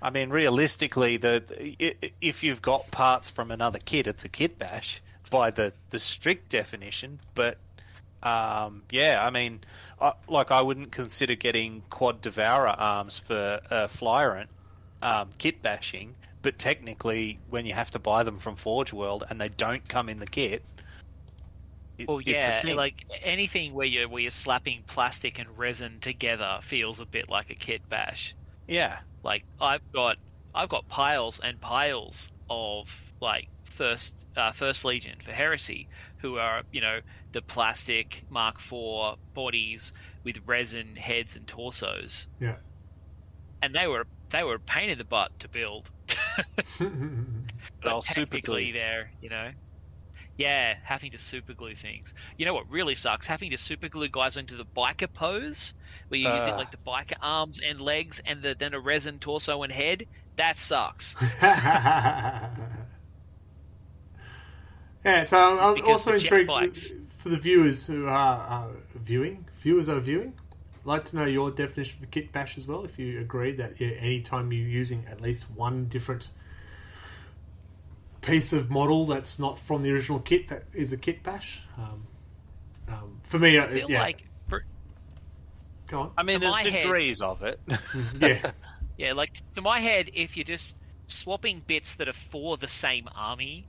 I 0.01 0.09
mean 0.09 0.29
realistically, 0.29 1.17
the 1.17 1.43
if 2.21 2.43
you've 2.43 2.61
got 2.61 2.89
parts 2.91 3.29
from 3.29 3.51
another 3.51 3.79
kit, 3.79 4.07
it's 4.07 4.23
a 4.25 4.29
kit 4.29 4.57
bash 4.57 5.01
by 5.29 5.51
the 5.51 5.73
the 5.91 5.99
strict 5.99 6.49
definition. 6.49 7.19
But 7.35 7.57
um, 8.23 8.83
yeah, 8.91 9.19
I 9.23 9.29
mean, 9.29 9.61
I, 9.99 10.13
like 10.27 10.51
I 10.51 10.61
wouldn't 10.61 10.91
consider 10.91 11.35
getting 11.35 11.83
quad 11.89 12.21
devourer 12.21 12.69
arms 12.69 13.17
for 13.17 13.59
uh, 13.69 13.87
Flyrant 13.87 14.49
um, 15.01 15.29
kit 15.37 15.61
bashing. 15.61 16.15
But 16.43 16.57
technically, 16.57 17.37
when 17.51 17.67
you 17.67 17.73
have 17.75 17.91
to 17.91 17.99
buy 17.99 18.23
them 18.23 18.39
from 18.39 18.55
Forge 18.55 18.91
World 18.93 19.23
and 19.29 19.39
they 19.39 19.49
don't 19.49 19.87
come 19.87 20.09
in 20.09 20.17
the 20.17 20.25
kit, 20.25 20.63
it- 21.99 22.07
well, 22.07 22.19
yeah, 22.21 22.63
like 22.75 23.05
anything 23.23 23.73
where 23.73 23.85
you're 23.85 24.09
where 24.09 24.21
you're 24.23 24.31
slapping 24.31 24.83
plastic 24.87 25.37
and 25.37 25.55
resin 25.57 25.99
together 26.01 26.59
feels 26.63 26.99
a 26.99 27.05
bit 27.05 27.29
like 27.29 27.51
a 27.51 27.55
kit 27.55 27.87
bash. 27.89 28.33
yeah, 28.67 28.99
Like 29.23 29.45
I've 29.59 29.81
got 29.93 30.17
I've 30.53 30.69
got 30.69 30.87
piles 30.87 31.39
and 31.43 31.59
piles 31.61 32.31
of 32.49 32.87
like 33.21 33.49
first 33.65 34.25
uh, 34.35 34.51
first 34.51 34.83
legion 34.85 35.19
for 35.23 35.31
heresy 35.33 35.89
who 36.21 36.37
are 36.37 36.63
you 36.71 36.81
know 36.81 37.01
the 37.33 37.41
plastic 37.41 38.23
Mark 38.29 38.57
IV 38.71 39.17
bodies 39.33 39.93
with 40.23 40.37
resin 40.45 40.95
heads 40.95 41.35
and 41.35 41.47
torsos, 41.47 42.27
Yeah. 42.39 42.57
and 43.61 43.73
they 43.75 43.87
were 43.87 44.05
they 44.29 44.43
were 44.43 44.55
a 44.55 44.59
pain 44.59 44.89
in 44.89 44.97
the 44.97 45.05
butt 45.05 45.31
to 45.39 45.49
build. 45.49 45.89
I'll 47.85 48.01
but 48.01 48.03
super 48.03 48.39
technically 48.39 48.39
glue. 48.39 48.73
they're 48.73 49.11
you 49.19 49.29
know 49.29 49.51
yeah 50.37 50.75
having 50.83 51.11
to 51.11 51.19
super 51.19 51.53
glue 51.53 51.75
things 51.75 52.13
you 52.37 52.45
know 52.45 52.53
what 52.53 52.69
really 52.69 52.95
sucks 52.95 53.27
having 53.27 53.51
to 53.51 53.57
super 53.57 53.89
glue 53.89 54.09
guys 54.09 54.37
into 54.37 54.55
the 54.57 54.65
biker 54.77 55.11
pose 55.13 55.73
where 56.11 56.19
you're 56.19 56.35
using 56.35 56.53
Ah. 56.53 56.57
like 56.57 56.71
the 56.71 56.77
biker 56.85 57.17
arms 57.21 57.59
and 57.65 57.79
legs 57.81 58.21
and 58.25 58.41
the, 58.43 58.55
then 58.57 58.73
a 58.75 58.79
resin 58.79 59.17
torso 59.19 59.63
and 59.63 59.71
head 59.73 60.05
that 60.35 60.59
sucks 60.59 61.15
yeah, 65.03 65.23
so 65.25 65.59
I'm 65.59 65.73
Because 65.75 65.89
also 66.07 66.13
intrigued 66.13 66.47
bikes- 66.47 66.91
for 67.17 67.29
the 67.29 67.37
viewers 67.37 67.85
who 67.85 68.07
are 68.07 68.39
uh, 68.39 68.69
viewing. 68.95 69.45
Viewers 69.61 69.89
are 69.89 69.99
viewing. 69.99 70.33
I'd 70.79 70.85
like 70.85 71.05
to 71.05 71.15
know 71.15 71.25
your 71.25 71.51
definition 71.51 72.03
of 72.03 72.09
kit 72.11 72.31
bash 72.31 72.57
as 72.57 72.67
well. 72.67 72.83
If 72.83 72.97
you 72.97 73.19
agree 73.19 73.51
that 73.53 73.79
yeah, 73.79 73.89
anytime 73.89 74.51
you're 74.51 74.67
using 74.67 75.05
at 75.09 75.21
least 75.21 75.49
one 75.51 75.85
different 75.85 76.29
piece 78.21 78.53
of 78.53 78.69
model 78.71 79.05
that's 79.05 79.37
not 79.39 79.59
from 79.59 79.83
the 79.83 79.91
original 79.91 80.19
kit, 80.19 80.47
that 80.47 80.63
is 80.73 80.91
a 80.93 80.97
kit 80.97 81.21
bash. 81.23 81.61
Um, 81.77 82.07
um, 82.87 83.19
for 83.23 83.37
me, 83.39 83.57
uh, 83.57 83.65
I 83.65 83.67
feel 83.69 83.89
yeah, 83.91 84.01
like 84.01 84.23
go 85.91 85.99
on. 86.01 86.11
I 86.17 86.23
mean, 86.23 86.35
To 86.35 86.39
there's 86.41 86.55
my 86.65 86.69
head- 86.69 86.83
degrees 86.83 87.21
of 87.21 87.43
it. 87.43 87.59
yeah, 88.19 88.51
yeah 88.97 89.13
like 89.13 89.31
to 89.55 89.61
my 89.61 89.79
head 89.79 90.09
if 90.13 90.35
you're 90.37 90.43
just 90.45 90.75
swapping 91.07 91.61
bits 91.67 91.95
that 91.95 92.07
are 92.07 92.13
for 92.31 92.57
the 92.57 92.67
same 92.67 93.07
army 93.15 93.67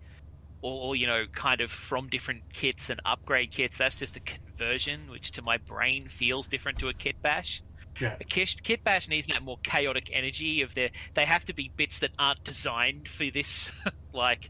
or, 0.62 0.88
or 0.88 0.96
you 0.96 1.06
know 1.06 1.24
kind 1.34 1.60
of 1.60 1.70
from 1.70 2.08
different 2.08 2.42
kits 2.52 2.88
and 2.88 3.00
upgrade 3.04 3.50
kits 3.50 3.76
that's 3.76 3.96
just 3.96 4.16
a 4.16 4.20
conversion 4.20 5.10
which 5.10 5.32
to 5.32 5.42
my 5.42 5.56
brain 5.58 6.02
feels 6.08 6.46
different 6.46 6.78
to 6.78 6.88
a 6.88 6.94
kit 6.94 7.20
bash 7.20 7.62
yeah, 8.00 8.14
A 8.20 8.24
kit, 8.24 8.54
kit 8.62 8.82
bash 8.84 9.06
needs 9.08 9.26
that 9.26 9.42
more 9.42 9.58
chaotic 9.62 10.08
energy 10.14 10.62
of 10.62 10.74
their. 10.74 10.88
They 11.12 11.26
have 11.26 11.44
to 11.44 11.52
be 11.52 11.70
bits 11.76 11.98
that 11.98 12.10
aren't 12.18 12.42
designed 12.42 13.06
for 13.06 13.26
this, 13.30 13.70
like 14.14 14.48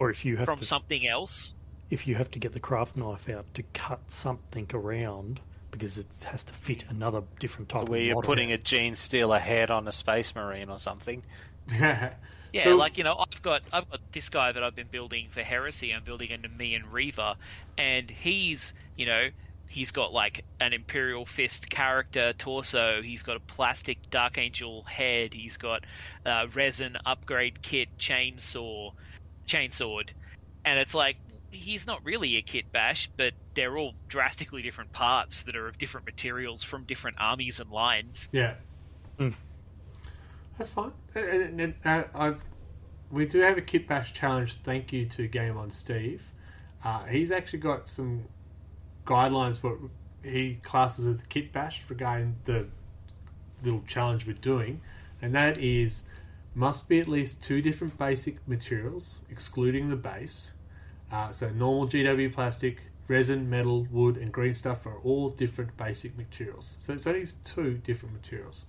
Or 0.00 0.10
if 0.10 0.24
you 0.24 0.36
have 0.36 0.46
from 0.46 0.58
to, 0.58 0.64
something 0.64 1.06
else. 1.06 1.54
if 1.90 2.08
you 2.08 2.16
have 2.16 2.28
to 2.32 2.40
get 2.40 2.54
the 2.54 2.58
craft 2.58 2.96
knife 2.96 3.28
out 3.28 3.46
to 3.54 3.62
cut 3.72 4.00
something 4.08 4.68
around 4.74 5.38
because 5.78 5.98
it 5.98 6.06
has 6.24 6.44
to 6.44 6.52
fit 6.52 6.84
another 6.88 7.22
different 7.38 7.68
type 7.68 7.88
Where 7.88 8.00
of 8.00 8.06
you're 8.06 8.22
putting 8.22 8.52
a 8.52 8.58
Genestealer 8.58 9.40
head 9.40 9.70
on 9.70 9.86
a 9.88 9.92
Space 9.92 10.34
Marine 10.34 10.70
or 10.70 10.78
something. 10.78 11.22
Yeah, 12.52 12.62
So- 12.62 12.76
like 12.76 12.96
you 12.96 13.04
know, 13.04 13.16
I've 13.18 13.42
got 13.42 13.62
I've 13.72 13.90
got 13.90 14.00
this 14.12 14.28
guy 14.30 14.52
that 14.52 14.62
I've 14.62 14.74
been 14.76 14.86
building 14.86 15.28
for 15.30 15.42
Heresy. 15.42 15.92
I'm 15.92 16.04
building 16.04 16.32
a 16.32 16.38
Nemean 16.38 16.84
Reaver, 16.90 17.34
and 17.76 18.08
he's 18.08 18.72
you 18.96 19.04
know 19.04 19.28
he's 19.68 19.90
got 19.90 20.12
like 20.12 20.42
an 20.60 20.72
Imperial 20.72 21.26
Fist 21.26 21.68
character 21.68 22.32
torso. 22.38 23.02
He's 23.02 23.22
got 23.22 23.36
a 23.36 23.40
plastic 23.40 23.98
Dark 24.10 24.38
Angel 24.38 24.84
head. 24.84 25.34
He's 25.34 25.58
got 25.58 25.84
uh, 26.24 26.46
resin 26.54 26.96
upgrade 27.04 27.60
kit 27.60 27.88
chainsaw, 27.98 28.92
chainsword, 29.46 30.10
and 30.64 30.78
it's 30.78 30.94
like 30.94 31.16
he's 31.50 31.86
not 31.86 32.04
really 32.04 32.36
a 32.36 32.42
kit 32.42 32.70
bash, 32.72 33.10
but 33.16 33.32
they're 33.54 33.76
all 33.76 33.94
drastically 34.08 34.62
different 34.62 34.92
parts 34.92 35.42
that 35.42 35.56
are 35.56 35.68
of 35.68 35.78
different 35.78 36.06
materials 36.06 36.62
from 36.62 36.84
different 36.84 37.16
armies 37.18 37.60
and 37.60 37.70
lines. 37.70 38.28
Yeah. 38.32 38.54
Mm. 39.18 39.34
That's 40.58 40.70
fine. 40.70 40.92
And, 41.14 41.26
and, 41.26 41.60
and, 41.60 41.74
uh, 41.84 42.04
I've 42.14 42.44
we 43.10 43.26
do 43.26 43.40
have 43.40 43.56
a 43.56 43.62
kit 43.62 43.86
bash 43.86 44.12
challenge. 44.12 44.54
Thank 44.56 44.92
you 44.92 45.06
to 45.06 45.28
Game 45.28 45.56
on 45.56 45.70
Steve. 45.70 46.22
Uh, 46.84 47.04
he's 47.04 47.30
actually 47.30 47.60
got 47.60 47.88
some 47.88 48.24
guidelines 49.04 49.58
for 49.60 49.78
he 50.22 50.58
classes 50.62 51.06
as 51.06 51.18
the 51.18 51.26
kit 51.26 51.52
bash 51.52 51.82
regarding 51.88 52.36
the 52.44 52.66
little 53.62 53.82
challenge 53.86 54.26
we're 54.26 54.32
doing, 54.32 54.80
and 55.22 55.34
that 55.34 55.58
is 55.58 56.04
must 56.54 56.88
be 56.88 56.98
at 56.98 57.06
least 57.06 57.42
two 57.42 57.62
different 57.62 57.96
basic 57.98 58.46
materials, 58.48 59.20
excluding 59.30 59.88
the 59.88 59.96
base. 59.96 60.54
Uh, 61.12 61.30
so 61.30 61.48
normal 61.50 61.86
GW 61.88 62.32
plastic, 62.32 62.80
resin, 63.08 63.48
metal, 63.48 63.86
wood, 63.90 64.16
and 64.16 64.32
green 64.32 64.54
stuff 64.54 64.84
are 64.86 64.98
all 65.04 65.30
different 65.30 65.76
basic 65.76 66.16
materials. 66.18 66.74
So 66.78 66.92
it's 66.94 67.06
only 67.06 67.26
two 67.44 67.74
different 67.84 68.14
materials, 68.14 68.66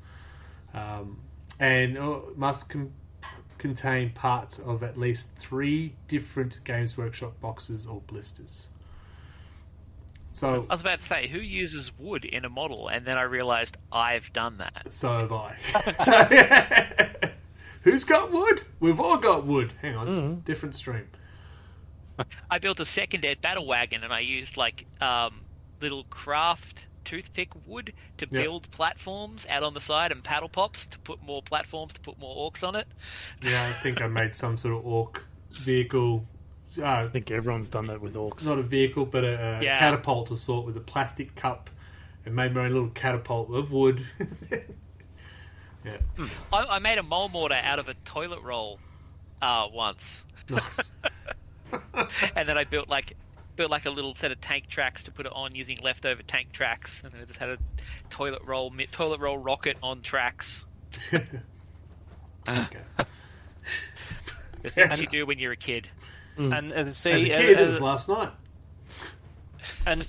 um, 0.73 1.19
and 1.59 1.97
uh, 1.97 2.19
must 2.35 2.69
com- 2.69 2.91
contain 3.57 4.11
parts 4.11 4.59
of 4.59 4.83
at 4.83 4.97
least 4.99 5.35
three 5.37 5.93
different 6.07 6.59
Games 6.63 6.95
Workshop 6.97 7.39
boxes 7.41 7.87
or 7.87 8.01
blisters. 8.05 8.67
So 10.33 10.63
I 10.69 10.73
was 10.73 10.81
about 10.81 10.99
to 10.99 11.05
say, 11.05 11.27
who 11.27 11.39
uses 11.39 11.91
wood 11.97 12.23
in 12.23 12.45
a 12.45 12.49
model? 12.49 12.89
And 12.89 13.03
then 13.03 13.17
I 13.17 13.23
realized 13.23 13.75
I've 13.91 14.31
done 14.33 14.59
that. 14.59 14.93
So 14.93 15.17
have 15.17 15.31
I. 15.31 15.55
So- 17.19 17.29
Who's 17.83 18.03
got 18.03 18.31
wood? 18.31 18.61
We've 18.81 18.99
all 18.99 19.17
got 19.17 19.45
wood. 19.45 19.71
Hang 19.81 19.95
on, 19.95 20.41
different 20.41 20.75
stream. 20.75 21.07
I 22.49 22.59
built 22.59 22.79
a 22.79 22.85
second 22.85 23.25
ed 23.25 23.41
battle 23.41 23.65
wagon 23.65 24.03
and 24.03 24.13
I 24.13 24.19
used 24.19 24.57
like 24.57 24.87
um, 25.01 25.45
little 25.81 26.05
craft 26.05 26.87
toothpick 27.05 27.49
wood 27.65 27.93
to 28.17 28.27
Yeah. 28.29 28.45
build 28.45 28.69
platforms 28.71 29.45
out 29.49 29.63
on 29.63 29.73
the 29.73 29.81
side 29.81 30.11
and 30.11 30.23
paddle 30.23 30.49
pops 30.49 30.85
to 30.87 30.99
put 30.99 31.21
more 31.21 31.41
platforms 31.43 31.93
to 31.93 32.01
put 32.01 32.17
more 32.19 32.51
orcs 32.51 32.67
on 32.67 32.75
it. 32.75 32.87
Yeah, 33.41 33.65
I 33.67 33.73
think 33.73 34.01
I 34.01 34.07
made 34.07 34.33
some 34.33 34.57
sort 34.57 34.75
of 34.75 34.85
orc 34.85 35.23
vehicle. 35.59 36.25
Uh, 36.77 36.85
I 36.85 37.07
think 37.07 37.31
everyone's 37.31 37.69
done 37.69 37.87
that 37.87 38.01
with 38.01 38.13
orcs. 38.15 38.43
not 38.43 38.57
a 38.59 38.63
vehicle, 38.63 39.05
but 39.05 39.23
a, 39.23 39.63
a 39.63 39.65
Yeah. 39.65 39.71
catapult 39.73 40.31
of 40.31 40.39
sort 40.39 40.65
with 40.65 40.75
a 40.77 40.81
plastic 40.81 41.35
cup, 41.35 41.69
and 42.25 42.35
made 42.35 42.53
my 42.53 42.65
own 42.65 42.73
little 42.73 42.89
catapult 42.89 43.53
of 43.53 43.71
wood. 43.71 44.05
yeah, 45.85 45.97
I, 46.51 46.63
I 46.65 46.79
made 46.79 46.97
a 46.97 47.03
mole 47.03 47.29
mortar 47.29 47.55
out 47.55 47.79
of 47.79 47.87
a 47.87 47.93
toilet 48.05 48.41
roll 48.41 48.81
uh, 49.41 49.67
once, 49.71 50.25
nice. 50.49 50.91
and 52.35 52.47
then 52.47 52.57
I 52.57 52.63
built 52.63 52.89
like 52.89 53.15
built 53.55 53.71
like 53.71 53.85
a 53.85 53.89
little 53.89 54.15
set 54.15 54.31
of 54.31 54.39
tank 54.39 54.67
tracks 54.69 55.03
to 55.03 55.11
put 55.11 55.25
it 55.25 55.31
on 55.33 55.55
using 55.55 55.79
leftover 55.81 56.21
tank 56.23 56.51
tracks, 56.51 57.03
and 57.03 57.11
then 57.11 57.21
I 57.21 57.25
just 57.25 57.39
had 57.39 57.49
a 57.49 57.57
toilet 58.09 58.41
roll 58.45 58.71
toilet 58.91 59.19
roll 59.19 59.37
rocket 59.37 59.77
on 59.83 60.01
tracks. 60.01 60.63
okay. 61.13 61.25
What 64.75 64.99
you 64.99 65.07
do 65.07 65.25
when 65.25 65.39
you're 65.39 65.53
a 65.53 65.57
kid. 65.57 65.87
And, 66.37 66.71
and 66.71 66.93
see, 66.93 67.11
As 67.11 67.23
a 67.23 67.33
uh, 67.33 67.39
kid, 67.39 67.59
it 67.59 67.63
uh, 67.63 67.67
was 67.67 67.81
last 67.81 68.09
night. 68.09 68.29
and 69.85 70.05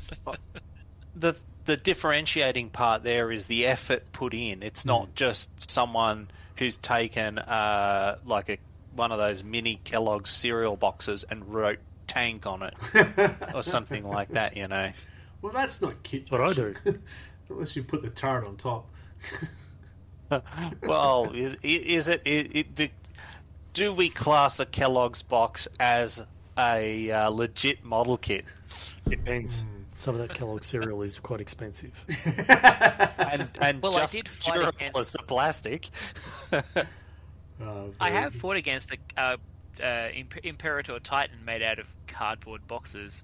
the 1.16 1.34
the 1.64 1.76
differentiating 1.76 2.70
part 2.70 3.02
there 3.02 3.30
is 3.30 3.46
the 3.46 3.66
effort 3.66 4.11
put 4.12 4.34
in. 4.34 4.62
It's 4.62 4.84
not 4.84 5.14
just 5.14 5.70
someone 5.70 6.28
who's 6.56 6.76
taken 6.78 7.38
uh, 7.38 8.16
like 8.24 8.48
a 8.48 8.59
one 8.99 9.12
of 9.12 9.18
those 9.18 9.42
mini 9.44 9.80
Kellogg's 9.84 10.30
cereal 10.30 10.76
boxes 10.76 11.24
and 11.30 11.53
wrote 11.53 11.78
tank 12.07 12.46
on 12.46 12.62
it 12.62 12.74
or 13.55 13.62
something 13.62 14.07
like 14.07 14.30
that. 14.30 14.57
You 14.57 14.68
know. 14.68 14.90
Well, 15.40 15.53
that's 15.53 15.80
not 15.80 16.03
kit. 16.03 16.28
That's 16.30 16.32
what 16.32 16.51
I 16.51 16.53
do. 16.53 16.74
Unless 17.49 17.76
you 17.76 17.84
put 17.84 18.03
the 18.03 18.11
turret 18.11 18.46
on 18.46 18.57
top. 18.57 18.90
Well, 20.82 21.32
is 21.32 21.57
is 21.62 22.11
it, 22.11 22.20
it, 22.26 22.51
it 22.55 22.74
do, 22.74 22.88
do 23.72 23.94
we 23.94 24.11
class 24.11 24.61
a 24.61 24.66
Kellogg's 24.66 25.22
box 25.22 25.66
as 25.80 26.22
a 26.59 27.11
uh, 27.11 27.30
legit 27.30 27.82
model 27.82 28.18
kit? 28.18 28.44
It 29.07 29.11
depends. 29.11 29.64
Some 29.96 30.14
of 30.14 30.28
that 30.28 30.36
Kellogg 30.36 30.64
cereal 30.64 31.01
is 31.01 31.18
quite 31.18 31.40
expensive. 31.40 31.92
And 33.18 33.49
and 33.61 33.80
Well, 33.82 33.92
just 33.92 34.14
as 34.16 34.36
durable 34.36 34.68
against- 34.68 34.99
as 34.99 35.11
the 35.12 35.22
plastic. 35.22 35.88
Uh, 37.61 37.86
I 38.00 38.11
have 38.11 38.34
fought 38.34 38.56
against 38.56 38.90
a 38.92 39.20
uh, 39.20 39.36
uh, 39.82 40.09
Imp- 40.14 40.44
Imperator 40.44 40.98
Titan 40.98 41.44
made 41.44 41.62
out 41.62 41.78
of 41.78 41.86
cardboard 42.06 42.66
boxes, 42.66 43.22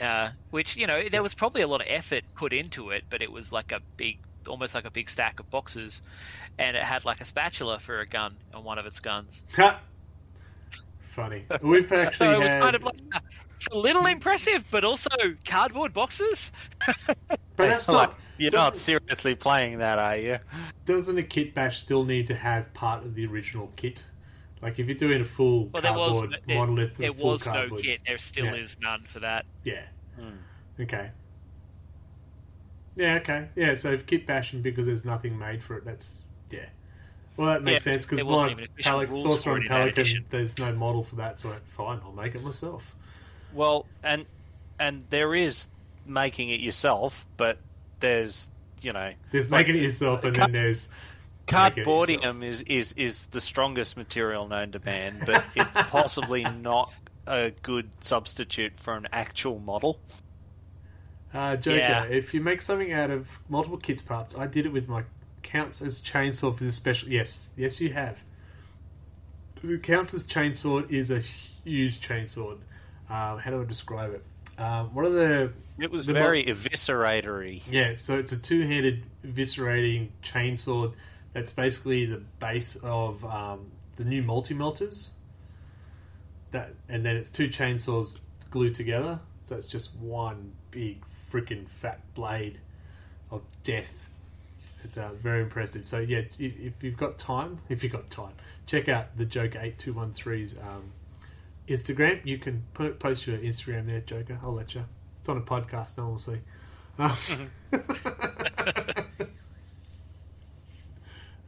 uh, 0.00 0.30
which 0.50 0.76
you 0.76 0.86
know 0.86 1.08
there 1.10 1.22
was 1.22 1.34
probably 1.34 1.62
a 1.62 1.68
lot 1.68 1.80
of 1.80 1.86
effort 1.88 2.24
put 2.36 2.52
into 2.52 2.90
it, 2.90 3.04
but 3.10 3.22
it 3.22 3.30
was 3.30 3.52
like 3.52 3.72
a 3.72 3.80
big, 3.96 4.18
almost 4.46 4.74
like 4.74 4.84
a 4.84 4.90
big 4.90 5.10
stack 5.10 5.40
of 5.40 5.50
boxes, 5.50 6.02
and 6.58 6.76
it 6.76 6.82
had 6.82 7.04
like 7.04 7.20
a 7.20 7.24
spatula 7.24 7.78
for 7.78 8.00
a 8.00 8.06
gun 8.06 8.36
on 8.54 8.64
one 8.64 8.78
of 8.78 8.86
its 8.86 9.00
guns. 9.00 9.44
Funny. 11.00 11.44
We've 11.62 11.90
actually 11.92 12.26
So 12.26 12.32
it 12.32 12.38
was 12.38 12.50
had, 12.50 12.62
kind 12.62 12.76
of 12.76 12.84
like 12.84 13.00
it's 13.58 13.66
a 13.72 13.76
little 13.76 14.06
impressive, 14.06 14.66
but 14.70 14.84
also 14.84 15.08
cardboard 15.44 15.92
boxes. 15.92 16.52
but 16.86 17.38
that's 17.56 17.88
Like, 17.88 18.10
not. 18.10 18.18
You're 18.38 18.50
doesn't- 18.52 18.76
seriously 18.76 19.34
playing 19.34 19.78
that, 19.78 19.98
are 19.98 20.16
you? 20.16 20.38
Doesn't 20.84 21.18
a 21.18 21.22
kit 21.24 21.54
bash 21.54 21.78
still 21.80 22.04
need 22.04 22.28
to 22.28 22.34
have 22.36 22.72
part 22.72 23.04
of 23.04 23.14
the 23.16 23.26
original 23.26 23.72
kit? 23.76 24.04
Like 24.62 24.78
if 24.78 24.86
you're 24.86 24.96
doing 24.96 25.20
a 25.20 25.24
full 25.24 25.66
Well, 25.66 25.82
there 25.82 25.92
was 25.92 26.16
cardboard 26.18 26.40
there, 26.46 26.56
monolith, 26.56 26.96
there 26.96 27.12
full 27.12 27.30
was 27.32 27.46
no 27.46 27.68
kit. 27.76 28.00
There 28.06 28.18
still 28.18 28.46
Yeah. 28.46 28.54
is 28.54 28.76
none 28.80 29.04
for 29.12 29.20
that. 29.20 29.44
yeah, 29.64 29.82
Hmm. 30.18 30.30
okay, 30.80 31.10
yeah, 32.96 33.16
okay, 33.16 33.48
yeah. 33.54 33.74
So 33.74 33.92
if 33.92 34.06
kit 34.06 34.26
bashing 34.26 34.62
because 34.62 34.86
there's 34.86 35.04
nothing 35.04 35.38
made 35.38 35.62
for 35.62 35.76
it, 35.76 35.84
that's 35.84 36.24
yeah. 36.50 36.66
Well, 37.36 37.48
that 37.50 37.62
makes 37.62 37.86
Yeah, 37.86 37.92
sense 37.92 38.04
because 38.04 38.18
there 38.18 38.24
my 38.26 38.50
even 38.50 38.64
official 38.64 38.92
Pelic, 38.92 39.08
rules 39.10 39.22
Sorcerer 39.24 39.52
for 39.52 39.56
and 39.56 39.64
it 39.64 39.66
in 39.66 39.72
that 39.72 39.94
Pelican, 39.94 40.24
there's 40.30 40.58
no 40.58 40.72
model 40.72 41.04
for 41.04 41.16
that, 41.16 41.38
so 41.38 41.54
fine, 41.68 42.00
I'll 42.04 42.12
make 42.12 42.34
it 42.34 42.42
myself. 42.42 42.96
Well, 43.52 43.86
and 44.02 44.26
and 44.78 45.04
there 45.10 45.34
is 45.34 45.68
making 46.06 46.50
it 46.50 46.60
yourself, 46.60 47.26
but 47.36 47.58
there's 48.00 48.48
you 48.82 48.92
know 48.92 49.12
There's 49.30 49.50
Like, 49.50 49.66
making 49.66 49.80
it 49.80 49.84
yourself, 49.84 50.24
and 50.24 50.36
then 50.36 50.52
there's 50.52 50.90
Make 51.50 51.78
it 51.78 51.86
cardboarding 51.86 52.20
them 52.22 52.42
is, 52.42 52.62
is 52.62 52.92
is 52.94 53.26
the 53.28 53.40
strongest 53.40 53.96
material 53.96 54.46
known 54.48 54.72
to 54.72 54.80
man, 54.84 55.22
but 55.24 55.42
it's 55.54 55.70
possibly 55.74 56.44
not 56.44 56.92
a 57.26 57.52
good 57.62 57.88
substitute 58.04 58.76
for 58.76 58.94
an 58.94 59.08
actual 59.12 59.58
model. 59.58 59.98
Uh, 61.32 61.56
Joker, 61.56 61.76
Yeah. 61.76 62.04
if 62.04 62.32
you 62.32 62.40
make 62.40 62.62
something 62.62 62.92
out 62.92 63.10
of 63.10 63.38
multiple 63.48 63.78
kids 63.78 64.00
parts, 64.02 64.36
I 64.36 64.46
did 64.46 64.64
it 64.66 64.72
with 64.72 64.88
my 64.88 65.04
counts 65.42 65.82
as 65.82 66.00
chainsaw 66.00 66.56
for 66.56 66.64
this 66.64 66.74
special. 66.74 67.08
Yes, 67.10 67.50
yes, 67.56 67.80
you 67.80 67.92
have. 67.92 68.18
The 69.62 69.78
counts 69.78 70.14
as 70.14 70.26
chainsaw 70.26 70.90
is 70.90 71.10
a 71.10 71.20
huge 71.20 72.00
chainsaw. 72.00 72.56
Um, 73.10 73.38
how 73.38 73.50
do 73.50 73.60
I 73.62 73.64
describe 73.64 74.14
it? 74.14 74.24
Um, 74.60 74.94
what 74.94 75.06
are 75.06 75.10
the? 75.10 75.52
It 75.78 75.90
was 75.90 76.06
The 76.06 76.14
mo- 76.14 76.18
very 76.20 76.44
evisceratory. 76.44 77.62
Yeah, 77.70 77.94
so 77.94 78.18
it's 78.18 78.32
a 78.32 78.38
two-handed 78.38 79.04
eviscerating 79.24 80.08
chainsaw. 80.22 80.92
That's 81.32 81.52
basically 81.52 82.06
the 82.06 82.22
base 82.40 82.76
of 82.76 83.24
um, 83.24 83.70
the 83.96 84.04
new 84.04 84.22
multi 84.22 84.54
melters. 84.54 85.12
That 86.50 86.70
and 86.88 87.04
then 87.04 87.16
it's 87.16 87.30
two 87.30 87.48
chainsaws 87.48 88.20
glued 88.50 88.74
together, 88.74 89.20
so 89.42 89.56
it's 89.56 89.66
just 89.68 89.94
one 89.96 90.52
big 90.70 91.02
freaking 91.30 91.68
fat 91.68 92.00
blade 92.14 92.58
of 93.30 93.42
death. 93.62 94.08
It's 94.82 94.96
uh, 94.96 95.10
very 95.12 95.42
impressive. 95.42 95.86
So 95.88 95.98
yeah, 95.98 96.18
if, 96.18 96.40
if 96.40 96.82
you've 96.82 96.96
got 96.96 97.18
time, 97.18 97.58
if 97.68 97.84
you've 97.84 97.92
got 97.92 98.08
time, 98.10 98.32
check 98.66 98.88
out 98.88 99.16
the 99.16 99.24
Joker 99.24 99.58
eight 99.60 99.78
two 99.78 99.92
one 99.92 100.12
three's 100.12 100.56
um, 100.58 100.92
Instagram. 101.68 102.24
You 102.24 102.38
can 102.38 102.64
put, 102.74 102.98
post 102.98 103.26
your 103.26 103.38
Instagram 103.38 103.86
there, 103.86 104.00
Joker. 104.00 104.38
I'll 104.42 104.52
let 104.52 104.74
you. 104.74 104.84
It's 105.20 105.28
on 105.28 105.36
a 105.36 105.42
podcast. 105.42 105.96
No 105.96 106.04
one 106.04 106.12
will 106.12 106.18
see. 106.18 106.38
Uh, 106.98 107.14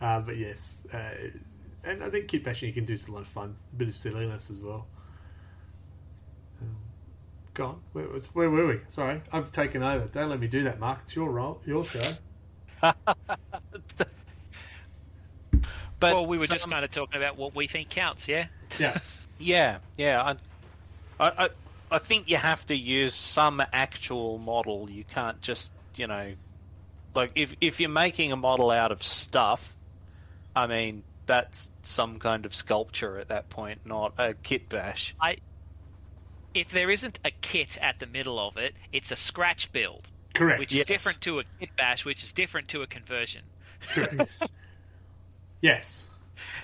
uh, 0.01 0.21
but 0.21 0.37
yes, 0.37 0.87
uh, 0.93 1.11
and 1.85 2.05
I 2.05 2.11
think 2.11 2.29
kit 2.29 2.45
bashing 2.45 2.69
you 2.69 2.75
can 2.75 2.85
do 2.85 2.97
a 3.09 3.11
lot 3.11 3.23
of 3.23 3.29
fun, 3.29 3.55
a 3.73 3.77
bit 3.77 3.89
of 3.89 3.97
silliness 3.97 4.51
as 4.51 4.61
well. 4.61 4.87
Um, 6.61 6.77
go 7.55 7.65
on, 7.67 7.81
where, 7.93 8.05
where 8.05 8.51
were 8.51 8.67
we? 8.69 8.81
Sorry, 8.89 9.23
I've 9.33 9.51
taken 9.51 9.83
over. 9.83 10.07
Don't 10.07 10.29
let 10.31 10.39
me 10.39 10.47
do 10.47 10.63
that, 10.65 10.79
Mark. 10.79 11.01
It's 11.03 11.17
your 11.17 11.31
role, 11.31 11.61
your 11.67 11.85
show. 11.85 12.13
But 16.01 16.15
well, 16.15 16.27
we 16.27 16.39
were 16.39 16.47
just 16.47 16.65
um, 16.65 16.71
kind 16.71 16.85
of 16.85 16.91
talking 16.91 17.19
about 17.19 17.37
what 17.37 17.55
we 17.55 17.67
think 17.69 17.91
counts. 17.91 18.27
Yeah. 18.27 18.47
Yeah, 18.79 18.99
Yeah, 19.41 19.79
yeah. 19.97 20.23
I, 21.19 21.27
I, 21.29 21.45
I, 21.45 21.49
I 21.91 21.99
think 21.99 22.31
you 22.31 22.37
have 22.37 22.65
to 22.67 22.77
use 22.77 23.15
some 23.15 23.63
actual 23.73 24.39
model. 24.39 24.89
You 24.91 25.03
can't 25.05 25.41
just, 25.41 25.73
you 25.97 26.07
know, 26.07 26.35
like 27.15 27.33
if 27.35 27.57
if 27.61 27.81
you're 27.81 27.89
making 27.89 28.31
a 28.33 28.37
model 28.37 28.71
out 28.71 28.93
of 28.93 29.03
stuff, 29.03 29.75
I 30.55 30.67
mean 30.67 31.03
that's 31.27 31.73
some 31.83 32.19
kind 32.19 32.45
of 32.47 32.55
sculpture 32.55 33.19
at 33.19 33.29
that 33.29 33.49
point, 33.49 33.81
not 33.87 34.13
a 34.19 34.35
kit 34.35 34.69
bash. 34.69 35.15
I 35.21 35.39
if 36.55 36.71
there 36.71 36.91
isn't 36.91 37.19
a 37.25 37.31
kit 37.31 37.79
at 37.81 37.99
the 38.01 38.07
middle 38.07 38.39
of 38.39 38.57
it, 38.57 38.75
it's 38.93 39.11
a 39.13 39.17
scratch 39.17 39.71
build, 39.73 40.09
Correct. 40.35 40.59
which 40.59 40.73
Yes. 40.73 40.83
is 40.83 40.87
different 40.87 41.21
to 41.23 41.39
a 41.41 41.45
kit 41.61 41.71
bash, 41.79 42.05
which 42.05 42.23
is 42.25 42.33
different 42.33 42.69
to 42.69 42.83
a 42.83 42.87
conversion. 42.87 43.43
Yes. 45.63 46.10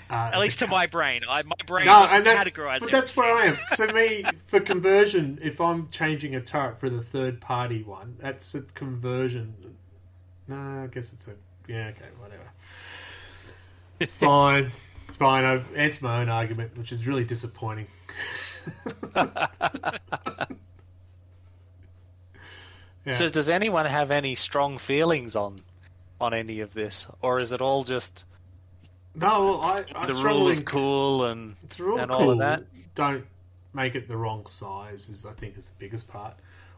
Uh, 0.09 0.31
At 0.35 0.39
least 0.39 0.61
to 0.61 0.69
my 0.69 0.87
brain, 0.87 1.21
I, 1.29 1.43
my 1.43 1.57
brain 1.67 1.87
No, 1.87 1.93
doesn't 1.93 2.17
and 2.17 2.27
that's 2.27 2.51
categorize 2.51 2.81
but 2.81 2.93
that's 2.93 3.17
where 3.17 3.33
I 3.35 3.47
am. 3.47 3.59
So 3.75 3.89
me 3.89 4.25
for 4.47 4.61
conversion, 4.61 5.39
if 5.43 5.61
I'm 5.61 5.89
changing 5.89 6.37
a 6.37 6.41
turret 6.41 6.79
for 6.79 6.89
the 6.89 7.03
third 7.03 7.41
party 7.41 7.83
one, 7.83 8.17
that's 8.21 8.55
a 8.55 8.63
conversion. 8.63 9.55
No, 10.47 10.85
I 10.85 10.87
guess 10.87 11.13
it's 11.13 11.27
a 11.27 11.35
yeah. 11.67 11.89
Okay, 11.89 12.09
whatever. 12.21 12.53
It's 13.99 14.11
fine, 14.13 14.71
fine. 15.15 15.45
I've 15.45 15.75
answered 15.75 16.03
my 16.03 16.23
own 16.23 16.29
argument, 16.29 16.79
which 16.79 16.93
is 16.93 17.07
really 17.07 17.25
disappointing. 17.25 17.89
Yeah. 23.07 23.13
So 23.13 23.29
does 23.29 23.49
anyone 23.49 23.87
have 23.87 24.11
any 24.11 24.35
strong 24.35 24.79
feelings 24.79 25.37
on 25.37 25.57
on 26.21 26.35
any 26.35 26.59
of 26.59 26.75
this, 26.75 27.07
or 27.23 27.41
is 27.41 27.53
it 27.53 27.61
all 27.63 27.85
just 27.85 28.25
no, 29.17 29.45
well, 29.45 29.61
I, 29.63 29.85
I 29.95 30.07
the 30.07 30.15
struggle 30.15 30.41
rule 30.43 30.51
of 30.51 30.65
cool 30.65 31.25
and 31.25 31.57
It's 31.65 31.81
real 31.81 31.99
and 31.99 32.11
cool. 32.11 32.21
all 32.21 32.31
of 32.31 32.39
that? 32.39 32.63
Don't 32.95 33.25
make 33.75 33.95
it 33.95 34.09
the 34.09 34.17
wrong 34.17 34.47
size. 34.47 35.09
Is 35.09 35.27
I 35.27 35.33
think 35.33 35.57
is 35.57 35.71
the 35.71 35.77
biggest 35.79 36.09
part. 36.09 36.35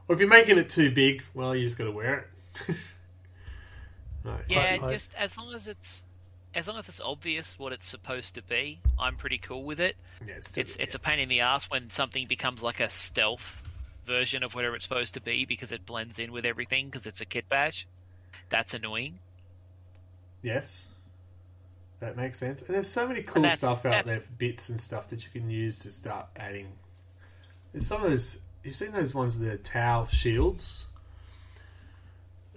Or 0.08 0.14
if 0.14 0.20
you're 0.20 0.28
making 0.28 0.56
it 0.58 0.68
too 0.70 0.90
big, 0.90 1.22
well, 1.34 1.54
you 1.54 1.64
just 1.64 1.76
got 1.76 1.84
to 1.84 1.90
wear 1.90 2.28
it. 2.68 2.76
no, 4.24 4.36
Yeah, 4.48 4.78
I- 4.82 4.86
I- 4.86 4.88
just 4.92 5.10
as 5.16 5.36
long 5.36 5.54
as 5.54 5.68
it's 5.68 6.02
as 6.54 6.66
long 6.66 6.78
as 6.78 6.88
it's 6.88 7.00
obvious 7.00 7.58
what 7.58 7.72
it's 7.72 7.86
supposed 7.86 8.34
to 8.36 8.42
be, 8.42 8.80
I'm 8.98 9.16
pretty 9.16 9.36
cool 9.38 9.64
with 9.64 9.80
it. 9.80 9.96
yeah, 10.26 10.34
it's 10.36 10.48
still, 10.48 10.62
It's 10.62 10.76
it's 10.76 10.94
a 10.94 10.98
pain 10.98 11.18
in 11.20 11.28
the 11.28 11.40
ass 11.40 11.70
when 11.70 11.90
something 11.90 12.26
becomes 12.26 12.62
like 12.62 12.80
a 12.80 12.88
stealth 12.90 13.42
version 14.06 14.42
of 14.42 14.54
whatever 14.54 14.74
it's 14.74 14.84
supposed 14.86 15.14
to 15.14 15.20
be 15.20 15.44
because 15.44 15.70
it 15.72 15.84
blends 15.84 16.18
in 16.18 16.32
with 16.32 16.46
everything 16.46 16.86
because 16.86 17.06
it's 17.06 17.20
a 17.20 17.26
kit 17.26 17.48
bash. 17.50 17.86
That's 18.48 18.72
annoying. 18.72 19.18
yes, 20.42 20.88
that 22.00 22.16
makes 22.16 22.38
sense. 22.38 22.62
And 22.62 22.74
there's 22.74 22.88
so 22.88 23.06
many 23.08 23.22
cool 23.22 23.42
that's- 23.42 23.58
stuff 23.58 23.84
out 23.86 24.06
that's- 24.06 24.16
there, 24.16 24.24
bits 24.38 24.68
and 24.68 24.80
stuff 24.80 25.08
that 25.08 25.24
you 25.24 25.30
can 25.30 25.50
use 25.50 25.78
to 25.80 25.90
start 25.90 26.26
adding. 26.36 26.72
There's 27.72 27.86
some 27.86 28.02
of 28.04 28.10
those. 28.10 28.40
You've 28.64 28.74
seen 28.76 28.92
those 28.92 29.14
ones, 29.14 29.38
the 29.38 29.56
towel 29.56 30.06
shields, 30.06 30.86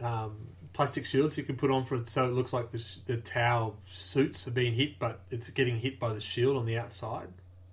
um, 0.01 0.47
plastic 0.73 1.05
shields 1.05 1.37
you 1.37 1.43
can 1.43 1.55
put 1.55 1.69
on 1.71 1.85
for 1.85 1.95
it, 1.95 2.07
so 2.07 2.25
it 2.25 2.31
looks 2.33 2.53
like 2.53 2.71
the, 2.71 2.99
the 3.05 3.17
towel 3.17 3.77
suits 3.85 4.47
are 4.47 4.51
being 4.51 4.73
hit, 4.73 4.97
but 4.99 5.21
it's 5.29 5.49
getting 5.49 5.79
hit 5.79 5.99
by 5.99 6.11
the 6.13 6.19
shield 6.19 6.57
on 6.57 6.65
the 6.65 6.77
outside. 6.77 7.27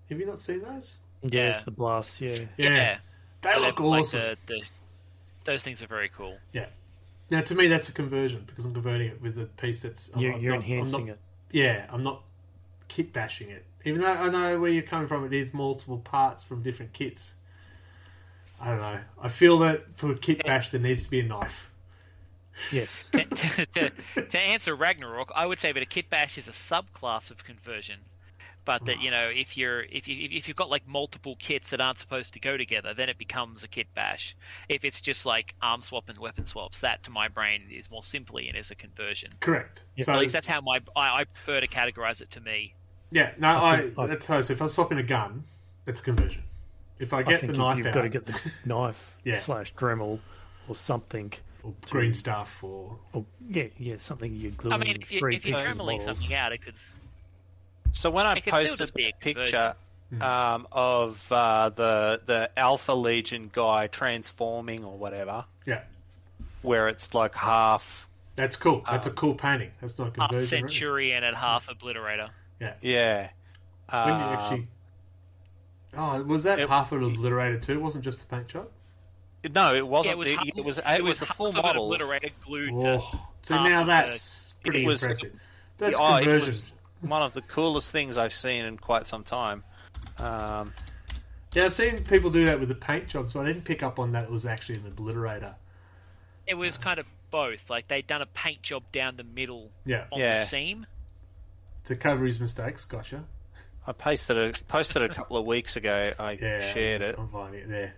Have 0.08 0.18
you 0.20 0.26
not 0.26 0.38
seen 0.38 0.62
those? 0.62 0.96
Yeah, 1.22 1.48
it's 1.48 1.58
Yeah. 1.58 1.64
the 1.64 1.70
blast. 1.70 2.20
Yeah, 2.20 2.38
Yeah, 2.56 2.98
they 3.40 3.52
So 3.54 3.60
look 3.60 3.76
they're, 3.76 3.86
like, 3.86 4.00
awesome. 4.00 4.20
the, 4.20 4.54
the, 4.54 4.62
those 5.44 5.62
things 5.62 5.82
are 5.82 5.86
very 5.86 6.10
cool. 6.10 6.36
Yeah. 6.52 6.66
Now, 7.30 7.40
to 7.42 7.54
me, 7.54 7.66
that's 7.68 7.88
a 7.88 7.92
conversion 7.92 8.44
because 8.46 8.64
I'm 8.64 8.72
converting 8.72 9.08
it 9.08 9.20
with 9.20 9.34
the 9.36 9.44
piece 9.46 9.82
that's. 9.82 10.14
I'm, 10.14 10.20
you're, 10.22 10.32
I'm 10.34 10.40
you're 10.40 10.52
not- 10.56 10.64
I'm 10.64 10.70
enhancing 10.70 11.06
not- 11.06 11.12
it. 11.14 11.18
Yeah, 11.50 11.86
I'm 11.90 12.02
not 12.02 12.22
kit 12.88 13.12
bashing 13.12 13.50
it. 13.50 13.64
Even 13.84 14.00
though 14.00 14.08
I 14.08 14.28
know 14.28 14.60
where 14.60 14.70
you're 14.70 14.82
coming 14.82 15.08
from, 15.08 15.24
it 15.24 15.32
is 15.32 15.54
multiple 15.54 15.98
parts 15.98 16.42
from 16.42 16.62
different 16.62 16.92
kits. 16.92 17.34
I 18.60 18.70
don't 18.70 18.80
know. 18.80 19.00
I 19.22 19.28
feel 19.28 19.58
that 19.60 19.94
for 19.94 20.14
kit 20.14 20.44
bash, 20.44 20.70
there 20.70 20.80
needs 20.80 21.04
to 21.04 21.10
be 21.10 21.20
a 21.20 21.24
knife. 21.24 21.72
Yes, 22.72 23.08
to, 23.12 23.66
to, 23.66 23.90
to 24.20 24.38
answer 24.38 24.74
Ragnarok, 24.74 25.30
I 25.32 25.46
would 25.46 25.60
say 25.60 25.70
that 25.70 25.80
a 25.80 25.86
kit 25.86 26.10
bash 26.10 26.38
is 26.38 26.48
a 26.48 26.52
subclass 26.52 27.30
of 27.30 27.44
conversion. 27.44 28.00
But 28.68 28.84
that 28.84 28.96
hmm. 28.96 29.00
you 29.00 29.10
know, 29.10 29.30
if 29.34 29.56
you're 29.56 29.80
if 29.84 30.06
you 30.08 30.28
if 30.30 30.46
you've 30.46 30.56
got 30.58 30.68
like 30.68 30.86
multiple 30.86 31.36
kits 31.36 31.70
that 31.70 31.80
aren't 31.80 31.98
supposed 31.98 32.34
to 32.34 32.38
go 32.38 32.58
together, 32.58 32.92
then 32.92 33.08
it 33.08 33.16
becomes 33.16 33.64
a 33.64 33.68
kit 33.68 33.86
bash. 33.94 34.36
If 34.68 34.84
it's 34.84 35.00
just 35.00 35.24
like 35.24 35.54
arm 35.62 35.80
swap 35.80 36.10
and 36.10 36.18
weapon 36.18 36.44
swaps, 36.44 36.80
that 36.80 37.02
to 37.04 37.10
my 37.10 37.28
brain 37.28 37.62
is 37.70 37.90
more 37.90 38.02
simply 38.02 38.46
and 38.46 38.58
is 38.58 38.70
a 38.70 38.74
conversion. 38.74 39.30
Correct. 39.40 39.84
So, 40.00 40.12
At 40.12 40.18
least 40.18 40.34
that's 40.34 40.46
how 40.46 40.60
my 40.60 40.80
I, 40.94 41.20
I 41.20 41.24
prefer 41.24 41.60
to 41.60 41.66
categorize 41.66 42.20
it 42.20 42.30
to 42.32 42.42
me. 42.42 42.74
yeah, 43.10 43.32
no, 43.38 43.48
I, 43.48 43.80
think 43.80 43.98
I- 43.98 44.06
that's 44.06 44.26
how. 44.26 44.42
So 44.42 44.52
if 44.52 44.60
I'm 44.60 44.68
swapping 44.68 44.98
a 44.98 45.02
gun, 45.02 45.44
that's 45.86 46.00
a 46.00 46.02
conversion. 46.02 46.42
If 46.98 47.14
I 47.14 47.20
I 47.20 47.22
get 47.22 47.40
think 47.40 47.52
the 47.52 47.54
if 47.54 47.58
knife 47.58 47.78
you've 47.78 47.86
out, 47.86 47.94
got 47.94 48.02
to 48.02 48.08
get 48.10 48.26
the 48.26 48.38
knife 48.66 49.16
Yeah. 49.24 49.38
slash 49.38 49.72
Dremel 49.76 50.18
or 50.68 50.76
something, 50.76 51.32
or 51.62 51.72
green 51.88 52.12
stuff, 52.12 52.62
or 52.62 52.98
or 53.14 53.24
yeah, 53.48 53.68
yeah, 53.78 53.96
something 53.96 54.34
you're 54.34 54.50
gluing 54.50 54.74
I 54.74 54.76
mean, 54.76 54.98
if, 55.00 55.10
you, 55.10 55.20
three 55.20 55.36
if 55.36 55.46
you're 55.46 55.56
pieces 55.56 55.72
of 55.78 55.78
dremeling 55.78 56.04
something 56.04 56.34
out, 56.34 56.52
it 56.52 56.58
could. 56.62 56.74
So 57.92 58.10
when 58.10 58.26
I 58.26 58.34
It 58.36 58.44
could 58.44 58.54
still 58.54 58.66
posted 58.86 58.94
the 58.94 59.12
picture 59.20 59.74
um, 60.20 60.66
of 60.72 61.30
uh, 61.32 61.70
the 61.70 62.20
the 62.24 62.50
Alpha 62.58 62.92
Legion 62.92 63.50
guy 63.52 63.86
transforming 63.88 64.84
or 64.84 64.96
whatever, 64.96 65.44
yeah, 65.66 65.82
where 66.62 66.88
it's 66.88 67.14
like 67.14 67.34
half, 67.34 68.08
that's 68.36 68.56
cool. 68.56 68.82
That's 68.88 69.06
Uh, 69.06 69.10
a 69.10 69.12
cool 69.14 69.34
painting. 69.34 69.70
That's 69.80 69.98
not 69.98 70.16
a 70.16 70.20
Half 70.20 70.30
conversion. 70.30 70.62
really. 70.62 70.70
Centurion 70.72 71.24
and 71.24 71.36
half 71.36 71.66
Obliterator. 71.66 72.30
Yeah. 72.60 72.74
yeah. 72.80 73.28
When 73.90 74.06
you 74.08 74.12
Um, 74.14 74.20
actually. 74.22 74.68
Oh, 75.96 76.22
was 76.24 76.42
that 76.44 76.58
it- 76.60 76.68
half 76.68 76.92
of 76.92 77.00
Obliterator 77.00 77.60
too? 77.60 77.72
It 77.72 77.80
wasn't 77.82 78.04
just 78.04 78.20
the 78.20 78.26
paint 78.34 78.48
job. 78.48 78.68
no, 79.54 79.74
it 79.74 79.86
wasn't. 79.86 80.12
it 80.14 80.18
was. 80.18 80.28
it, 80.28 80.36
half- 80.38 80.46
it 80.56 80.64
was. 80.64 80.78
It, 80.78 80.84
it 80.86 81.04
was 81.04 81.18
the 81.18 81.26
half 81.26 81.36
full 81.36 81.46
of 81.48 81.54
model. 81.56 81.90
Obliterator 81.90 82.30
glued 82.40 82.72
Oh, 82.74 83.26
so 83.42 83.62
now 83.62 83.80
of 83.82 83.86
that's 83.88 84.54
pretty 84.62 84.84
it 84.84 84.86
was- 84.86 85.02
impressive. 85.02 85.32
That's 85.78 85.96
oh, 85.98 86.16
it 86.16 86.24
conversion. 86.24 86.70
Was 87.00 87.10
one 87.10 87.22
of 87.22 87.32
the 87.32 87.42
coolest 87.42 87.92
things 87.92 88.16
I've 88.16 88.32
seen 88.34 88.64
in 88.64 88.76
quite 88.78 89.06
some 89.06 89.22
time. 89.24 89.62
Um, 90.18 90.72
Yeah, 91.54 91.64
I've 91.64 91.72
seen 91.72 92.04
people 92.04 92.30
do 92.30 92.44
that 92.46 92.60
with 92.60 92.68
the 92.68 92.74
paint 92.74 93.08
jobs, 93.08 93.32
but 93.32 93.40
I 93.40 93.46
didn't 93.46 93.64
pick 93.64 93.82
up 93.82 93.98
on 93.98 94.12
that. 94.12 94.24
It 94.24 94.30
was 94.30 94.44
actually 94.46 94.76
an 94.76 94.92
obliterator. 94.94 95.54
It 96.46 96.54
was 96.54 96.76
kind 96.78 96.98
of 96.98 97.06
both. 97.30 97.68
Like 97.70 97.88
they'd 97.88 98.06
done 98.06 98.22
a 98.22 98.26
paint 98.26 98.62
job 98.62 98.82
down 98.92 99.16
the 99.16 99.24
middle 99.24 99.70
Yeah, 99.84 100.04
on 100.12 100.20
Yeah. 100.20 100.40
the 100.44 100.46
seam. 100.46 100.86
to 101.84 101.96
cover 101.96 102.26
his 102.26 102.38
mistakes. 102.38 102.84
Gotcha. 102.84 103.24
I 103.86 103.92
posted 103.92 104.36
a 104.36 104.52
posted 104.64 105.02
a 105.02 105.08
couple 105.08 105.38
of 105.38 105.46
weeks 105.46 105.76
ago. 105.76 106.12
I 106.18 106.32
Yeah, 106.32 106.60
shared 106.72 107.00
it. 107.00 107.14
I'm 107.18 107.28
finding 107.28 107.60
it 107.62 107.68
there. 107.68 107.94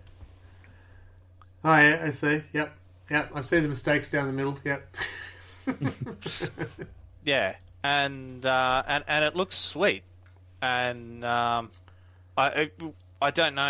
Oh 1.65 1.75
yeah, 1.75 2.01
I 2.05 2.09
see. 2.11 2.43
Yep, 2.53 2.73
yep. 3.09 3.31
I 3.35 3.41
see 3.41 3.59
the 3.59 3.67
mistakes 3.67 4.09
down 4.09 4.27
the 4.27 4.33
middle. 4.33 4.57
Yep. 4.63 4.95
Yeah, 7.23 7.55
and 7.83 8.45
uh, 8.45 8.83
and 8.87 9.03
and 9.07 9.25
it 9.25 9.35
looks 9.35 9.57
sweet. 9.57 10.03
And 10.61 11.23
um, 11.25 11.69
I 12.37 12.69
I- 13.21 13.31
don't 13.31 13.55
know. 13.55 13.61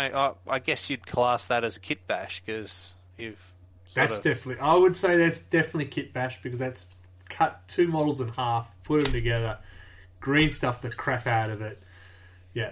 I, 0.48 0.54
I 0.54 0.58
guess 0.58 0.88
you'd 0.90 1.06
class 1.06 1.48
that 1.48 1.64
as 1.64 1.76
a 1.76 1.80
kit 1.80 2.06
bash 2.06 2.42
because 2.44 2.94
you've. 3.18 3.54
That's 3.94 4.18
of, 4.18 4.22
definitely. 4.22 4.62
I 4.62 4.74
would 4.74 4.96
say 4.96 5.16
that's 5.18 5.40
definitely 5.40 5.86
kit 5.86 6.12
bash 6.14 6.40
because 6.42 6.58
that's 6.58 6.88
cut 7.28 7.66
two 7.68 7.88
models 7.88 8.20
in 8.22 8.28
half, 8.28 8.70
put 8.84 9.04
them 9.04 9.12
together, 9.12 9.58
green 10.20 10.50
stuff 10.50 10.80
the 10.80 10.90
crap 10.90 11.26
out 11.26 11.50
of 11.50 11.60
it. 11.60 11.82
Yeah, 12.54 12.70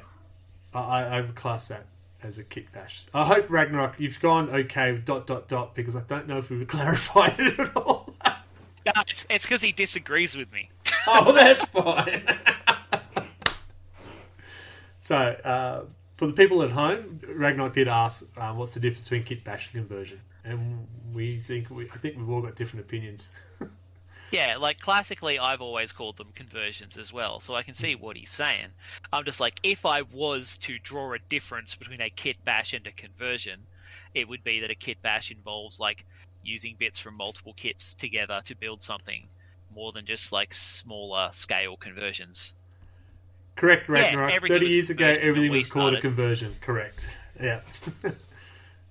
I, 0.72 0.78
I 0.80 1.02
I 1.02 1.20
would 1.20 1.34
class 1.34 1.68
that 1.68 1.84
as 2.22 2.38
a 2.38 2.44
kit 2.44 2.72
bash. 2.72 3.04
I 3.12 3.24
hope 3.24 3.50
Ragnarok 3.50 3.98
you've 3.98 4.20
gone 4.20 4.48
okay 4.50 4.92
with 4.92 5.04
dot 5.04 5.26
dot 5.26 5.48
dot 5.48 5.74
because 5.74 5.96
I 5.96 6.02
don't 6.08 6.26
know 6.28 6.38
if 6.38 6.48
we've 6.50 6.66
clarified 6.68 7.38
it 7.38 7.58
at 7.58 7.76
all. 7.76 7.89
No, 8.86 8.92
it's 9.28 9.44
because 9.44 9.60
he 9.60 9.72
disagrees 9.72 10.34
with 10.34 10.50
me. 10.52 10.70
oh, 11.06 11.32
that's 11.32 11.64
fine. 11.66 12.22
so, 15.00 15.16
uh, 15.16 15.82
for 16.16 16.26
the 16.26 16.32
people 16.32 16.62
at 16.62 16.70
home, 16.70 17.20
Ragnarok 17.28 17.74
did 17.74 17.88
ask, 17.88 18.26
um, 18.38 18.58
"What's 18.58 18.74
the 18.74 18.80
difference 18.80 19.04
between 19.04 19.24
kit 19.24 19.44
bash 19.44 19.72
and 19.72 19.86
conversion?" 19.86 20.20
And 20.44 20.86
we 21.12 21.36
think 21.36 21.70
we, 21.70 21.90
I 21.90 21.98
think 21.98 22.16
we've 22.16 22.30
all 22.30 22.40
got 22.40 22.56
different 22.56 22.84
opinions. 22.84 23.30
Yeah, 24.30 24.58
like 24.58 24.78
classically, 24.78 25.38
I've 25.38 25.60
always 25.60 25.92
called 25.92 26.16
them 26.16 26.28
conversions 26.34 26.96
as 26.96 27.12
well, 27.12 27.40
so 27.40 27.54
I 27.54 27.64
can 27.64 27.74
see 27.74 27.96
what 27.96 28.16
he's 28.16 28.30
saying. 28.30 28.68
I'm 29.12 29.24
just 29.24 29.40
like, 29.40 29.58
if 29.64 29.84
I 29.84 30.02
was 30.02 30.56
to 30.58 30.78
draw 30.78 31.12
a 31.12 31.18
difference 31.18 31.74
between 31.74 32.00
a 32.00 32.10
kit 32.10 32.36
bash 32.44 32.72
and 32.72 32.86
a 32.86 32.92
conversion, 32.92 33.60
it 34.14 34.28
would 34.28 34.44
be 34.44 34.60
that 34.60 34.70
a 34.70 34.76
kit 34.76 35.02
bash 35.02 35.32
involves 35.32 35.80
like 35.80 36.04
using 36.42 36.76
bits 36.78 36.98
from 36.98 37.14
multiple 37.16 37.52
kits 37.54 37.94
together 37.94 38.40
to 38.46 38.54
build 38.54 38.82
something, 38.82 39.26
more 39.74 39.92
than 39.92 40.06
just 40.06 40.32
like 40.32 40.54
smaller 40.54 41.30
scale 41.32 41.76
conversions. 41.76 42.52
Correct, 43.56 43.88
Ragnarok. 43.88 44.32
everything 44.32 44.58
Thirty 44.58 44.72
years 44.72 44.90
ago, 44.90 45.06
everything 45.06 45.50
was 45.52 45.70
called 45.70 45.94
a 45.94 46.00
conversion. 46.00 46.52
Correct. 46.60 47.08
Yeah. 47.40 47.60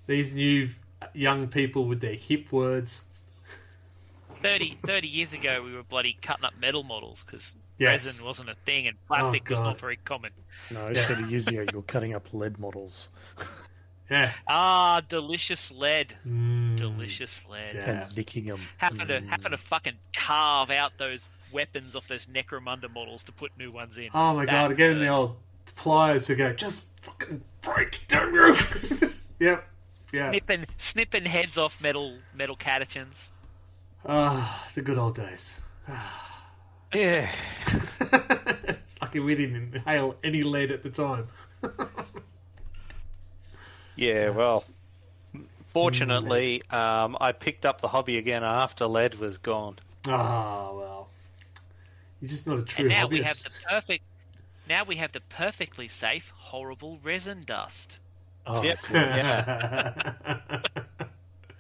These 0.08 0.34
new 0.34 0.70
young 1.14 1.48
people 1.48 1.86
with 1.86 2.02
their 2.02 2.16
hip 2.16 2.52
words. 2.52 3.04
30, 4.42 4.78
30 4.86 5.08
years 5.08 5.34
ago, 5.34 5.62
we 5.64 5.74
were 5.74 5.84
bloody 5.84 6.18
cutting 6.22 6.46
up 6.46 6.54
metal 6.60 6.84
models 6.84 7.24
because 7.26 7.56
Yes. 7.78 8.06
resin 8.06 8.26
wasn't 8.26 8.50
a 8.50 8.56
thing 8.66 8.88
and 8.88 8.98
plastic 9.08 9.44
Oh, 9.50 9.56
was 9.56 9.60
not 9.62 9.80
very 9.80 9.98
common. 9.98 10.32
No, 10.70 10.88
instead 10.88 11.20
of 11.20 11.32
using 11.32 11.56
it, 11.56 11.72
you're 11.72 11.82
cutting 11.82 12.14
up 12.14 12.34
lead 12.34 12.60
models. 12.60 13.08
Yeah. 14.10 14.34
Ah, 14.48 15.02
delicious 15.08 15.72
lead. 15.72 16.14
Mm, 16.28 16.78
Delicious 16.78 17.42
lead. 17.50 17.74
Yeah. 17.76 18.04
and 18.06 18.18
licking 18.18 18.46
them. 18.46 18.62
Having 18.78 19.08
to 19.08 19.22
having 19.22 19.52
to 19.52 19.58
fucking 19.58 19.94
carve 20.16 20.72
out 20.72 20.94
those 20.98 21.24
weapons 21.52 21.96
off 21.96 22.08
those 22.08 22.26
Necromunda 22.28 22.92
models 22.94 23.24
to 23.26 23.32
put 23.32 23.52
new 23.58 23.72
ones 23.72 23.98
in. 23.98 24.10
Oh 24.14 24.34
my 24.36 24.46
That 24.46 24.52
god, 24.52 24.72
again 24.72 25.00
the 25.00 25.08
old 25.10 25.36
pliers 25.76 26.26
to 26.28 26.36
go, 26.36 26.54
just 26.54 26.86
fucking 27.02 27.42
break, 27.62 28.00
don't 28.08 28.34
you? 28.34 28.56
yep. 29.40 29.66
Yeah. 30.12 30.32
snipping 30.32 30.66
snipping 30.80 31.26
heads 31.26 31.58
off 31.58 31.82
metal 31.84 32.18
metal 32.34 32.56
Catachans. 32.56 33.28
Ah, 34.06 34.68
the 34.74 34.82
good 34.82 34.98
old 34.98 35.16
days. 35.16 35.60
Yeah. 36.94 37.30
it's 37.72 39.00
lucky 39.02 39.20
we 39.20 39.36
didn't 39.36 39.76
inhale 39.76 40.16
any 40.24 40.42
lead 40.42 40.72
at 40.72 40.82
the 40.82 40.90
time. 40.90 41.28
Yeah, 44.00 44.30
well, 44.30 44.64
fortunately, 45.66 46.62
um, 46.72 47.18
I 47.20 47.32
picked 47.32 47.66
up 47.66 47.82
the 47.82 47.90
hobby 47.90 48.18
again 48.18 48.44
after 48.44 48.86
lead 48.88 49.16
was 49.16 49.38
gone. 49.38 49.78
Ah, 50.08 50.72
well. 50.74 51.10
You're 52.22 52.30
just 52.30 52.48
not 52.48 52.60
a 52.60 52.64
true 52.64 52.86
And 52.86 52.88
now 52.88 53.06
hobbyist. 53.06 53.10
we 53.12 53.22
have 53.22 53.38
the 53.44 53.52
perfect. 53.52 54.04
Now 54.66 54.84
we 54.84 54.98
have 54.98 55.12
the 55.12 55.22
perfectly 55.22 55.88
safe, 55.90 56.30
horrible 56.36 57.00
resin 57.00 57.44
dust. 57.46 58.00
Oh, 58.46 58.62
Yep. 58.62 58.80
Yeah. 58.90 59.94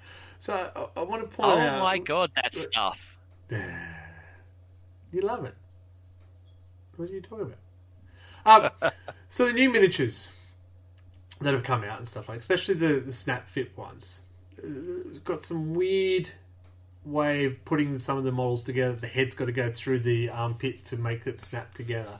so 0.40 0.54
I, 0.96 1.00
I 1.00 1.04
want 1.04 1.30
to 1.30 1.36
point 1.36 1.60
Oh 1.60 1.60
out. 1.60 1.90
my 1.90 1.98
god, 2.00 2.32
that 2.36 2.56
stuff! 2.56 3.20
You 5.12 5.22
love 5.22 5.46
it. 5.46 5.56
What 6.96 7.10
are 7.10 7.14
you 7.14 7.22
talking 7.22 7.54
about? 8.46 8.72
Um, 8.82 8.92
so 9.30 9.46
the 9.48 9.54
new 9.54 9.70
miniatures 9.70 10.32
that 11.42 11.54
have 11.54 11.64
come 11.64 11.84
out 11.84 11.98
and 12.00 12.08
stuff 12.08 12.28
like, 12.30 12.40
especially 12.40 12.76
the, 12.76 13.00
the 13.00 13.14
snap 13.14 13.48
fit 13.48 13.78
ones, 13.78 14.22
uh, 14.64 14.68
got 15.24 15.42
some 15.42 15.74
weird 15.74 16.30
way 17.06 17.46
of 17.46 17.64
putting 17.66 17.98
some 18.00 18.18
of 18.18 18.24
the 18.24 18.32
models 18.32 18.62
together. 18.64 18.94
The 18.96 19.08
head's 19.08 19.34
got 19.34 19.46
to 19.46 19.52
go 19.52 19.72
through 19.72 20.00
the 20.00 20.30
armpit 20.30 20.84
to 20.86 20.98
make 20.98 21.26
it 21.28 21.40
snap 21.42 21.74
together. 21.74 22.20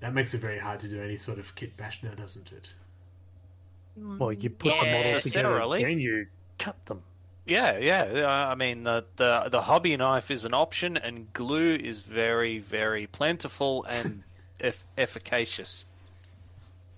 That 0.00 0.14
makes 0.14 0.34
it 0.34 0.38
very 0.38 0.58
hard 0.58 0.80
to 0.80 0.88
do 0.88 1.00
any 1.00 1.16
sort 1.16 1.38
of 1.38 1.54
kit 1.54 1.76
bash 1.76 2.02
now, 2.02 2.10
doesn't 2.14 2.50
it? 2.52 2.70
well, 3.96 4.32
you 4.32 4.48
put 4.50 4.70
the 4.70 4.86
Yeah. 4.86 4.96
models 4.96 5.22
together 5.22 5.48
Necessarily. 5.48 5.84
and 5.84 6.00
you 6.00 6.26
cut 6.58 6.82
them. 6.86 7.02
Yeah, 7.44 7.76
yeah. 7.78 8.26
I 8.48 8.54
mean, 8.54 8.84
the, 8.84 9.04
the 9.16 9.48
the 9.50 9.60
hobby 9.60 9.96
knife 9.96 10.30
is 10.30 10.44
an 10.44 10.54
option, 10.54 10.96
and 10.96 11.30
glue 11.32 11.74
is 11.74 12.00
very, 12.00 12.58
very 12.58 13.06
plentiful 13.06 13.84
and 13.84 14.22
eff- 14.60 14.86
efficacious. 14.96 15.84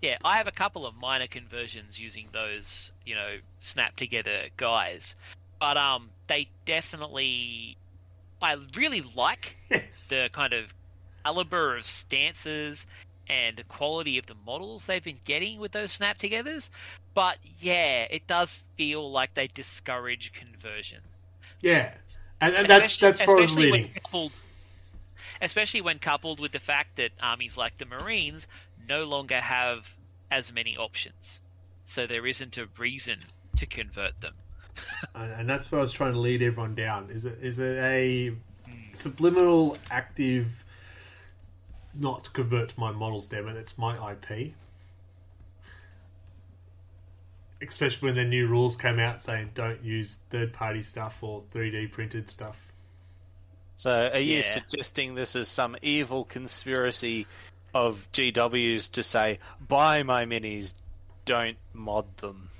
Yeah, 0.05 0.19
I 0.23 0.37
have 0.37 0.47
a 0.47 0.53
couple 0.53 0.85
of 0.85 1.01
minor 1.01 1.27
conversions 1.27 1.99
using 1.99 2.29
those, 2.31 2.93
you 3.07 3.15
know, 3.15 3.37
snap 3.63 3.97
together 3.97 4.49
guys, 4.59 5.15
but 5.59 5.79
um, 5.79 6.11
they 6.29 6.49
definitely. 6.67 7.79
I 8.43 8.59
really 8.77 9.03
like 9.17 9.57
Yes. 9.71 10.09
the 10.09 10.29
kind 10.31 10.53
of 10.53 10.67
caliber 11.25 11.79
of 11.79 11.87
stances 11.87 12.87
and 13.31 13.57
the 13.57 13.63
quality 13.65 14.19
of 14.19 14.27
the 14.27 14.35
models 14.45 14.85
they've 14.85 15.03
been 15.03 15.21
getting 15.25 15.59
with 15.59 15.73
those 15.73 15.91
snap 15.93 16.19
togethers. 16.19 16.69
But 17.15 17.39
yeah, 17.59 18.03
it 18.11 18.27
does 18.27 18.53
feel 18.77 19.11
like 19.11 19.33
they 19.33 19.47
discourage 19.47 20.33
conversion. 20.39 21.01
Yeah. 21.63 21.95
And, 22.43 22.55
and 22.55 22.69
that's 22.69 22.99
that's 22.99 23.23
far 23.23 23.41
as 23.41 23.55
when 23.55 23.73
leading. 23.73 23.91
coupled- 23.95 24.33
especially 25.41 25.81
when 25.81 25.99
coupled 25.99 26.41
with 26.41 26.53
the 26.53 26.59
fact 26.59 26.97
that 26.97 27.11
armies 27.23 27.57
like 27.57 27.79
the 27.79 27.87
Marines 27.87 28.47
no 28.89 29.05
longer 29.05 29.41
have 29.41 29.87
as 30.31 30.53
many 30.53 30.77
options. 30.77 31.41
So 31.87 32.07
there 32.07 32.27
isn't 32.27 32.57
a 32.57 32.67
reason 32.79 33.19
to 33.57 33.67
convert 33.67 34.21
them. 34.21 34.35
and, 35.15 35.33
and 35.33 35.49
that's 35.49 35.71
where 35.71 35.79
I 35.79 35.83
was 35.83 35.93
trying 35.93 36.15
to 36.15 36.19
lead 36.19 36.43
everyone 36.43 36.75
down. 36.75 37.11
Is 37.11 37.25
it 37.25 37.39
is 37.43 37.59
it 37.59 37.77
a 37.77 38.29
hmm. 38.31 38.73
subliminal 38.91 39.79
active 39.91 40.65
not 41.95 42.25
to 42.25 42.31
convert 42.31 42.77
my 42.77 42.91
models 42.91 43.27
down, 43.27 43.45
but 43.45 43.57
it's 43.57 43.79
my 43.79 44.13
IP? 44.13 44.53
Especially 47.63 48.09
when 48.09 48.17
the 48.17 48.25
new 48.25 48.47
rules 48.47 48.77
came 48.77 48.99
out 48.99 49.23
saying 49.23 49.51
don't 49.55 49.83
use 49.83 50.19
third 50.31 50.53
party 50.53 50.83
stuff 50.83 51.23
or 51.23 51.43
3D 51.53 51.93
printed 51.93 52.29
stuff. 52.29 52.57
So, 53.77 54.11
are 54.13 54.19
you 54.19 54.37
Yeah. 54.37 54.41
suggesting 54.41 55.15
this 55.15 55.35
is 55.35 55.49
some 55.49 55.77
evil 55.83 56.25
conspiracy 56.25 57.27
of 57.75 58.09
GWs 58.13 58.91
to 58.93 59.03
say, 59.03 59.39
buy 59.61 60.03
my 60.03 60.25
minis, 60.25 60.75
don't 61.25 61.57
mod 61.73 62.17
them? 62.19 62.51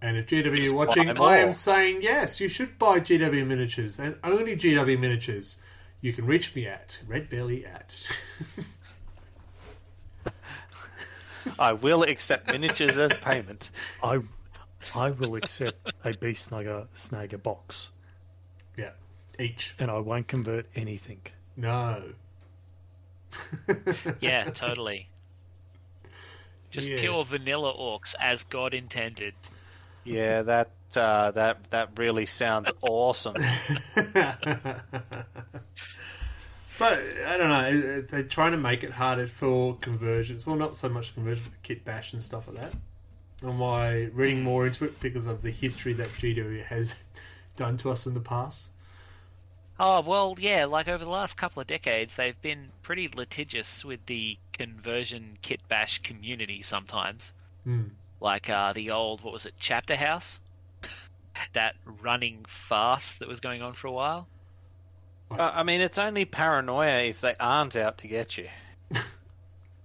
And 0.00 0.16
if 0.16 0.26
GW 0.26 0.56
Just 0.56 0.70
are 0.70 0.74
watching. 0.74 1.18
I 1.18 1.38
am 1.38 1.52
saying 1.52 2.02
yes, 2.02 2.40
you 2.40 2.48
should 2.48 2.78
buy 2.78 3.00
GW 3.00 3.44
miniatures 3.46 3.98
and 3.98 4.14
only 4.22 4.56
GW 4.56 4.98
miniatures. 4.98 5.60
You 6.00 6.12
can 6.12 6.26
reach 6.26 6.54
me 6.54 6.66
at 6.66 7.00
redbelly 7.08 7.66
at. 7.66 8.06
I 11.58 11.72
will 11.72 12.04
accept 12.04 12.46
miniatures 12.46 12.98
as 12.98 13.16
payment. 13.16 13.70
I, 14.02 14.20
I 14.94 15.10
will 15.10 15.34
accept 15.34 15.90
a 16.04 16.12
Beast 16.12 16.48
Snugger 16.50 16.86
Snagga 16.94 17.42
box, 17.42 17.90
yeah, 18.76 18.90
each. 19.40 19.74
and 19.80 19.90
I 19.90 19.98
won't 19.98 20.28
convert 20.28 20.66
anything. 20.76 21.22
No. 21.56 22.12
Yeah, 24.20 24.44
totally. 24.54 25.08
Just 26.70 26.88
Yes. 26.88 27.00
pure 27.00 27.24
vanilla 27.24 27.72
orcs 27.74 28.14
as 28.20 28.44
God 28.44 28.74
intended. 28.74 29.34
Yeah, 30.04 30.42
that 30.42 30.70
uh, 30.96 31.30
that 31.32 31.70
that 31.70 31.90
really 31.98 32.26
sounds 32.26 32.70
awesome. 32.82 33.36
But 36.78 37.00
I 37.26 37.36
don't 37.36 37.48
know. 37.48 37.68
it- 37.68 37.84
it- 37.84 38.08
They're 38.08 38.22
trying 38.22 38.52
to 38.52 38.58
make 38.58 38.84
it 38.84 38.92
harder 38.92 39.26
for 39.26 39.74
conversions. 39.78 40.46
Well, 40.46 40.54
not 40.56 40.76
so 40.76 40.88
much 40.88 41.12
conversion, 41.12 41.44
but 41.44 41.52
the 41.52 41.58
kit 41.62 41.84
bash 41.84 42.12
and 42.12 42.22
stuff 42.22 42.46
like 42.46 42.56
that. 42.58 42.72
And 43.42 43.58
why 43.58 44.10
reading 44.12 44.42
more 44.42 44.66
into 44.66 44.84
it 44.84 45.00
because 45.00 45.26
of 45.26 45.42
the 45.42 45.50
history 45.50 45.92
that 45.94 46.08
GW 46.10 46.64
has 46.66 46.94
done 47.56 47.76
to 47.78 47.90
us 47.90 48.06
in 48.06 48.14
the 48.14 48.20
past. 48.20 48.68
Oh, 49.80 50.00
well, 50.00 50.34
yeah, 50.38 50.64
like 50.64 50.88
over 50.88 51.04
the 51.04 51.10
last 51.10 51.36
couple 51.36 51.60
of 51.60 51.68
decades, 51.68 52.14
they've 52.14 52.40
been 52.42 52.68
pretty 52.82 53.08
litigious 53.14 53.84
with 53.84 54.04
the 54.06 54.36
conversion 54.52 55.38
kit 55.40 55.60
bash 55.68 56.02
community 56.02 56.62
sometimes. 56.62 57.32
Hmm. 57.64 57.84
Like 58.20 58.50
uh, 58.50 58.72
the 58.72 58.90
old, 58.90 59.22
what 59.22 59.32
was 59.32 59.46
it, 59.46 59.54
Chapter 59.60 59.94
House? 59.94 60.40
that 61.54 61.76
running 62.02 62.44
fast 62.68 63.20
that 63.20 63.28
was 63.28 63.38
going 63.38 63.62
on 63.62 63.74
for 63.74 63.86
a 63.86 63.92
while. 63.92 64.26
Uh, 65.30 65.52
I 65.54 65.62
mean, 65.62 65.80
it's 65.80 65.98
only 65.98 66.24
paranoia 66.24 67.02
if 67.02 67.20
they 67.20 67.34
aren't 67.38 67.76
out 67.76 67.98
to 67.98 68.08
get 68.08 68.36
you. 68.36 68.48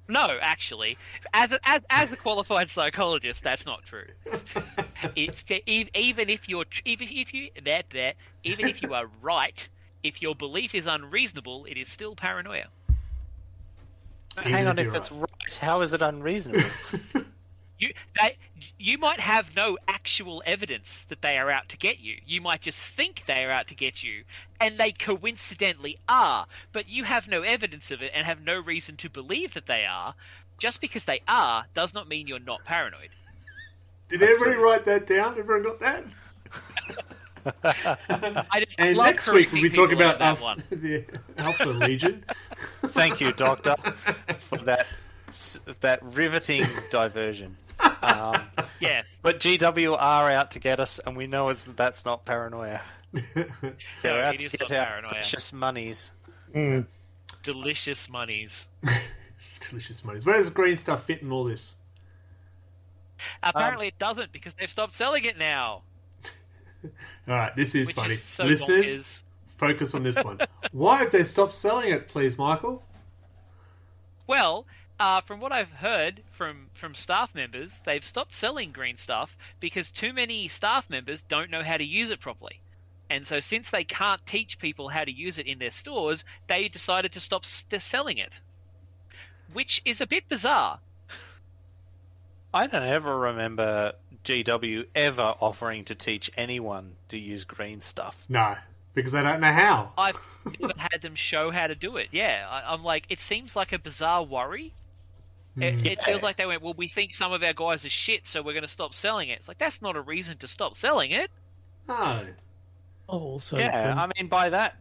No, 0.08 0.38
actually, 0.42 0.98
as 1.34 1.54
a, 1.54 1.60
as 1.64 1.82
as 1.90 2.12
a 2.12 2.18
qualified 2.18 2.70
psychologist, 2.70 3.42
that's 3.42 3.66
not 3.66 3.86
true. 3.86 4.08
it's 5.16 5.46
e- 5.50 5.88
even 5.96 6.30
if 6.30 6.50
you're 6.50 6.66
even 6.84 7.08
if 7.10 7.34
you 7.34 7.50
that 7.64 7.86
that 7.94 8.16
even 8.44 8.68
if 8.68 8.82
you 8.82 8.94
are 8.94 9.10
right, 9.22 9.68
if 10.04 10.22
your 10.22 10.36
belief 10.36 10.76
is 10.76 10.88
unreasonable, 10.88 11.66
it 11.66 11.78
is 11.78 11.88
still 11.88 12.16
paranoia. 12.16 12.66
Even 14.40 14.52
Hang 14.52 14.68
on, 14.68 14.80
if 14.80 14.88
if 14.88 14.94
you're 14.94 14.98
it's 14.98 15.12
right, 15.12 15.56
how 15.62 15.82
is 15.82 15.94
it 15.94 16.02
unreasonable? 16.02 16.70
You 17.84 17.94
they 18.16 18.38
you 18.78 18.98
might 18.98 19.20
have 19.20 19.58
no 19.58 19.78
actual 19.90 20.42
evidence 20.46 21.04
that 21.10 21.22
they 21.22 21.38
are 21.38 21.52
out 21.52 21.68
to 21.70 21.78
get 21.78 22.00
you. 22.00 22.16
You 22.26 22.40
might 22.40 22.62
just 22.62 22.78
think 22.80 23.24
they 23.28 23.44
are 23.44 23.52
out 23.52 23.68
to 23.70 23.76
get 23.76 24.02
you, 24.02 24.24
and 24.62 24.78
they 24.78 24.94
coincidentally 24.94 26.00
are. 26.08 26.46
But 26.72 26.88
you 26.88 27.04
have 27.04 27.28
no 27.28 27.42
evidence 27.42 27.92
of 27.92 28.02
it 28.02 28.12
and 28.16 28.26
have 28.26 28.42
no 28.42 28.58
reason 28.60 28.96
to 28.98 29.10
believe 29.10 29.56
that 29.56 29.68
they 29.68 29.86
are. 29.86 30.16
Just 30.60 30.80
because 30.80 31.04
they 31.04 31.22
are 31.28 31.66
does 31.74 31.94
not 31.94 32.08
mean 32.08 32.28
you're 32.28 32.40
not 32.40 32.64
paranoid. 32.64 33.10
Did 34.08 34.22
everybody 34.22 34.56
write 34.56 34.86
that 34.86 35.06
down? 35.06 35.38
Everyone 35.38 35.64
got 35.64 35.80
that? 35.82 36.06
I 37.64 38.64
just 38.66 38.80
And 38.80 38.98
love 38.98 39.08
next 39.08 39.32
week 39.32 39.52
we'll 39.52 39.62
be 39.64 39.70
talking 39.70 39.96
about 39.96 40.16
on 40.16 40.22
Alpha, 40.22 40.44
one. 40.44 40.64
the 40.72 41.06
Alpha 41.38 41.66
Legion. 41.66 42.24
Thank 42.88 43.20
you, 43.22 43.32
Doctor, 43.34 43.76
for 44.40 44.58
that 44.60 44.88
that 45.82 46.00
riveting 46.04 46.66
diversion. 46.92 47.58
Um, 48.02 48.42
Yes. 48.80 49.06
but 49.22 49.40
GW 49.40 49.98
are 50.00 50.30
out 50.30 50.52
to 50.52 50.60
get 50.60 50.80
us, 50.80 51.00
and 51.00 51.16
we 51.18 51.28
know 51.28 51.50
it's 51.50 51.64
that's 51.66 52.06
not 52.06 52.26
paranoia. 52.26 52.82
They're 53.12 53.48
No, 54.04 54.20
out 54.22 54.38
to 54.38 54.50
get 54.50 54.60
not 54.62 54.72
our 54.72 54.86
paranoia. 54.86 55.10
precious 55.12 55.52
monies. 55.54 56.12
Delicious 57.44 58.10
monies. 58.10 58.68
Delicious 59.60 60.04
monies. 60.06 60.26
Where 60.26 60.38
does 60.38 60.50
green 60.50 60.78
stuff 60.78 61.06
fit 61.06 61.22
in 61.22 61.32
all 61.32 61.44
this? 61.46 61.76
Apparently, 63.42 63.88
it 63.88 63.98
doesn't 64.00 64.32
because 64.34 64.54
they've 64.56 64.70
stopped 64.72 64.94
selling 64.94 65.24
it 65.26 65.38
now. 65.38 65.84
All 67.28 67.36
right, 67.36 67.56
this 67.56 67.76
is 67.76 67.88
Which 67.88 67.96
funny. 67.96 68.14
is 68.16 68.24
so 68.24 68.44
Listeners, 68.46 68.88
bonkers. 68.88 69.24
focus 69.48 69.94
on 69.96 70.04
this 70.04 70.18
one. 70.24 70.40
Why 70.72 70.98
have 70.98 71.12
they 71.12 71.24
stopped 71.24 71.56
selling 71.56 71.92
it, 71.92 72.08
please, 72.08 72.38
Michael? 72.38 72.84
Well, 74.28 74.66
uh, 75.00 75.22
from 75.22 75.40
what 75.40 75.52
I've 75.52 75.70
heard 75.70 76.22
from 76.32 76.68
from 76.76 76.96
staff 76.96 77.34
members, 77.36 77.80
they've 77.86 78.06
stopped 78.06 78.34
selling 78.34 78.72
green 78.72 78.98
stuff 78.98 79.36
because 79.60 79.92
too 79.92 80.14
many 80.14 80.48
staff 80.48 80.90
members 80.90 81.22
don't 81.24 81.50
know 81.50 81.64
how 81.64 81.78
to 81.78 81.84
use 81.84 82.10
it 82.10 82.20
properly. 82.22 82.60
And 83.10 83.28
so, 83.28 83.40
since 83.40 83.70
they 83.70 83.84
can't 83.84 84.26
teach 84.26 84.60
people 84.60 84.88
how 84.90 85.04
to 85.04 85.12
use 85.12 85.38
it 85.38 85.46
in 85.48 85.60
their 85.60 85.72
stores, 85.72 86.24
they 86.48 86.68
decided 86.70 87.12
to 87.14 87.20
stop 87.20 87.46
st- 87.46 87.82
selling 87.82 88.18
it, 88.18 88.40
which 89.52 89.82
is 89.86 90.00
a 90.02 90.08
bit 90.08 90.28
bizarre. 90.30 90.80
I 92.54 92.68
don't 92.68 92.84
ever 92.84 93.18
remember 93.18 93.94
GW 94.24 94.86
ever 94.96 95.36
offering 95.40 95.86
to 95.86 95.96
teach 95.96 96.30
anyone 96.38 96.94
to 97.10 97.18
use 97.18 97.44
green 97.44 97.82
stuff. 97.82 98.26
No, 98.30 98.56
because 98.94 99.12
they 99.12 99.24
don't 99.24 99.42
know 99.42 99.52
how. 99.52 99.92
I've 99.98 100.18
never 100.60 100.74
had 100.78 101.02
them 101.02 101.16
show 101.16 101.52
how 101.52 101.68
to 101.68 101.76
do 101.76 101.98
it. 101.98 102.10
Yeah, 102.12 102.48
I, 102.50 102.74
I'm 102.74 102.84
like, 102.84 103.06
it 103.10 103.20
seems 103.20 103.56
like 103.56 103.72
a 103.74 103.80
bizarre 103.80 104.24
worry. 104.24 104.74
It, 105.56 105.86
it 105.86 106.02
feels 106.02 106.24
like 106.24 106.38
they 106.38 106.48
went, 106.48 106.64
well, 106.64 106.74
we 106.74 106.88
think 106.88 107.14
some 107.14 107.32
of 107.32 107.44
our 107.44 107.54
guys 107.54 107.86
are 107.86 107.90
shit, 107.90 108.26
so 108.26 108.42
we're 108.42 108.54
going 108.54 108.64
to 108.64 108.68
stop 108.68 108.96
selling 108.96 109.30
it. 109.30 109.38
It's 109.40 109.48
like 109.48 109.60
that's 109.60 109.84
not 109.84 109.96
a 109.96 110.02
reason 110.02 110.38
to 110.38 110.48
stop 110.48 110.76
selling 110.76 111.12
it. 111.12 111.30
No. 111.88 112.26
Oh, 113.08 113.20
also, 113.20 113.58
Yeah, 113.58 113.92
um, 113.92 114.00
I 114.00 114.10
mean 114.18 114.30
by 114.30 114.50
that 114.50 114.78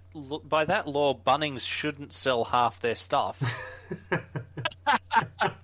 by 0.48 0.64
that 0.64 0.88
law, 0.88 1.14
Bunnings 1.14 1.66
shouldn't 1.66 2.12
sell 2.12 2.44
half 2.44 2.80
their 2.80 2.94
stuff. 2.94 3.42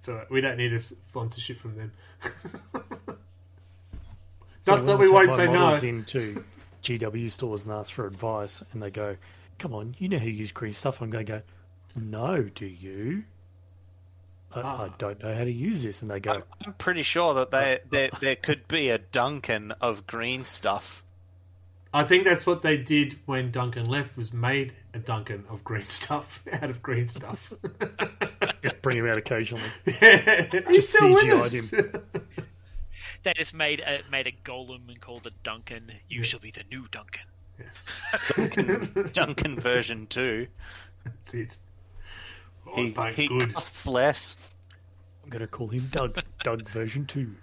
So 0.00 0.24
we 0.30 0.40
don't 0.40 0.56
need 0.56 0.72
a 0.72 0.80
sponsorship 0.80 1.58
from 1.58 1.76
them. 1.76 1.92
so 3.06 3.16
Not 4.66 4.86
that 4.86 4.98
we 4.98 5.10
won't 5.10 5.32
say 5.34 5.46
no. 5.50 5.74
into 5.76 6.44
GW 6.82 7.30
stores 7.30 7.64
and 7.64 7.72
ask 7.72 7.92
for 7.92 8.06
advice, 8.06 8.62
and 8.72 8.82
they 8.82 8.90
go, 8.90 9.16
"Come 9.58 9.74
on, 9.74 9.94
you 9.98 10.08
know 10.08 10.18
how 10.18 10.24
to 10.24 10.30
use 10.30 10.52
green 10.52 10.72
stuff." 10.72 11.00
I'm 11.02 11.10
going 11.10 11.26
to 11.26 11.32
go, 11.32 11.42
"No, 11.96 12.42
do 12.42 12.66
you?" 12.66 13.24
I, 14.54 14.60
Ah. 14.62 14.84
I 14.84 14.88
don't 14.98 15.22
know 15.22 15.34
how 15.34 15.44
to 15.44 15.52
use 15.52 15.82
this, 15.84 16.02
and 16.02 16.10
they 16.10 16.18
go, 16.18 16.42
I'm 16.66 16.72
pretty 16.74 17.02
sure 17.04 17.34
that 17.34 17.50
there 17.52 17.80
there 17.90 18.10
there 18.20 18.36
could 18.36 18.66
be 18.68 18.88
a 18.90 18.98
Duncan 18.98 19.72
of 19.80 20.06
green 20.06 20.44
stuff. 20.44 21.04
I 21.92 22.04
think 22.04 22.24
that's 22.24 22.46
what 22.46 22.62
they 22.62 22.76
did 22.76 23.18
when 23.26 23.50
Duncan 23.50 23.86
left. 23.86 24.16
Was 24.16 24.32
made 24.32 24.74
a 24.94 24.98
Duncan 24.98 25.44
of 25.48 25.64
green 25.64 25.88
stuff 25.88 26.42
out 26.52 26.70
of 26.70 26.82
green 26.82 27.08
stuff. 27.08 27.52
"Just 28.62 28.80
bring 28.82 28.98
him 28.98 29.06
out 29.08 29.18
occasionally." 29.18 29.64
yeah, 30.00 30.46
he's 30.68 30.88
still 30.88 31.12
with 31.14 31.24
CGI'd 31.24 31.84
us. 32.14 32.22
They 33.22 33.32
just 33.36 33.52
made 33.54 33.80
a, 33.80 34.00
made 34.10 34.26
a 34.26 34.32
golem 34.44 34.88
and 34.88 35.00
called 35.00 35.26
it 35.26 35.34
Duncan. 35.42 35.92
You 36.08 36.22
shall 36.22 36.40
be 36.40 36.50
the 36.52 36.62
new 36.70 36.86
Duncan. 36.90 37.22
yes, 37.58 37.86
Duncan 39.12 39.58
version 39.60 40.06
two. 40.06 40.46
that's 41.04 41.34
it. 41.34 41.56
Oh, 42.66 42.76
He, 42.76 42.90
thank 42.90 43.16
he 43.16 43.28
good. 43.28 43.52
costs 43.52 43.86
less. 43.86 44.36
I'm 45.22 45.28
going 45.30 45.40
to 45.40 45.46
call 45.46 45.68
him 45.68 45.88
Doug. 45.92 46.22
Doug 46.44 46.68
version 46.68 47.04
two. 47.04 47.34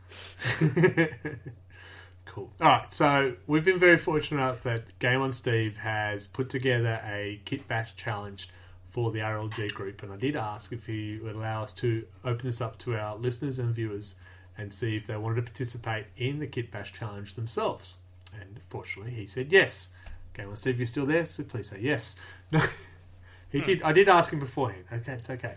Cool. 2.37 2.51
All 2.61 2.67
right, 2.67 2.93
so 2.93 3.33
we've 3.47 3.65
been 3.65 3.79
very 3.79 3.97
fortunate 3.97 4.39
enough 4.39 4.61
that 4.61 4.99
Game 4.99 5.23
on 5.23 5.31
Steve 5.31 5.75
has 5.77 6.27
put 6.27 6.51
together 6.51 7.01
a 7.03 7.41
kit 7.45 7.67
bash 7.67 7.95
challenge 7.95 8.49
for 8.89 9.11
the 9.11 9.21
RLG 9.21 9.73
group, 9.73 10.03
and 10.03 10.13
I 10.13 10.17
did 10.17 10.35
ask 10.35 10.71
if 10.71 10.85
he 10.85 11.17
would 11.17 11.33
allow 11.33 11.63
us 11.63 11.73
to 11.73 12.05
open 12.23 12.45
this 12.45 12.61
up 12.61 12.77
to 12.79 12.95
our 12.95 13.15
listeners 13.15 13.57
and 13.57 13.73
viewers 13.73 14.19
and 14.55 14.71
see 14.71 14.95
if 14.95 15.07
they 15.07 15.17
wanted 15.17 15.37
to 15.37 15.51
participate 15.51 16.05
in 16.15 16.37
the 16.37 16.45
kit 16.45 16.69
bash 16.69 16.93
challenge 16.93 17.33
themselves. 17.33 17.95
And 18.39 18.59
fortunately, 18.69 19.13
he 19.13 19.25
said 19.25 19.51
yes. 19.51 19.95
Game 20.35 20.49
on 20.49 20.57
Steve, 20.57 20.77
you're 20.77 20.85
still 20.85 21.07
there, 21.07 21.25
so 21.25 21.43
please 21.43 21.69
say 21.69 21.79
yes. 21.79 22.17
No, 22.51 22.61
he 23.51 23.61
did. 23.61 23.81
I 23.81 23.93
did 23.93 24.09
ask 24.09 24.31
him 24.31 24.37
beforehand. 24.37 24.83
Okay, 24.93 25.13
it's 25.13 25.31
okay. 25.31 25.55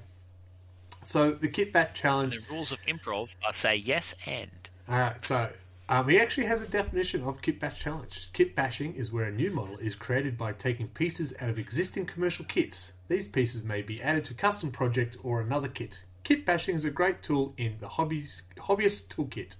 So 1.05 1.33
the 1.33 1.49
kit 1.49 1.75
bash 1.75 1.93
challenge 1.93 2.43
The 2.43 2.55
rules 2.55 2.73
of 2.73 2.81
improv 2.87 3.29
are 3.47 3.53
say 3.53 3.77
yes 3.77 4.15
and. 4.25 4.51
Alright, 4.89 5.23
so 5.23 5.51
um, 5.91 6.09
he 6.09 6.21
actually 6.21 6.47
has 6.47 6.63
a 6.63 6.71
definition 6.71 7.25
of 7.25 7.43
kit 7.43 7.59
bash 7.59 7.81
challenge. 7.81 8.31
Kit 8.33 8.55
bashing 8.55 8.95
is 8.95 9.13
where 9.13 9.25
a 9.25 9.33
new 9.33 9.51
model 9.51 9.77
is 9.79 9.97
created 9.97 10.39
by 10.39 10.53
taking 10.53 10.87
pieces 10.87 11.35
out 11.41 11.51
of 11.51 11.59
existing 11.59 12.07
commercial 12.07 12.45
kits. 12.45 12.93
These 13.09 13.27
pieces 13.27 13.65
may 13.65 13.83
be 13.83 14.01
added 14.01 14.25
to 14.27 14.35
custom 14.35 14.71
project 14.71 15.17
or 15.25 15.41
another 15.41 15.67
kit. 15.67 16.05
Kit 16.23 16.47
bashing 16.47 16.77
is 16.77 16.85
a 16.85 16.91
great 16.91 17.25
tool 17.25 17.55
in 17.57 17.77
the 17.81 17.89
hobbies, 17.89 18.45
hobbyist 18.57 19.09
toolkit. 19.09 19.57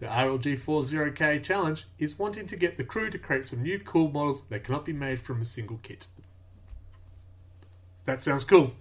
The 0.00 0.06
RLG 0.06 0.58
40K 0.58 1.44
challenge 1.44 1.86
is 1.98 2.18
wanting 2.18 2.46
to 2.46 2.56
get 2.56 2.78
the 2.78 2.84
crew 2.84 3.10
to 3.10 3.18
create 3.18 3.44
some 3.44 3.62
new 3.62 3.78
cool 3.78 4.10
models 4.10 4.44
that 4.44 4.64
cannot 4.64 4.86
be 4.86 4.94
made 4.94 5.20
from 5.20 5.42
a 5.42 5.44
single 5.44 5.80
kit. 5.82 6.06
That 8.04 8.22
sounds 8.22 8.42
cool. 8.42 8.72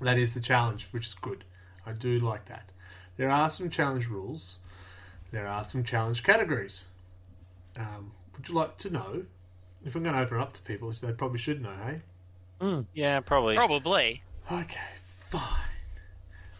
That 0.00 0.16
is 0.16 0.32
the 0.32 0.40
challenge, 0.40 0.88
which 0.92 1.04
is 1.04 1.12
good. 1.12 1.44
I 1.84 1.92
do 1.92 2.18
like 2.18 2.46
that. 2.46 2.70
There 3.18 3.30
are 3.30 3.50
some 3.50 3.68
challenge 3.68 4.08
rules 4.08 4.60
there 5.30 5.46
are 5.46 5.64
some 5.64 5.84
challenge 5.84 6.22
categories. 6.22 6.88
Um, 7.76 8.12
would 8.36 8.48
you 8.48 8.54
like 8.54 8.76
to 8.78 8.90
know? 8.90 9.22
If 9.84 9.94
I'm 9.94 10.02
going 10.02 10.14
to 10.14 10.20
open 10.20 10.38
it 10.38 10.40
up 10.42 10.52
to 10.54 10.62
people, 10.62 10.92
they 11.00 11.12
probably 11.12 11.38
should 11.38 11.62
know, 11.62 11.74
hey? 12.60 12.84
Yeah, 12.94 13.20
probably. 13.20 13.54
Probably. 13.54 14.22
Okay, 14.50 14.80
fine. 15.28 15.42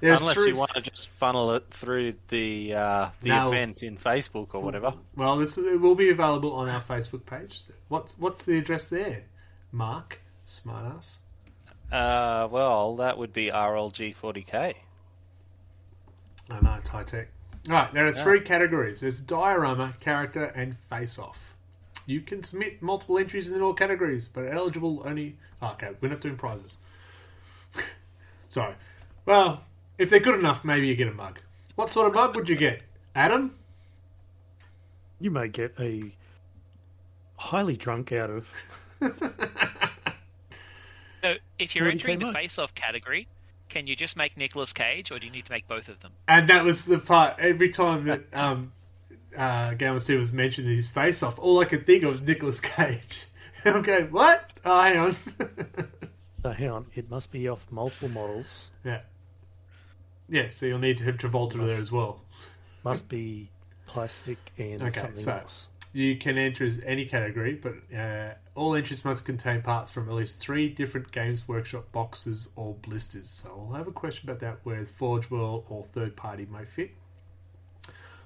There's 0.01 0.21
Unless 0.21 0.37
three- 0.37 0.49
you 0.49 0.57
want 0.57 0.73
to 0.75 0.83
just 0.83 1.09
funnel 1.09 1.53
it 1.55 1.71
through 1.71 2.12
the 2.29 2.75
uh, 2.75 3.09
the 3.21 3.31
No. 3.31 3.49
event 3.49 3.83
in 3.83 3.97
Facebook 3.97 4.55
or 4.55 4.61
whatever. 4.61 4.93
Well, 5.17 5.39
this, 5.39 5.57
it 5.57 5.81
will 5.81 5.95
be 5.95 6.11
available 6.11 6.53
on 6.53 6.69
our 6.69 6.83
Facebook 6.83 7.25
page. 7.25 7.62
What, 7.89 8.12
what's 8.19 8.45
the 8.45 8.59
address 8.59 8.89
there? 8.89 9.25
Mark, 9.73 10.21
smartass. 10.45 11.17
Uh, 11.91 12.47
well, 12.51 12.97
that 12.97 13.17
would 13.17 13.33
be 13.33 13.47
RLG40K. 13.49 14.75
I 16.51 16.61
know 16.61 16.75
it's 16.79 16.89
high 16.91 17.05
tech. 17.05 17.29
Right, 17.69 17.93
there 17.93 18.07
are 18.07 18.12
three 18.12 18.41
categories. 18.41 19.01
There's 19.01 19.21
diorama, 19.21 19.95
character, 19.99 20.53
and 20.55 20.79
face-off. 20.79 21.55
You 22.07 22.21
can 22.21 22.43
submit 22.43 22.81
multiple 22.81 23.19
entries 23.19 23.51
in 23.51 23.61
all 23.61 23.75
categories, 23.75 24.29
but 24.29 24.49
eligible 24.49 25.03
only. 25.05 25.37
oh, 25.61 25.73
okay, 25.73 25.91
we're 26.01 26.09
not 26.09 26.21
doing 26.21 26.37
prizes. 26.37 26.79
Sorry. 28.51 28.75
Well, 29.25 29.64
if 29.99 30.11
they're 30.11 30.21
good 30.21 30.39
enough, 30.39 30.64
maybe 30.64 30.87
you 30.87 30.95
get 30.95 31.09
a 31.09 31.12
mug. 31.12 31.41
What 31.75 31.91
sort 31.91 32.07
of 32.07 32.14
mug 32.14 32.37
would 32.37 32.49
you 32.49 32.57
get, 32.57 32.83
Adam? 33.14 33.57
You 35.19 35.31
may 35.33 35.49
get 35.49 35.75
a 35.81 36.12
highly 37.37 37.77
drunk 37.77 38.12
out 38.12 38.31
of. 38.31 38.49
So 41.23 41.35
if 41.59 41.75
you're 41.75 41.89
entering 41.89 42.21
the 42.21 42.27
mug. 42.27 42.35
face-off 42.35 42.73
category, 42.77 43.27
can 43.77 43.87
you 43.87 43.95
just 43.95 44.16
make 44.16 44.39
Nicolas 44.39 44.72
Cage, 44.72 45.11
or 45.11 45.18
do 45.18 45.27
you 45.27 45.33
need 45.33 45.45
to 45.45 45.53
make 45.53 45.68
both 45.68 45.89
of 45.89 46.01
them? 46.01 46.12
And 46.29 46.49
that 46.49 46.64
was 46.64 46.87
the 46.87 46.99
part. 46.99 47.39
Every 47.39 47.68
time 47.68 48.07
that 48.07 48.22
um, 48.35 48.72
uh, 49.37 49.74
Game 49.74 49.93
on 49.93 50.01
Steve 50.01 50.18
was 50.18 50.33
mentioning 50.33 50.74
his 50.74 50.89
face-off, 50.89 51.39
all 51.39 51.61
I 51.61 51.66
could 51.66 51.85
think 51.85 52.03
of 52.03 52.09
was 52.11 52.22
Nicolas 52.22 52.59
Cage. 52.59 53.27
I'm 53.66 53.83
going, 53.83 54.11
what? 54.11 54.43
Oh, 54.64 54.81
hang 54.81 54.97
on. 54.99 55.16
So 56.43 56.53
hang 56.53 56.70
on, 56.70 56.87
it 56.95 57.11
must 57.11 57.33
be 57.33 57.49
off 57.49 57.66
multiple 57.72 58.09
models. 58.09 58.70
yeah. 58.85 59.01
Yeah, 60.29 60.49
so 60.49 60.66
you'll 60.66 60.79
need 60.79 60.99
to 60.99 61.05
have 61.05 61.16
Travolta 61.16 61.55
there 61.55 61.77
as 61.77 61.91
well. 61.91 62.20
Must 62.85 63.09
be 63.09 63.51
plastic 63.87 64.39
and 64.57 64.81
Okay, 64.81 65.01
something 65.01 65.16
so- 65.16 65.33
else. 65.33 65.66
You 65.93 66.16
can 66.16 66.37
enter 66.37 66.64
as 66.64 66.80
any 66.84 67.07
category, 67.07 67.55
but 67.55 67.74
uh, 67.97 68.34
all 68.55 68.74
entries 68.74 69.05
must 69.05 69.24
contain 69.24 69.62
parts 69.62 69.93
from 69.93 70.09
at 70.09 70.14
least 70.14 70.41
three 70.41 70.68
different 70.68 71.11
Games 71.11 71.49
Workshop 71.49 71.91
boxes 71.93 72.51
or 72.57 72.74
blisters. 72.74 73.30
So 73.30 73.49
I'll 73.68 73.76
have 73.76 73.89
a 73.89 73.93
question 73.93 74.28
about 74.28 74.41
that 74.41 74.59
where 74.62 74.84
Forge 74.84 75.30
World 75.30 75.64
or 75.68 75.84
third 75.84 76.16
party 76.16 76.47
may 76.51 76.64
fit. 76.64 76.91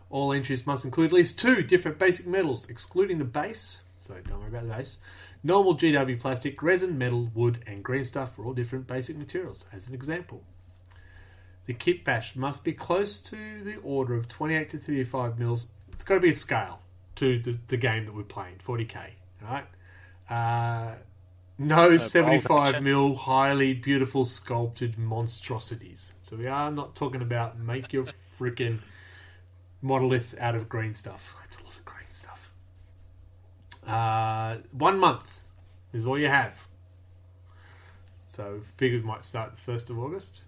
All 0.08 0.32
entries 0.32 0.66
must 0.66 0.84
include 0.84 1.08
at 1.08 1.12
least 1.12 1.38
two 1.38 1.62
different 1.62 1.98
basic 1.98 2.26
metals, 2.26 2.68
excluding 2.68 3.18
the 3.18 3.24
base, 3.24 3.82
so 3.98 4.14
don't 4.26 4.40
worry 4.40 4.48
about 4.48 4.66
the 4.66 4.74
base. 4.74 4.98
Normal 5.44 5.76
GW 5.76 6.18
plastic, 6.20 6.62
resin, 6.62 6.98
metal, 6.98 7.30
wood, 7.34 7.62
and 7.66 7.82
green 7.82 8.04
stuff 8.04 8.38
are 8.38 8.44
all 8.44 8.52
different 8.52 8.86
basic 8.86 9.16
materials, 9.16 9.66
as 9.72 9.88
an 9.88 9.94
example. 9.94 10.42
The 11.66 11.74
kit 11.74 12.04
bash 12.04 12.34
must 12.34 12.64
be 12.64 12.72
close 12.72 13.18
to 13.22 13.62
the 13.62 13.76
order 13.76 14.16
of 14.16 14.26
28 14.26 14.70
to 14.70 14.78
35 14.78 15.38
mils. 15.38 15.70
It's 15.92 16.02
got 16.02 16.14
to 16.14 16.20
be 16.20 16.30
a 16.30 16.34
scale 16.34 16.80
to 17.20 17.38
the, 17.38 17.58
the 17.68 17.76
game 17.76 18.06
that 18.06 18.14
we're 18.14 18.22
playing, 18.22 18.56
40k, 18.66 18.98
right? 19.42 19.66
Uh, 20.30 20.94
no 21.58 21.98
75 21.98 22.82
mil 22.82 23.14
highly 23.14 23.74
beautiful 23.74 24.24
sculpted 24.24 24.98
monstrosities. 24.98 26.14
So 26.22 26.36
we 26.36 26.46
are 26.46 26.70
not 26.70 26.96
talking 26.96 27.20
about 27.20 27.58
make 27.58 27.92
your 27.92 28.06
freaking 28.38 28.78
monolith 29.82 30.34
out 30.40 30.54
of 30.54 30.68
green 30.68 30.94
stuff. 30.94 31.36
It's 31.44 31.60
a 31.60 31.64
lot 31.64 31.76
of 31.76 31.84
green 31.84 32.12
stuff. 32.12 32.50
Uh, 33.86 34.56
one 34.72 34.98
month 34.98 35.40
is 35.92 36.06
all 36.06 36.18
you 36.18 36.28
have. 36.28 36.66
So 38.28 38.60
figured 38.76 39.04
might 39.04 39.26
start 39.26 39.50
the 39.50 39.60
first 39.60 39.90
of 39.90 39.98
August. 39.98 40.44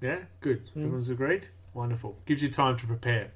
Yeah, 0.00 0.18
good. 0.40 0.70
Everyone's 0.76 1.08
agreed. 1.08 1.48
Wonderful. 1.74 2.16
Gives 2.26 2.42
you 2.42 2.50
time 2.50 2.76
to 2.76 2.86
prepare. 2.86 3.32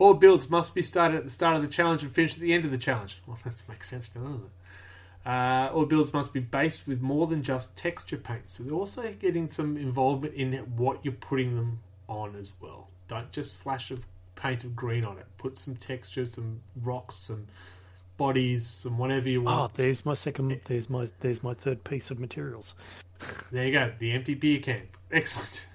All 0.00 0.14
builds 0.14 0.48
must 0.48 0.74
be 0.74 0.80
started 0.82 1.18
at 1.18 1.24
the 1.24 1.30
start 1.30 1.56
of 1.56 1.62
the 1.62 1.68
challenge 1.68 2.02
and 2.02 2.10
finished 2.10 2.36
at 2.36 2.40
the 2.40 2.54
end 2.54 2.64
of 2.64 2.70
the 2.70 2.78
challenge. 2.78 3.20
Well, 3.26 3.38
that 3.44 3.62
makes 3.68 3.88
sense 3.90 4.12
now, 4.16 4.22
doesn't 4.22 4.44
it? 4.44 5.28
Uh, 5.28 5.70
all 5.74 5.84
builds 5.84 6.14
must 6.14 6.32
be 6.32 6.40
based 6.40 6.88
with 6.88 7.02
more 7.02 7.26
than 7.26 7.42
just 7.42 7.76
texture 7.76 8.16
paint. 8.16 8.48
So 8.50 8.62
they're 8.64 8.72
also 8.74 9.12
getting 9.20 9.48
some 9.48 9.76
involvement 9.76 10.32
in 10.34 10.54
what 10.76 11.04
you're 11.04 11.12
putting 11.12 11.54
them 11.54 11.80
on 12.08 12.34
as 12.36 12.52
well. 12.62 12.88
Don't 13.08 13.30
just 13.30 13.58
slash 13.58 13.90
a 13.90 13.98
paint 14.36 14.64
of 14.64 14.74
green 14.74 15.04
on 15.04 15.18
it. 15.18 15.26
Put 15.36 15.58
some 15.58 15.76
texture, 15.76 16.24
some 16.24 16.62
rocks, 16.82 17.16
some 17.16 17.46
bodies, 18.16 18.66
some 18.66 18.96
whatever 18.96 19.28
you 19.28 19.42
Oh, 19.42 19.44
want. 19.44 19.74
there's 19.74 20.06
my 20.06 20.14
second. 20.14 20.58
There's 20.64 20.88
my 20.88 21.10
there's 21.20 21.42
my 21.42 21.52
third 21.52 21.84
piece 21.84 22.10
of 22.10 22.18
materials. 22.18 22.72
There 23.52 23.66
you 23.66 23.72
go, 23.72 23.92
the 23.98 24.12
empty 24.12 24.32
beer 24.32 24.60
can. 24.60 24.88
Excellent. 25.12 25.66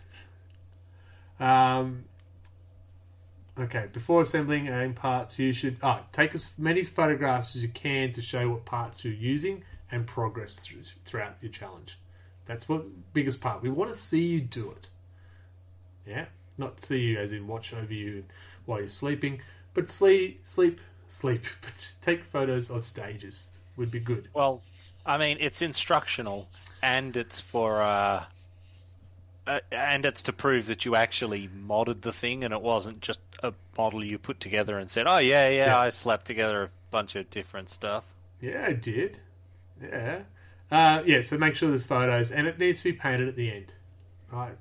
Um, 1.39 2.05
okay, 3.59 3.87
before 3.91 4.21
assembling 4.21 4.67
aim 4.67 4.93
parts, 4.93 5.39
you 5.39 5.51
should 5.51 5.77
ah, 5.81 6.01
take 6.11 6.35
as 6.35 6.47
many 6.57 6.83
photographs 6.83 7.55
as 7.55 7.63
you 7.63 7.69
can 7.69 8.11
to 8.13 8.21
show 8.21 8.49
what 8.49 8.65
parts 8.65 9.03
you're 9.03 9.13
using 9.13 9.63
and 9.91 10.05
progress 10.05 10.59
through, 10.59 10.81
throughout 11.05 11.35
your 11.41 11.51
challenge. 11.51 11.97
That's 12.45 12.69
what 12.69 13.13
biggest 13.13 13.41
part. 13.41 13.61
We 13.61 13.69
want 13.69 13.91
to 13.91 13.97
see 13.97 14.23
you 14.23 14.41
do 14.41 14.71
it. 14.71 14.89
Yeah, 16.05 16.25
not 16.57 16.79
see 16.79 16.99
you 16.99 17.17
as 17.17 17.31
in 17.31 17.47
watch 17.47 17.73
over 17.73 17.93
you 17.93 18.25
while 18.65 18.79
you're 18.79 18.87
sleeping, 18.87 19.41
but 19.73 19.89
sleep, 19.89 20.41
sleep, 20.43 20.81
sleep. 21.07 21.45
But 21.61 21.93
take 22.01 22.23
photos 22.23 22.69
of 22.69 22.85
stages 22.85 23.57
would 23.77 23.91
be 23.91 23.99
good. 23.99 24.29
Well, 24.33 24.61
I 25.05 25.17
mean, 25.17 25.37
it's 25.39 25.61
instructional, 25.61 26.47
and 26.81 27.15
it's 27.15 27.39
for, 27.39 27.81
uh, 27.81 28.25
uh, 29.47 29.59
and 29.71 30.05
it's 30.05 30.23
to 30.23 30.33
prove 30.33 30.67
that 30.67 30.85
you 30.85 30.95
actually 30.95 31.47
modded 31.47 32.01
the 32.01 32.11
thing, 32.13 32.43
and 32.43 32.53
it 32.53 32.61
wasn't 32.61 33.01
just 33.01 33.19
a 33.43 33.53
model 33.77 34.03
you 34.03 34.17
put 34.17 34.39
together 34.39 34.77
and 34.77 34.89
said, 34.89 35.07
"Oh 35.07 35.17
yeah, 35.17 35.47
yeah, 35.49 35.65
Yeah. 35.67 35.79
I 35.79 35.89
slapped 35.89 36.25
together 36.25 36.63
a 36.63 36.69
bunch 36.91 37.15
of 37.15 37.29
different 37.29 37.69
stuff." 37.69 38.05
Yeah, 38.41 38.65
I 38.67 38.73
did. 38.73 39.19
Yeah. 39.81 40.21
Uh, 40.71 41.03
yeah, 41.05 41.21
so 41.21 41.37
make 41.37 41.55
sure 41.55 41.69
there's 41.69 41.83
photos, 41.83 42.31
and 42.31 42.47
it 42.47 42.57
needs 42.57 42.81
to 42.81 42.91
be 42.91 42.97
painted 42.97 43.27
at 43.27 43.35
the 43.35 43.51
end. 43.51 43.73
Right? 44.31 44.57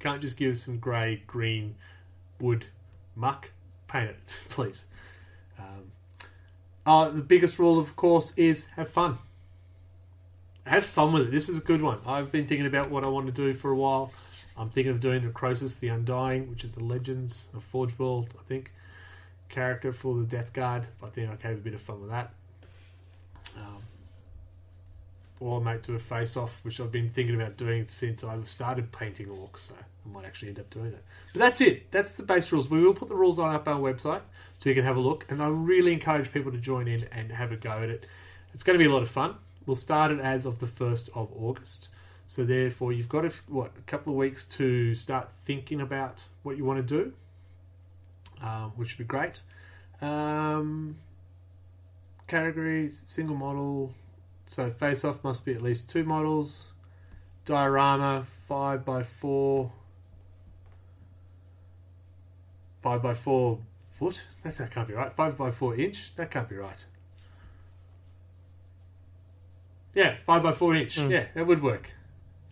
Can't 0.00 0.20
just 0.20 0.36
give 0.36 0.52
us 0.52 0.62
some 0.62 0.78
grey, 0.78 1.22
green, 1.26 1.74
wood, 2.40 2.66
muck. 3.14 3.50
Paint 3.88 4.10
it, 4.10 4.18
please. 4.48 4.86
Um, 5.58 5.92
uh, 6.84 7.08
the 7.10 7.22
biggest 7.22 7.58
rule, 7.58 7.78
of 7.78 7.94
course, 7.96 8.36
is 8.38 8.68
have 8.70 8.88
fun. 8.88 9.18
Have 10.66 10.84
fun 10.84 11.12
with 11.12 11.28
it. 11.28 11.30
This 11.30 11.48
is 11.48 11.58
a 11.58 11.60
good 11.60 11.80
one. 11.80 12.00
I've 12.04 12.32
been 12.32 12.46
thinking 12.46 12.66
about 12.66 12.90
what 12.90 13.04
I 13.04 13.06
want 13.06 13.26
to 13.26 13.32
do 13.32 13.54
for 13.54 13.70
a 13.70 13.76
while. 13.76 14.12
I'm 14.58 14.68
thinking 14.68 14.92
of 14.92 15.00
doing 15.00 15.22
Necrosius 15.22 15.78
the 15.78 15.88
Undying, 15.88 16.50
which 16.50 16.64
is 16.64 16.74
the 16.74 16.82
Legends 16.82 17.46
of 17.54 17.62
Forge 17.62 17.96
World, 17.98 18.34
I 18.38 18.42
think, 18.42 18.72
character 19.48 19.92
for 19.92 20.16
the 20.16 20.24
Death 20.24 20.52
Guard. 20.52 20.86
I 21.04 21.06
think 21.06 21.30
I 21.30 21.36
can 21.36 21.50
have 21.50 21.58
a 21.60 21.62
bit 21.62 21.74
of 21.74 21.80
fun 21.80 22.00
with 22.00 22.10
that. 22.10 22.34
Um, 23.56 23.82
or 25.38 25.60
I 25.60 25.62
might 25.62 25.82
do 25.84 25.94
a 25.94 26.00
face 26.00 26.36
off, 26.36 26.64
which 26.64 26.80
I've 26.80 26.90
been 26.90 27.10
thinking 27.10 27.36
about 27.36 27.56
doing 27.56 27.86
since 27.86 28.24
I've 28.24 28.48
started 28.48 28.90
painting 28.90 29.26
orcs, 29.26 29.58
so 29.58 29.74
I 29.74 30.12
might 30.12 30.24
actually 30.24 30.48
end 30.48 30.58
up 30.58 30.70
doing 30.70 30.90
that. 30.90 31.04
But 31.32 31.38
that's 31.38 31.60
it. 31.60 31.92
That's 31.92 32.14
the 32.14 32.24
base 32.24 32.50
rules. 32.50 32.68
We 32.68 32.82
will 32.82 32.94
put 32.94 33.08
the 33.08 33.14
rules 33.14 33.38
on 33.38 33.54
up 33.54 33.68
our 33.68 33.78
website 33.78 34.22
so 34.58 34.68
you 34.68 34.74
can 34.74 34.84
have 34.84 34.96
a 34.96 35.00
look, 35.00 35.26
and 35.28 35.40
I 35.40 35.46
really 35.46 35.92
encourage 35.92 36.32
people 36.32 36.50
to 36.50 36.58
join 36.58 36.88
in 36.88 37.04
and 37.12 37.30
have 37.30 37.52
a 37.52 37.56
go 37.56 37.70
at 37.70 37.88
it. 37.88 38.04
It's 38.52 38.64
going 38.64 38.76
to 38.76 38.82
be 38.84 38.90
a 38.90 38.92
lot 38.92 39.02
of 39.02 39.10
fun. 39.10 39.36
We'll 39.66 39.74
start 39.74 40.12
it 40.12 40.20
as 40.20 40.46
of 40.46 40.60
the 40.60 40.66
1st 40.66 41.10
of 41.14 41.30
August. 41.36 41.88
So 42.28 42.44
therefore, 42.44 42.92
you've 42.92 43.08
got 43.08 43.24
a, 43.24 43.32
what 43.48 43.72
a 43.76 43.82
couple 43.82 44.12
of 44.12 44.16
weeks 44.16 44.44
to 44.56 44.94
start 44.94 45.30
thinking 45.32 45.80
about 45.80 46.24
what 46.42 46.56
you 46.56 46.64
want 46.64 46.86
to 46.86 46.94
do, 47.02 47.12
um, 48.42 48.72
which 48.76 48.96
would 48.96 49.06
be 49.06 49.08
great. 49.08 49.40
Um, 50.00 50.96
categories, 52.26 53.02
single 53.08 53.36
model. 53.36 53.92
So 54.46 54.70
face 54.70 55.04
off 55.04 55.22
must 55.24 55.44
be 55.44 55.52
at 55.52 55.62
least 55.62 55.88
two 55.88 56.04
models. 56.04 56.68
Diorama 57.44 58.26
five 58.46 58.84
by 58.84 59.02
four. 59.02 59.72
Five 62.82 63.02
by 63.02 63.14
four 63.14 63.58
foot. 63.90 64.24
That, 64.42 64.56
that 64.58 64.70
can't 64.70 64.88
be 64.88 64.94
right. 64.94 65.12
Five 65.12 65.36
by 65.36 65.50
four 65.50 65.76
inch. 65.76 66.14
That 66.16 66.30
can't 66.30 66.48
be 66.48 66.56
right. 66.56 66.78
Yeah, 69.96 70.16
five 70.24 70.42
by 70.42 70.52
four 70.52 70.74
inch. 70.76 70.98
Yeah, 70.98 71.24
that 71.34 71.46
would 71.46 71.62
work. 71.62 71.90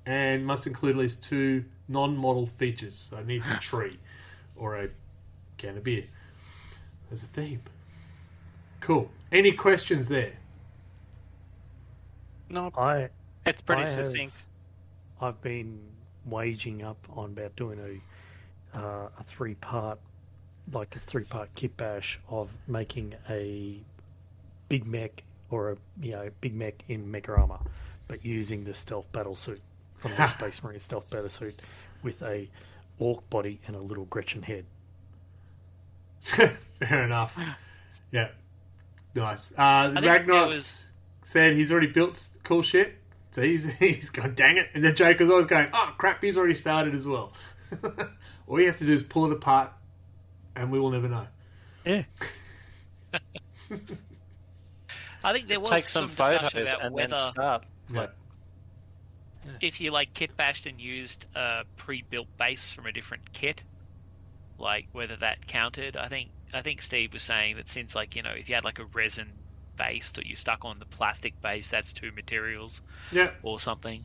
And 0.06 0.44
must 0.46 0.66
include 0.66 0.96
at 0.96 1.00
least 1.02 1.22
two 1.22 1.64
non-model 1.88 2.46
features. 2.46 2.96
So 2.96 3.18
it 3.18 3.26
needs 3.26 3.48
a 3.50 3.56
tree 3.60 3.98
or 4.56 4.76
a 4.82 4.88
can 5.58 5.76
of 5.76 5.84
beer 5.84 6.04
as 7.12 7.22
a 7.22 7.26
theme. 7.26 7.60
Cool. 8.80 9.10
Any 9.30 9.52
questions 9.52 10.08
there? 10.08 10.32
No, 12.48 12.70
I 12.76 13.10
it's 13.46 13.60
pretty 13.60 13.82
I 13.82 13.84
have- 13.84 13.92
succinct. 13.92 14.42
I've 15.20 15.40
been 15.42 15.80
waging 16.26 16.82
up 16.82 16.98
on 17.14 17.26
about 17.30 17.54
doing 17.56 17.78
a 18.74 18.78
uh, 18.78 19.08
a 19.18 19.22
three 19.22 19.54
part 19.54 19.98
like 20.72 20.96
a 20.96 20.98
three 20.98 21.24
part 21.24 21.54
kit 21.54 21.76
bash 21.76 22.18
of 22.28 22.50
making 22.66 23.14
a 23.28 23.80
big 24.68 24.86
mech 24.86 25.22
or 25.50 25.72
a 25.72 25.76
you 26.00 26.12
know 26.12 26.30
big 26.40 26.54
mech 26.54 26.82
in 26.88 27.10
mega 27.10 27.32
armor, 27.32 27.58
but 28.08 28.24
using 28.24 28.64
the 28.64 28.74
stealth 28.74 29.10
battle 29.12 29.36
suit 29.36 29.60
from 29.96 30.12
the 30.12 30.26
Space 30.38 30.62
Marine 30.62 30.78
stealth 30.78 31.10
battle 31.10 31.28
suit 31.28 31.54
with 32.02 32.22
a 32.22 32.48
orc 32.98 33.28
body 33.30 33.60
and 33.66 33.76
a 33.76 33.80
little 33.80 34.04
Gretchin 34.04 34.42
head. 34.42 34.64
Fair 36.20 37.04
enough. 37.04 37.38
Yeah. 38.10 38.28
Nice. 39.14 39.52
Uh, 39.56 39.90
think 39.92 40.04
there 40.04 40.12
Ragnarok 40.14 40.46
was- 40.48 40.90
said 41.22 41.54
he's 41.54 41.70
already 41.70 41.86
built 41.88 42.28
cool 42.42 42.62
shit. 42.62 42.94
So 43.30 43.42
he's, 43.42 43.70
he's 43.78 44.10
gone, 44.10 44.34
dang 44.34 44.58
it. 44.58 44.68
And 44.74 44.84
the 44.84 44.92
Joker's 44.92 45.28
always 45.30 45.46
going, 45.46 45.68
oh, 45.72 45.94
crap, 45.98 46.22
he's 46.22 46.36
already 46.38 46.54
started 46.54 46.94
as 46.94 47.06
well. 47.08 47.32
All 48.46 48.60
you 48.60 48.66
have 48.66 48.76
to 48.78 48.84
do 48.86 48.92
is 48.92 49.02
pull 49.02 49.26
it 49.26 49.32
apart, 49.32 49.72
and 50.54 50.70
we 50.70 50.78
will 50.78 50.90
never 50.90 51.08
know. 51.08 51.26
Yeah, 51.84 52.02
I 55.24 55.32
think 55.32 55.48
there 55.48 55.56
Just 55.56 55.62
was 55.62 55.70
take 55.70 55.84
some 55.86 56.06
discussion 56.08 56.38
photos 56.50 56.68
about 56.72 56.84
and 56.84 56.94
whether 56.94 57.08
then 57.08 57.16
start. 57.16 57.66
Yeah. 57.92 58.06
if 59.60 59.80
you 59.80 59.90
like 59.90 60.14
kit 60.14 60.36
bashed 60.36 60.66
and 60.66 60.80
used 60.80 61.24
a 61.34 61.62
pre-built 61.76 62.28
base 62.38 62.72
from 62.72 62.86
a 62.86 62.92
different 62.92 63.32
kit, 63.32 63.62
like 64.58 64.86
whether 64.92 65.16
that 65.16 65.46
counted. 65.46 65.96
I 65.96 66.08
think 66.08 66.30
I 66.52 66.62
think 66.62 66.82
Steve 66.82 67.12
was 67.12 67.22
saying 67.22 67.56
that 67.56 67.68
since 67.70 67.94
like 67.94 68.14
you 68.16 68.22
know 68.22 68.30
if 68.30 68.48
you 68.48 68.54
had 68.54 68.64
like 68.64 68.78
a 68.78 68.84
resin 68.86 69.32
base 69.76 70.12
that 70.12 70.26
you 70.26 70.36
stuck 70.36 70.64
on 70.64 70.78
the 70.78 70.84
plastic 70.86 71.40
base, 71.42 71.68
that's 71.70 71.92
two 71.92 72.12
materials 72.12 72.80
Yeah. 73.10 73.30
or 73.42 73.58
something. 73.58 74.04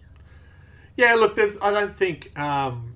Yeah, 0.97 1.13
look, 1.15 1.35
there's. 1.35 1.57
I 1.61 1.71
don't 1.71 1.95
think. 1.95 2.37
Um, 2.37 2.95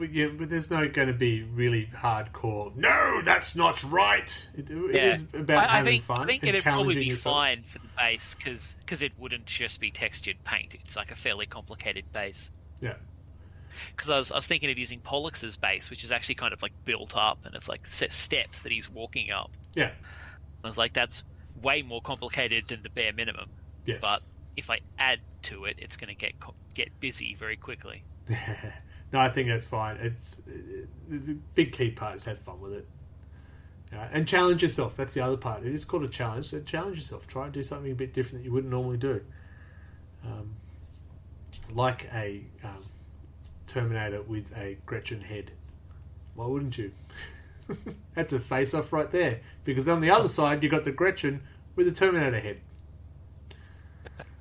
yeah, 0.00 0.28
but 0.28 0.48
there's 0.48 0.70
no 0.70 0.88
going 0.88 1.08
to 1.08 1.14
be 1.14 1.42
really 1.42 1.88
hardcore. 1.94 2.74
No, 2.76 3.20
that's 3.22 3.54
not 3.56 3.82
right. 3.84 4.46
It, 4.56 4.70
it 4.70 4.94
Yeah. 4.96 5.12
is 5.12 5.28
about 5.34 5.68
I, 5.68 5.74
I 5.74 5.76
having 5.78 5.92
think, 5.94 6.04
fun 6.04 6.20
I 6.22 6.26
think 6.26 6.42
and 6.42 6.50
it'd 6.50 6.62
probably 6.62 6.82
challenging 6.82 7.02
be 7.02 7.08
yourself. 7.10 7.34
fine 7.34 7.64
for 7.72 7.78
the 7.78 7.88
base 7.96 8.34
because 8.36 8.74
because 8.80 9.02
it 9.02 9.12
wouldn't 9.18 9.46
just 9.46 9.80
be 9.80 9.90
textured 9.90 10.42
paint. 10.44 10.74
It's 10.84 10.96
like 10.96 11.10
a 11.10 11.16
fairly 11.16 11.46
complicated 11.46 12.04
base. 12.12 12.50
Yeah. 12.80 12.94
Because 13.96 14.10
I 14.10 14.18
was, 14.18 14.30
I 14.30 14.36
was 14.36 14.46
thinking 14.46 14.70
of 14.70 14.78
using 14.78 15.00
Pollux's 15.00 15.56
base, 15.56 15.90
which 15.90 16.04
is 16.04 16.10
actually 16.12 16.36
kind 16.36 16.52
of 16.52 16.62
like 16.62 16.72
built 16.84 17.12
up, 17.16 17.38
and 17.44 17.54
it's 17.54 17.68
like 17.68 17.86
steps 17.86 18.60
that 18.60 18.70
he's 18.72 18.88
walking 18.88 19.30
up. 19.30 19.50
Yeah. 19.74 19.90
I 20.62 20.66
was 20.66 20.78
like, 20.78 20.92
that's 20.92 21.24
way 21.60 21.82
more 21.82 22.00
complicated 22.00 22.68
than 22.68 22.82
the 22.82 22.90
bare 22.90 23.12
minimum. 23.12 23.48
Yes. 23.86 24.00
But 24.00 24.20
if 24.56 24.70
I 24.70 24.80
add 24.98 25.18
to 25.44 25.64
it, 25.64 25.76
it's 25.78 25.96
going 25.96 26.08
to 26.08 26.14
get 26.14 26.32
get 26.74 27.00
busy 27.00 27.34
very 27.38 27.56
quickly. 27.56 28.04
no, 29.12 29.18
I 29.20 29.28
think 29.30 29.48
that's 29.48 29.66
fine. 29.66 29.96
It's 29.96 30.40
uh, 30.48 30.52
the 31.08 31.18
the 31.18 31.34
big 31.54 31.72
key 31.72 31.90
part 31.90 32.16
is 32.16 32.24
have 32.24 32.38
fun 32.40 32.60
with 32.60 32.72
it, 32.72 32.86
Yeah, 33.92 34.08
and 34.12 34.26
challenge 34.26 34.62
yourself. 34.62 34.94
That's 34.96 35.14
the 35.14 35.20
other 35.20 35.36
part. 35.36 35.64
It 35.64 35.72
is 35.72 35.84
called 35.84 36.04
a 36.04 36.08
challenge. 36.08 36.46
So 36.46 36.60
challenge 36.60 36.96
yourself. 36.96 37.26
Try 37.26 37.44
and 37.44 37.52
do 37.52 37.62
something 37.62 37.92
a 37.92 37.94
bit 37.94 38.14
different 38.14 38.42
that 38.42 38.46
you 38.46 38.52
wouldn't 38.52 38.70
normally 38.70 38.96
do, 38.98 39.20
um, 40.24 40.54
like 41.74 42.08
a 42.14 42.42
um, 42.64 42.82
Terminator 43.66 44.22
with 44.22 44.52
a 44.56 44.78
Gretchin 44.86 45.20
head. 45.22 45.50
Why 46.34 46.46
wouldn't 46.46 46.78
you? 46.78 46.92
that's 48.14 48.32
a 48.32 48.40
face-off 48.40 48.92
right 48.92 49.10
there. 49.10 49.40
Because 49.64 49.86
on 49.88 50.00
the 50.00 50.10
other 50.10 50.28
side, 50.28 50.62
you 50.62 50.68
got 50.68 50.84
the 50.84 50.92
Gretchin 50.92 51.42
with 51.76 51.86
the 51.86 51.92
Terminator 51.92 52.40
head. 52.40 52.60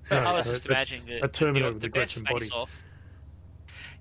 I 0.11 0.34
was 0.34 0.47
a- 0.47 0.51
just 0.53 0.65
imagining 0.65 1.05
the, 1.05 1.24
a 1.24 1.28
Terminator 1.28 1.67
the, 1.67 1.74
with 1.74 1.82
the 1.82 1.88
a 1.88 1.89
best 1.89 2.15
Gretchin 2.15 2.24
body. 2.26 2.45
face-off. 2.45 2.69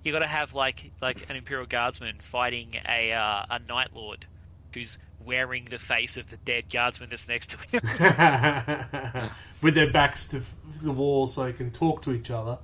You 0.05 0.13
got 0.13 0.21
to 0.21 0.27
have 0.27 0.55
like 0.55 0.91
like 1.01 1.29
an 1.29 1.37
Imperial 1.37 1.67
Guardsman 1.67 2.19
fighting 2.31 2.77
a 2.89 3.13
uh, 3.13 3.45
a 3.51 3.59
Night 3.59 3.91
Lord 3.95 4.27
who's 4.73 4.99
wearing 5.25 5.67
the 5.67 5.79
face 5.79 6.17
of 6.17 6.31
the 6.31 6.37
dead 6.39 6.71
guardsman 6.71 7.11
that's 7.11 7.29
next 7.29 7.51
to 7.51 7.57
him. 7.59 7.81
with 9.63 9.75
their 9.75 9.91
backs 9.91 10.27
to 10.29 10.43
the 10.83 10.93
wall 10.93 11.27
so 11.27 11.45
they 11.45 11.53
can 11.53 11.71
talk 11.71 12.03
to 12.03 12.13
each 12.13 12.31
other. 12.31 12.59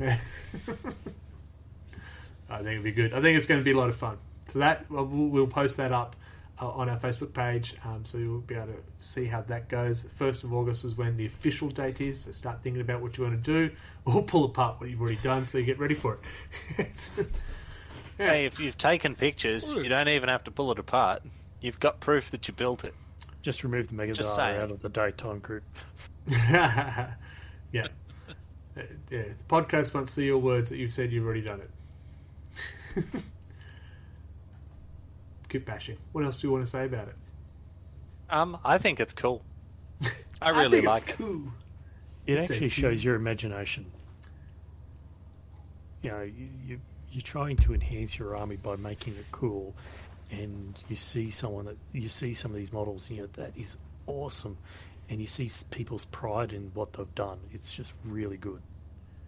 I 0.00 0.18
think 2.58 2.66
it'll 2.66 2.82
be 2.82 2.92
good. 2.92 3.12
I 3.12 3.20
think 3.20 3.36
it's 3.36 3.46
going 3.46 3.60
to 3.60 3.64
be 3.64 3.70
a 3.70 3.76
lot 3.76 3.88
of 3.88 3.96
fun. 3.96 4.18
So 4.46 4.58
that 4.58 4.90
well, 4.90 5.06
we'll 5.06 5.28
we'll 5.28 5.46
post 5.46 5.76
that 5.76 5.92
up 5.92 6.16
on 6.70 6.88
our 6.88 6.98
Facebook 6.98 7.32
page, 7.32 7.74
um, 7.84 8.04
so 8.04 8.18
you'll 8.18 8.40
be 8.40 8.54
able 8.54 8.66
to 8.66 8.74
see 8.98 9.26
how 9.26 9.42
that 9.42 9.68
goes. 9.68 10.08
First 10.14 10.44
of 10.44 10.52
August 10.52 10.84
is 10.84 10.96
when 10.96 11.16
the 11.16 11.26
official 11.26 11.68
date 11.68 12.00
is. 12.00 12.20
So 12.20 12.32
start 12.32 12.62
thinking 12.62 12.80
about 12.80 13.00
what 13.02 13.16
you 13.18 13.24
want 13.24 13.42
to 13.42 13.52
do, 13.52 13.74
or 14.04 14.22
pull 14.24 14.44
apart 14.44 14.80
what 14.80 14.90
you've 14.90 15.00
already 15.00 15.18
done, 15.22 15.46
so 15.46 15.58
you 15.58 15.64
get 15.64 15.78
ready 15.78 15.94
for 15.94 16.18
it. 16.78 17.10
Hey, 18.18 18.44
if 18.44 18.60
you've 18.60 18.78
taken 18.78 19.14
pictures, 19.14 19.74
you 19.74 19.88
don't 19.88 20.08
even 20.08 20.28
have 20.28 20.44
to 20.44 20.50
pull 20.50 20.70
it 20.70 20.78
apart. 20.78 21.22
You've 21.60 21.80
got 21.80 21.98
proof 21.98 22.30
that 22.30 22.46
you 22.46 22.54
built 22.54 22.84
it. 22.84 22.94
Just 23.40 23.64
remove 23.64 23.88
the 23.88 23.94
Mega 23.94 24.12
Just 24.12 24.38
out 24.38 24.70
of 24.70 24.80
the 24.80 24.88
daytime 24.88 25.40
group. 25.40 25.64
yeah. 26.28 27.08
Uh, 27.72 27.72
yeah. 27.72 27.84
The 29.10 29.34
podcast 29.48 29.94
won't 29.94 30.08
see 30.08 30.26
your 30.26 30.38
words 30.38 30.70
that 30.70 30.78
you've 30.78 30.92
said 30.92 31.10
you've 31.10 31.24
already 31.24 31.42
done 31.42 31.62
it. 32.94 33.22
Keep 35.52 35.66
bashing. 35.66 35.98
What 36.12 36.24
else 36.24 36.40
do 36.40 36.46
you 36.46 36.50
want 36.50 36.64
to 36.64 36.70
say 36.70 36.86
about 36.86 37.08
it? 37.08 37.14
Um, 38.30 38.56
I 38.64 38.78
think 38.78 39.00
it's 39.00 39.12
cool. 39.12 39.42
I 40.40 40.48
really 40.48 40.78
think 40.78 40.86
like 40.86 41.02
it's 41.02 41.10
it. 41.10 41.16
cool. 41.18 41.42
It 42.26 42.36
Thank 42.36 42.50
actually 42.52 42.64
you. 42.64 42.70
shows 42.70 43.04
your 43.04 43.16
imagination. 43.16 43.84
You 46.00 46.10
know, 46.10 46.22
you, 46.22 46.48
you 46.66 46.80
you're 47.10 47.20
trying 47.20 47.56
to 47.58 47.74
enhance 47.74 48.18
your 48.18 48.34
army 48.34 48.56
by 48.56 48.76
making 48.76 49.12
it 49.16 49.26
cool, 49.30 49.74
and 50.30 50.74
you 50.88 50.96
see 50.96 51.28
someone 51.28 51.66
that 51.66 51.76
you 51.92 52.08
see 52.08 52.32
some 52.32 52.50
of 52.52 52.56
these 52.56 52.72
models. 52.72 53.10
You 53.10 53.18
know 53.18 53.28
that 53.34 53.52
is 53.54 53.76
awesome, 54.06 54.56
and 55.10 55.20
you 55.20 55.26
see 55.26 55.50
people's 55.70 56.06
pride 56.06 56.54
in 56.54 56.70
what 56.72 56.94
they've 56.94 57.14
done. 57.14 57.40
It's 57.52 57.74
just 57.74 57.92
really 58.06 58.38
good. 58.38 58.62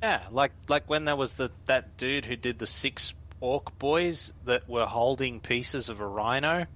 Yeah, 0.02 0.22
like 0.30 0.52
like 0.70 0.88
when 0.88 1.04
there 1.04 1.16
was 1.16 1.34
the 1.34 1.50
that 1.66 1.98
dude 1.98 2.24
who 2.24 2.36
did 2.36 2.60
the 2.60 2.66
six 2.66 3.12
orc 3.44 3.78
boys 3.78 4.32
that 4.46 4.66
were 4.66 4.86
holding 4.86 5.38
pieces 5.38 5.90
of 5.90 6.00
a 6.00 6.06
rhino, 6.06 6.66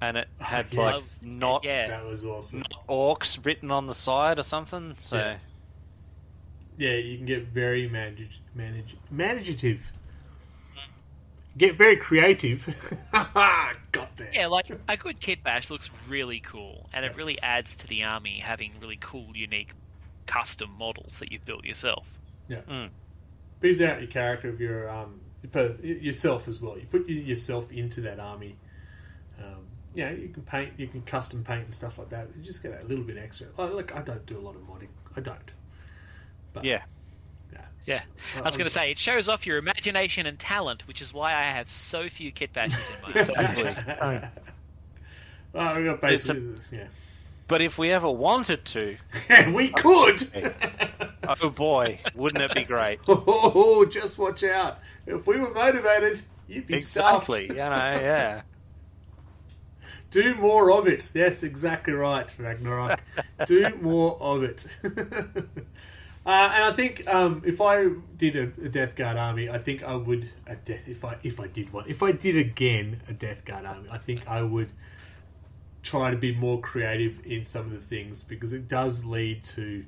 and 0.00 0.16
it 0.16 0.28
had 0.40 0.66
yes. 0.72 1.22
like 1.22 1.30
not 1.30 1.64
Yeah. 1.64 1.86
That 1.86 2.04
was 2.04 2.24
awesome. 2.24 2.58
not 2.60 2.86
orcs 2.88 3.44
written 3.46 3.70
on 3.70 3.86
the 3.86 3.94
side 3.94 4.38
or 4.38 4.42
something. 4.42 4.94
So 4.98 5.18
Yeah. 5.18 5.38
Yeah, 6.78 6.96
you 6.96 7.16
can 7.16 7.26
get 7.26 7.44
very 7.44 7.88
manage, 7.88 8.42
manage, 8.54 8.96
managetive. 9.10 9.90
Get 11.56 11.74
very 11.74 11.96
creative. 11.96 12.66
Got 13.12 14.14
there. 14.18 14.30
Yeah, 14.30 14.48
like 14.48 14.70
a 14.86 14.96
good 14.96 15.20
kit 15.20 15.42
bash 15.42 15.70
looks 15.70 15.88
really 16.06 16.40
cool, 16.40 16.90
and 16.92 17.06
it 17.06 17.16
really 17.16 17.40
adds 17.40 17.76
to 17.76 17.86
the 17.86 18.02
army 18.02 18.40
having 18.44 18.72
really 18.78 18.98
cool, 19.00 19.28
unique, 19.34 19.70
custom 20.26 20.70
models 20.76 21.16
that 21.20 21.32
you've 21.32 21.46
built 21.46 21.64
yourself. 21.64 22.06
Yeah. 22.48 22.60
Mm. 22.68 22.90
Brings 23.60 23.80
out 23.80 24.00
your 24.00 24.10
character 24.10 24.50
of 24.50 24.60
your 24.60 24.90
um 24.90 25.20
you 25.20 25.25
put 25.25 25.25
yourself 25.82 26.48
as 26.48 26.60
well. 26.60 26.76
You 26.78 26.86
put 26.86 27.08
yourself 27.08 27.70
into 27.72 28.00
that 28.02 28.18
army. 28.18 28.56
Um, 29.38 29.66
yeah, 29.94 30.10
you 30.10 30.28
can 30.28 30.42
paint, 30.42 30.72
you 30.76 30.88
can 30.88 31.02
custom 31.02 31.44
paint 31.44 31.64
and 31.64 31.74
stuff 31.74 31.98
like 31.98 32.10
that. 32.10 32.28
You 32.36 32.42
just 32.42 32.62
get 32.62 32.72
that 32.72 32.88
little 32.88 33.04
bit 33.04 33.16
extra. 33.16 33.48
Oh, 33.58 33.66
look, 33.66 33.94
I 33.96 34.02
don't 34.02 34.24
do 34.26 34.38
a 34.38 34.40
lot 34.40 34.54
of 34.54 34.62
modding. 34.62 34.88
I 35.16 35.20
don't. 35.20 35.52
But 36.52 36.64
yeah, 36.64 36.82
yeah. 37.52 37.64
Yeah, 37.86 38.02
I 38.36 38.40
was 38.40 38.56
going 38.56 38.66
to 38.66 38.72
say 38.72 38.90
it 38.90 38.98
shows 38.98 39.28
off 39.28 39.46
your 39.46 39.58
imagination 39.58 40.26
and 40.26 40.38
talent, 40.38 40.86
which 40.88 41.00
is 41.00 41.14
why 41.14 41.34
I 41.34 41.42
have 41.42 41.70
so 41.70 42.08
few 42.08 42.32
kit 42.32 42.52
bashes 42.52 42.82
in 42.90 43.02
my. 43.02 43.20
exactly. 43.20 44.28
well, 45.52 45.76
we 45.76 45.84
got 45.84 46.00
basically 46.00 46.54
yeah. 46.72 46.86
but 47.46 47.60
if 47.60 47.78
we 47.78 47.92
ever 47.92 48.10
wanted 48.10 48.64
to, 48.64 48.96
we 49.52 49.68
could. 49.68 50.20
Oh 51.42 51.50
boy, 51.50 51.98
wouldn't 52.14 52.42
it 52.42 52.54
be 52.54 52.64
great? 52.64 53.00
Oh, 53.08 53.84
just 53.84 54.18
watch 54.18 54.42
out! 54.44 54.78
If 55.06 55.26
we 55.26 55.38
were 55.40 55.52
motivated, 55.52 56.22
you'd 56.48 56.66
be 56.66 56.74
Exactly. 56.76 57.44
stuffed. 57.44 57.50
You 57.56 57.62
know, 57.64 57.70
yeah. 57.70 58.42
Do 60.10 60.34
more 60.36 60.70
of 60.72 60.86
it. 60.86 61.10
Yes, 61.14 61.42
exactly 61.42 61.92
right, 61.92 62.32
Ragnarok. 62.38 63.00
Do 63.46 63.68
more 63.82 64.16
of 64.20 64.44
it. 64.44 64.66
uh, 64.84 64.88
and 66.24 66.64
I 66.64 66.72
think 66.72 67.06
um, 67.12 67.42
if 67.44 67.60
I 67.60 67.88
did 68.16 68.36
a, 68.36 68.42
a 68.64 68.68
Death 68.68 68.94
Guard 68.94 69.16
army, 69.16 69.50
I 69.50 69.58
think 69.58 69.82
I 69.82 69.96
would 69.96 70.30
a 70.46 70.54
death 70.56 70.86
if 70.86 71.04
I 71.04 71.16
if 71.22 71.40
I 71.40 71.48
did 71.48 71.72
one 71.72 71.84
if 71.88 72.02
I 72.02 72.12
did 72.12 72.36
again 72.36 73.02
a 73.08 73.12
Death 73.12 73.44
Guard 73.44 73.64
army, 73.66 73.88
I 73.90 73.98
think 73.98 74.26
I 74.28 74.42
would 74.42 74.72
try 75.82 76.10
to 76.10 76.16
be 76.16 76.34
more 76.34 76.60
creative 76.60 77.20
in 77.26 77.44
some 77.44 77.66
of 77.66 77.72
the 77.72 77.78
things 77.80 78.22
because 78.22 78.52
it 78.52 78.68
does 78.68 79.04
lead 79.04 79.42
to 79.42 79.84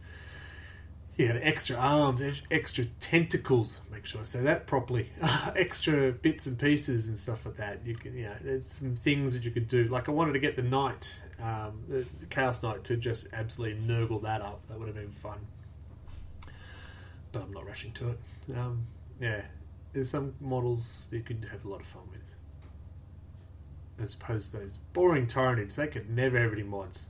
yeah, 1.19 1.37
extra 1.43 1.75
arms, 1.77 2.23
extra 2.49 2.85
tentacles. 3.01 3.81
Make 3.91 4.07
sure 4.07 4.21
I 4.21 4.25
say 4.25 4.41
that 4.43 4.69
properly. 4.69 5.11
extra 5.57 6.13
bits 6.13 6.47
and 6.47 6.57
pieces 6.57 7.09
and 7.09 7.19
stuff 7.19 7.45
like 7.45 7.57
that. 7.57 7.81
You 7.85 7.97
can, 7.97 8.23
know, 8.23 8.37
there's 8.41 8.67
some 8.67 8.95
things 8.95 9.35
that 9.35 9.45
you 9.45 9.51
could 9.51 9.67
do. 9.67 9.85
Like 9.89 10.09
I 10.09 10.13
wanted 10.13 10.35
to 10.35 10.39
get 10.39 10.55
the 10.55 10.63
knight, 10.63 11.21
um, 11.43 11.83
the 11.89 12.07
Chaos 12.31 12.63
Knight, 12.63 12.85
to 12.85 12.97
just 12.97 13.27
absolutely 13.33 13.81
nurgle 13.81 14.23
that 14.23 14.43
up. 14.43 14.61
That 14.69 14.79
would 14.79 14.87
have 14.87 14.95
been 14.95 15.11
fun. 15.11 15.39
But 17.33 17.43
I'm 17.43 17.53
not 17.53 17.67
rushing 17.67 17.91
to 17.95 18.11
it. 18.11 18.57
Um, 18.57 18.87
yeah, 19.21 19.43
there's 19.93 20.11
some 20.11 20.35
models 20.41 21.09
that 21.11 21.17
you 21.17 21.25
could 21.25 21.49
have 21.51 21.65
a 21.65 21.69
lot 21.69 21.81
of 21.81 21.87
fun 21.89 22.03
with. 22.13 22.37
As 24.01 24.15
opposed 24.15 24.53
to 24.53 24.59
those 24.59 24.79
boring 24.93 25.27
Tyranids, 25.27 25.75
they 25.75 25.89
could 25.89 26.09
never 26.09 26.39
have 26.39 26.53
any 26.53 26.63
mods. 26.63 27.09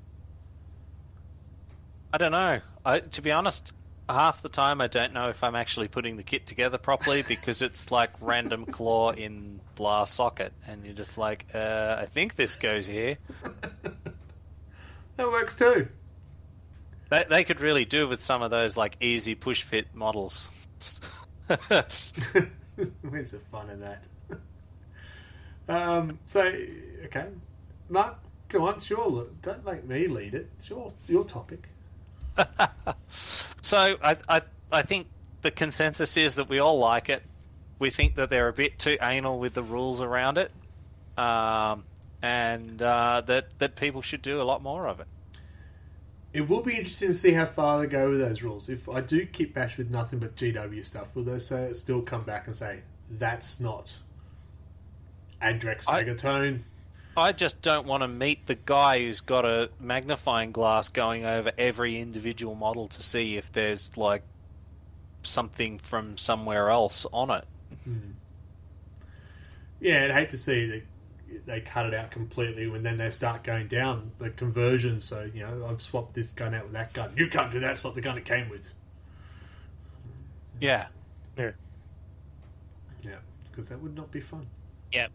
I 2.11 2.16
don't 2.16 2.32
know. 2.32 2.62
I, 2.86 3.00
to 3.00 3.20
be 3.20 3.30
honest, 3.30 3.74
half 4.09 4.42
the 4.42 4.48
time 4.48 4.80
I 4.80 4.86
don't 4.86 5.12
know 5.12 5.28
if 5.28 5.44
I'm 5.44 5.54
actually 5.54 5.88
putting 5.88 6.16
the 6.16 6.22
kit 6.22 6.46
together 6.46 6.78
properly 6.78 7.22
because 7.22 7.62
it's 7.62 7.90
like 7.90 8.11
random 8.20 8.64
claw 8.64 9.11
in 9.11 9.61
blast 9.74 10.14
socket, 10.14 10.52
and 10.66 10.84
you're 10.84 10.94
just 10.94 11.18
like, 11.18 11.46
uh, 11.54 11.96
I 11.98 12.06
think 12.06 12.34
this 12.34 12.56
goes 12.56 12.86
here. 12.86 13.18
That 15.16 15.32
works 15.32 15.54
too. 15.56 15.88
They, 17.11 17.24
they 17.28 17.44
could 17.44 17.61
really 17.61 17.84
do 17.84 18.06
with 18.06 18.20
some 18.22 18.40
of 18.42 18.50
those 18.50 18.76
like 18.76 18.96
easy 19.00 19.34
push 19.34 19.62
fit 19.62 19.88
models. 19.94 20.48
Where's 21.48 22.12
the 23.32 23.40
fun 23.50 23.70
in 23.70 23.80
that? 23.80 24.06
um, 25.68 26.18
so, 26.26 26.42
okay. 27.06 27.26
Mark, 27.88 28.18
go 28.48 28.66
on, 28.66 28.78
sure. 28.78 29.26
Don't 29.42 29.64
make 29.64 29.84
me 29.84 30.06
lead 30.06 30.34
it. 30.34 30.48
Sure, 30.62 30.92
your 31.09 31.24
topic. 31.24 31.68
So 33.61 33.97
I, 34.03 34.16
I 34.28 34.43
I 34.72 34.82
think 34.82 35.09
the 35.43 35.51
consensus 35.51 36.16
is 36.16 36.36
that 36.36 36.49
we 36.49 36.59
all 36.59 36.78
like 36.78 37.11
it. 37.11 37.22
We 37.78 37.91
think 37.91 38.14
that 38.14 38.30
they're 38.30 38.49
a 38.49 38.53
bit 38.53 38.78
too 38.78 38.97
anal 39.03 39.39
with 39.39 39.53
the 39.53 39.62
rules 39.62 40.01
around 40.01 40.39
it, 40.39 40.51
um, 41.18 41.84
and 42.22 42.80
uh, 42.80 43.20
that 43.26 43.59
that 43.59 43.76
people 43.76 44.01
should 44.01 44.22
do 44.22 44.41
a 44.41 44.45
lot 44.45 44.62
more 44.62 44.89
of 44.89 45.01
it. 45.01 45.07
It 46.32 46.49
will 46.49 46.62
be 46.62 46.76
interesting 46.76 47.09
to 47.09 47.14
see 47.14 47.32
how 47.32 47.45
far 47.45 47.80
they 47.80 47.86
go 47.86 48.11
with 48.11 48.20
those 48.20 48.43
rules. 48.43 48.68
If 48.70 48.89
I 48.89 49.03
do 49.03 49.26
keep 49.26 49.53
bash 49.55 49.76
with 49.76 49.91
nothing 49.91 50.18
but 50.18 50.34
GW 50.34 50.84
stuff, 50.84 51.14
will 51.14 51.24
they 51.24 51.39
say, 51.39 51.72
still 51.72 52.01
come 52.03 52.22
back 52.22 52.47
and 52.47 52.57
say, 52.57 52.80
that's 53.11 53.61
not 53.61 53.99
Adrex 55.43 55.84
I- 55.89 56.05
Megatone? 56.05 56.61
I 57.19 57.33
just 57.33 57.61
don't 57.62 57.87
want 57.87 58.03
to 58.03 58.09
meet 58.09 58.47
the 58.47 58.55
guy 58.55 59.01
who's 59.01 59.21
got 59.21 59.45
a 59.45 59.71
magnifying 59.81 60.53
glass 60.53 60.89
going 60.89 61.25
over 61.25 61.53
every 61.59 62.01
individual 62.01 62.55
model 62.55 62.89
to 62.89 63.03
see 63.03 63.37
if 63.37 63.53
there's 63.53 63.97
like 63.97 64.23
something 65.23 65.79
from 65.79 66.16
somewhere 66.16 66.71
else 66.71 67.07
on 67.12 67.31
it. 67.31 67.45
Hmm. 67.85 67.99
Yeah, 69.81 70.05
I'd 70.05 70.12
hate 70.12 70.31
to 70.31 70.37
see 70.37 70.66
they, 70.66 70.83
they 71.47 71.61
cut 71.61 71.87
it 71.87 71.95
out 71.95 72.11
completely 72.11 72.66
when 72.66 72.83
then 72.83 72.99
they 72.99 73.11
start 73.11 73.45
going 73.45 73.69
down 73.69 74.12
the 74.19 74.31
conversions. 74.31 75.05
So, 75.05 75.29
you 75.33 75.41
know, 75.41 75.66
I've 75.69 75.83
swapped 75.83 76.14
this 76.14 76.33
gun 76.33 76.55
out 76.55 76.64
with 76.64 76.73
that 76.73 76.93
gun. 76.93 77.12
You 77.16 77.29
can't 77.29 77.51
do 77.51 77.61
that. 77.61 77.73
It's 77.73 77.85
not 77.85 77.95
the 77.95 78.01
gun 78.01 78.19
it 78.19 78.25
came 78.25 78.49
with. 78.49 78.73
Yeah. 80.61 80.87
Yeah. 81.37 81.53
Yeah, 83.03 83.16
because 83.51 83.69
that 83.69 83.81
would 83.81 83.95
not 83.97 84.11
be 84.11 84.21
fun. 84.21 84.47
Yeah. 84.93 85.09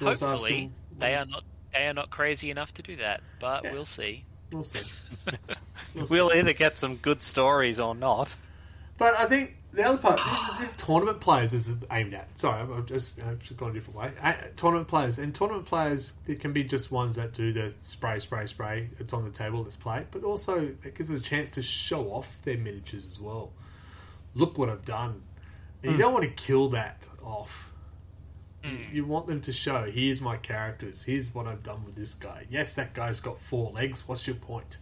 You 0.00 0.08
also 0.08 0.26
ask 0.26 0.40
Hopefully, 0.40 0.70
they 0.98 1.14
are 1.14 1.26
not 1.26 1.44
they 1.72 1.86
are 1.86 1.94
not 1.94 2.10
crazy 2.10 2.50
enough 2.50 2.72
to 2.74 2.82
do 2.82 2.96
that, 2.96 3.20
but 3.40 3.64
Yeah. 3.64 3.72
we'll 3.72 3.84
see. 3.84 4.24
We'll 4.52 4.62
see. 4.62 4.80
We'll 5.94 6.06
see. 6.06 6.14
We'll 6.14 6.32
either 6.32 6.52
get 6.52 6.78
some 6.78 6.96
good 6.96 7.22
stories 7.22 7.78
or 7.80 7.94
not. 7.94 8.34
But 8.98 9.14
I 9.18 9.26
think 9.26 9.56
the 9.72 9.86
other 9.86 9.98
part, 9.98 10.18
this, 10.58 10.60
this 10.60 10.86
tournament 10.86 11.20
players 11.20 11.52
is 11.52 11.74
aimed 11.90 12.14
at. 12.14 12.38
Sorry, 12.38 12.60
I've 12.62 12.70
I've 12.70 12.86
just, 12.86 13.22
I've 13.22 13.38
just 13.40 13.56
gone 13.58 13.70
a 13.70 13.74
different 13.74 13.98
way. 13.98 14.12
Uh, 14.22 14.32
tournament 14.56 14.88
players 14.88 15.18
and 15.18 15.34
tournament 15.34 15.66
players, 15.66 16.14
it 16.26 16.40
can 16.40 16.52
be 16.52 16.64
just 16.64 16.90
ones 16.90 17.16
that 17.16 17.34
do 17.34 17.52
the 17.52 17.74
spray, 17.80 18.18
spray, 18.18 18.46
spray. 18.46 18.88
It's 18.98 19.12
on 19.12 19.24
the 19.24 19.30
table, 19.30 19.62
let's 19.62 19.76
play. 19.76 20.04
But 20.10 20.24
also, 20.24 20.58
it 20.82 20.94
gives 20.96 21.08
them 21.08 21.16
a 21.16 21.20
chance 21.20 21.50
to 21.52 21.62
show 21.62 22.08
off 22.10 22.40
their 22.42 22.56
miniatures 22.56 23.06
as 23.06 23.20
well. 23.20 23.52
Look 24.34 24.56
what 24.58 24.68
I've 24.70 24.84
done, 24.84 25.22
and 25.82 25.92
you 25.92 25.98
don't 25.98 26.12
want 26.12 26.24
to 26.24 26.30
kill 26.30 26.70
that 26.70 27.08
off. 27.22 27.70
You, 28.70 28.78
you 28.92 29.04
want 29.04 29.26
them 29.26 29.40
to 29.42 29.52
show, 29.52 29.84
here's 29.90 30.20
my 30.20 30.36
characters. 30.36 31.02
Here's 31.04 31.34
what 31.34 31.46
I've 31.46 31.62
done 31.62 31.84
with 31.84 31.94
this 31.94 32.14
guy. 32.14 32.46
Yes, 32.50 32.74
that 32.74 32.94
guy's 32.94 33.20
got 33.20 33.38
four 33.38 33.70
legs. 33.72 34.06
What's 34.06 34.26
your 34.26 34.36
point? 34.36 34.78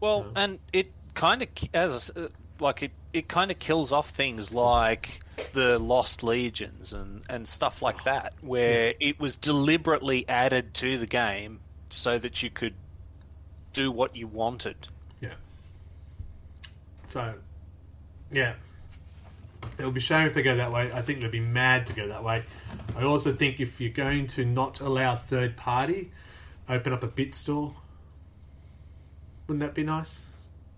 Well, 0.00 0.26
and 0.36 0.58
it 0.72 0.92
kind 1.14 1.42
of 1.42 1.48
as 1.72 1.94
s- 1.94 2.16
uh, 2.16 2.28
like 2.60 2.82
it, 2.82 2.90
it 3.12 3.28
kind 3.28 3.50
of 3.50 3.58
kills 3.58 3.92
off 3.92 4.10
things 4.10 4.52
like 4.52 5.20
the 5.52 5.78
Lost 5.78 6.22
Legions 6.22 6.92
and 6.92 7.22
and 7.30 7.46
stuff 7.46 7.80
like 7.82 8.04
that, 8.04 8.32
where 8.40 8.94
it 9.00 9.18
was 9.20 9.36
deliberately 9.36 10.26
added 10.28 10.74
to 10.74 10.98
the 10.98 11.06
game 11.06 11.60
so 11.88 12.18
that 12.18 12.42
you 12.42 12.50
could 12.50 12.74
do 13.72 13.90
what 13.90 14.16
you 14.16 14.26
wanted. 14.26 14.76
Yeah. 15.20 15.34
So, 17.08 17.34
yeah. 18.30 18.54
It 19.78 19.84
would 19.84 19.94
be 19.94 20.00
shame 20.00 20.26
if 20.26 20.34
they 20.34 20.42
go 20.42 20.56
that 20.56 20.72
way. 20.72 20.90
I 20.92 21.02
think 21.02 21.20
they'd 21.20 21.30
be 21.30 21.40
mad 21.40 21.86
to 21.88 21.92
go 21.92 22.08
that 22.08 22.22
way. 22.24 22.42
I 22.96 23.02
also 23.04 23.32
think 23.32 23.60
if 23.60 23.80
you're 23.80 23.90
going 23.90 24.26
to 24.28 24.44
not 24.44 24.80
allow 24.80 25.16
third 25.16 25.56
party, 25.56 26.10
open 26.68 26.92
up 26.92 27.02
a 27.02 27.06
bit 27.08 27.34
store. 27.34 27.74
Wouldn't 29.46 29.60
that 29.60 29.74
be 29.74 29.84
nice? 29.84 30.24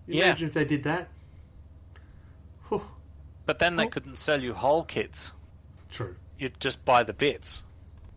Yeah. 0.07 0.25
Imagine 0.25 0.47
if 0.49 0.53
they 0.53 0.65
did 0.65 0.83
that. 0.83 1.09
Whew. 2.69 2.83
But 3.45 3.59
then 3.59 3.75
they 3.75 3.83
Well- 3.83 3.91
couldn't 3.91 4.17
sell 4.17 4.41
you 4.41 4.53
whole 4.53 4.83
kits. 4.83 5.31
True. 5.89 6.15
You'd 6.37 6.59
just 6.59 6.85
buy 6.85 7.03
the 7.03 7.13
bits. 7.13 7.63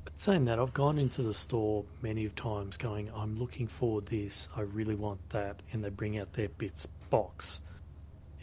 But 0.04 0.18
saying 0.20 0.44
that, 0.44 0.58
I've 0.58 0.74
gone 0.74 0.98
into 0.98 1.22
the 1.22 1.34
store 1.34 1.84
many 2.02 2.24
of 2.26 2.34
times 2.34 2.76
going, 2.76 3.10
I'm 3.14 3.38
looking 3.38 3.66
for 3.66 4.00
this, 4.02 4.48
I 4.54 4.60
really 4.60 4.94
want 4.94 5.30
that, 5.30 5.60
and 5.72 5.82
they 5.82 5.88
bring 5.88 6.18
out 6.18 6.34
their 6.34 6.48
bits 6.50 6.86
box. 7.08 7.60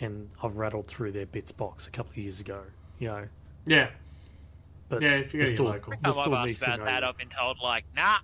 And 0.02 0.30
I've 0.42 0.56
rattled 0.56 0.88
through 0.88 1.12
their 1.12 1.26
bits 1.26 1.52
box 1.52 1.88
a 1.88 1.92
couple 1.92 2.12
of 2.12 2.18
years 2.18 2.40
ago, 2.40 2.62
you 3.00 3.08
know. 3.10 3.28
Yeah. 3.66 3.90
But 4.88 5.02
Yeah, 5.02 5.16
if 5.16 5.34
you 5.34 5.42
go 5.42 5.46
the 5.46 5.52
to 5.58 5.64
your 5.64 5.72
local. 5.74 5.94
the 6.02 6.12
Time 6.14 6.34
I've 6.34 6.48
needs 6.48 6.64
asked 6.64 6.76
about 6.76 6.86
that, 6.86 7.04
I've 7.04 7.18
been 7.18 7.30
told 7.30 7.58
like, 7.62 7.84
nah. 7.96 8.18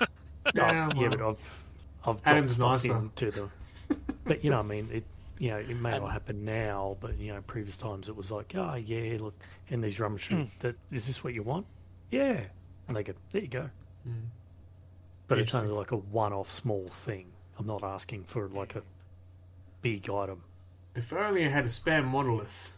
Yeah, 0.54 0.90
yeah, 0.96 1.08
but 1.08 1.20
I've 1.20 1.56
I've 2.04 2.04
dropped 2.22 2.26
Adam's 2.26 2.54
stuff 2.54 2.70
nicer. 2.84 2.96
into 2.96 3.30
them. 3.30 3.50
But 4.24 4.44
you 4.44 4.50
know, 4.50 4.58
I 4.60 4.62
mean, 4.62 4.88
it 4.92 5.04
you 5.38 5.50
know, 5.50 5.56
it 5.58 5.74
may 5.74 5.98
not 5.98 6.12
happen 6.12 6.44
now, 6.44 6.96
but 7.00 7.18
you 7.18 7.32
know, 7.32 7.40
previous 7.46 7.76
times 7.76 8.08
it 8.08 8.16
was 8.16 8.30
like, 8.30 8.54
oh 8.56 8.74
yeah, 8.74 9.16
look, 9.20 9.34
in 9.68 9.80
these 9.80 9.98
rubbish, 9.98 10.28
Hmm. 10.28 10.44
that 10.60 10.76
is 10.92 11.06
this 11.06 11.24
what 11.24 11.34
you 11.34 11.42
want? 11.42 11.66
Yeah, 12.10 12.40
and 12.88 12.96
they 12.96 13.02
go, 13.02 13.14
there 13.32 13.42
you 13.42 13.48
go. 13.48 13.70
Hmm. 14.04 14.12
But 15.28 15.38
it's 15.38 15.54
only 15.54 15.70
like 15.72 15.92
a 15.92 15.96
one-off 15.96 16.50
small 16.50 16.86
thing. 16.88 17.26
I'm 17.58 17.66
not 17.66 17.82
asking 17.84 18.24
for 18.24 18.48
like 18.48 18.74
a 18.76 18.82
big 19.82 20.08
item. 20.10 20.42
If 20.94 21.12
only 21.12 21.44
I 21.46 21.48
had 21.48 21.64
a 21.64 21.68
spam 21.68 22.06
monolith. 22.06 22.72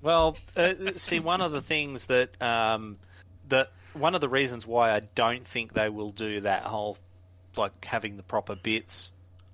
Well, 0.00 0.36
uh, 0.56 0.74
see, 0.96 1.20
one 1.20 1.40
of 1.40 1.52
the 1.52 1.60
things 1.60 2.06
that 2.06 2.40
um, 2.40 2.98
that 3.48 3.72
one 3.94 4.14
of 4.14 4.20
the 4.20 4.28
reasons 4.28 4.66
why 4.66 4.94
I 4.94 5.00
don't 5.00 5.46
think 5.46 5.72
they 5.72 5.88
will 5.88 6.10
do 6.10 6.40
that 6.40 6.62
whole 6.62 6.98
like 7.56 7.84
having 7.84 8.16
the 8.16 8.22
proper 8.22 8.54
bits 8.54 9.12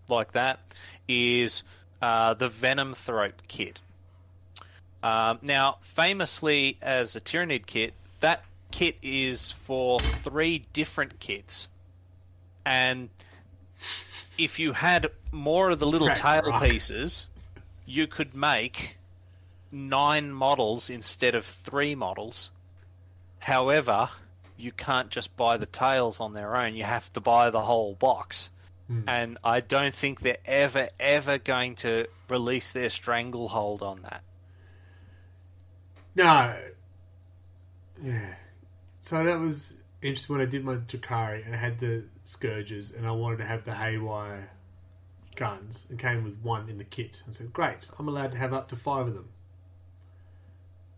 like 0.09 0.33
that 0.33 0.61
is 1.09 1.63
uh, 2.03 2.35
the 2.35 2.49
Venomthrope 2.49 3.47
kit. 3.49 3.81
Um, 5.03 5.39
now, 5.43 5.79
famously 5.81 6.77
as 6.83 7.17
a 7.17 7.21
Tyranid 7.21 7.67
kit, 7.67 7.95
that 8.21 8.45
kit 8.71 8.97
is 9.03 9.53
for 9.53 10.01
three 10.01 10.63
different 10.73 11.21
kits, 11.21 11.69
and 12.65 13.09
if 14.39 14.59
you 14.59 14.73
had 14.73 15.11
more 15.33 15.71
of 15.71 15.79
the 15.79 15.87
little 15.87 16.09
tail 16.11 16.43
right. 16.43 16.71
pieces, 16.71 17.29
you 17.87 18.07
could 18.07 18.35
make 18.35 18.97
nine 19.71 20.33
models 20.33 20.91
instead 20.91 21.35
of 21.35 21.45
three 21.45 21.95
models. 21.95 22.51
However, 23.39 24.09
you 24.57 24.73
can't 24.73 25.11
just 25.11 25.37
buy 25.37 25.57
the 25.57 25.67
tails 25.67 26.21
on 26.21 26.33
their 26.33 26.57
own. 26.57 26.75
You 26.75 26.85
have 26.85 27.13
to 27.15 27.21
buy 27.21 27.51
the 27.51 27.61
whole 27.61 27.95
box. 27.95 28.51
Hmm. 28.87 29.01
And 29.09 29.39
I 29.43 29.61
don't 29.61 29.95
think 29.95 30.21
they're 30.21 30.39
ever, 30.45 30.89
ever 31.01 31.39
going 31.39 31.75
to 31.77 32.07
release 32.29 32.73
their 32.73 32.89
stranglehold 32.89 33.83
on 33.83 34.03
that. 34.03 34.23
No. 36.15 36.57
Yeah. 38.03 38.35
So 39.01 39.25
that 39.25 39.41
was 39.41 39.75
interesting 40.05 40.37
when 40.37 40.47
I 40.47 40.51
did 40.51 40.65
my 40.65 40.77
Drukhari 40.77 41.45
and 41.45 41.55
I 41.55 41.59
had 41.59 41.79
the 41.79 42.05
Scourges 42.25 42.93
and 42.93 43.07
I 43.07 43.11
wanted 43.11 43.39
to 43.39 43.45
have 43.45 43.65
the 43.65 43.75
Haywire 43.75 44.51
guns 45.37 45.87
and 45.89 45.99
came 45.99 46.25
with 46.25 46.39
one 46.43 46.69
in 46.69 46.79
the 46.79 46.85
kit. 46.85 47.23
And 47.27 47.35
said, 47.35 47.53
great, 47.53 47.89
I'm 47.99 48.07
allowed 48.09 48.33
to 48.33 48.39
have 48.39 48.53
up 48.53 48.69
to 48.69 48.77
five 48.77 49.07
of 49.07 49.15
them. 49.15 49.29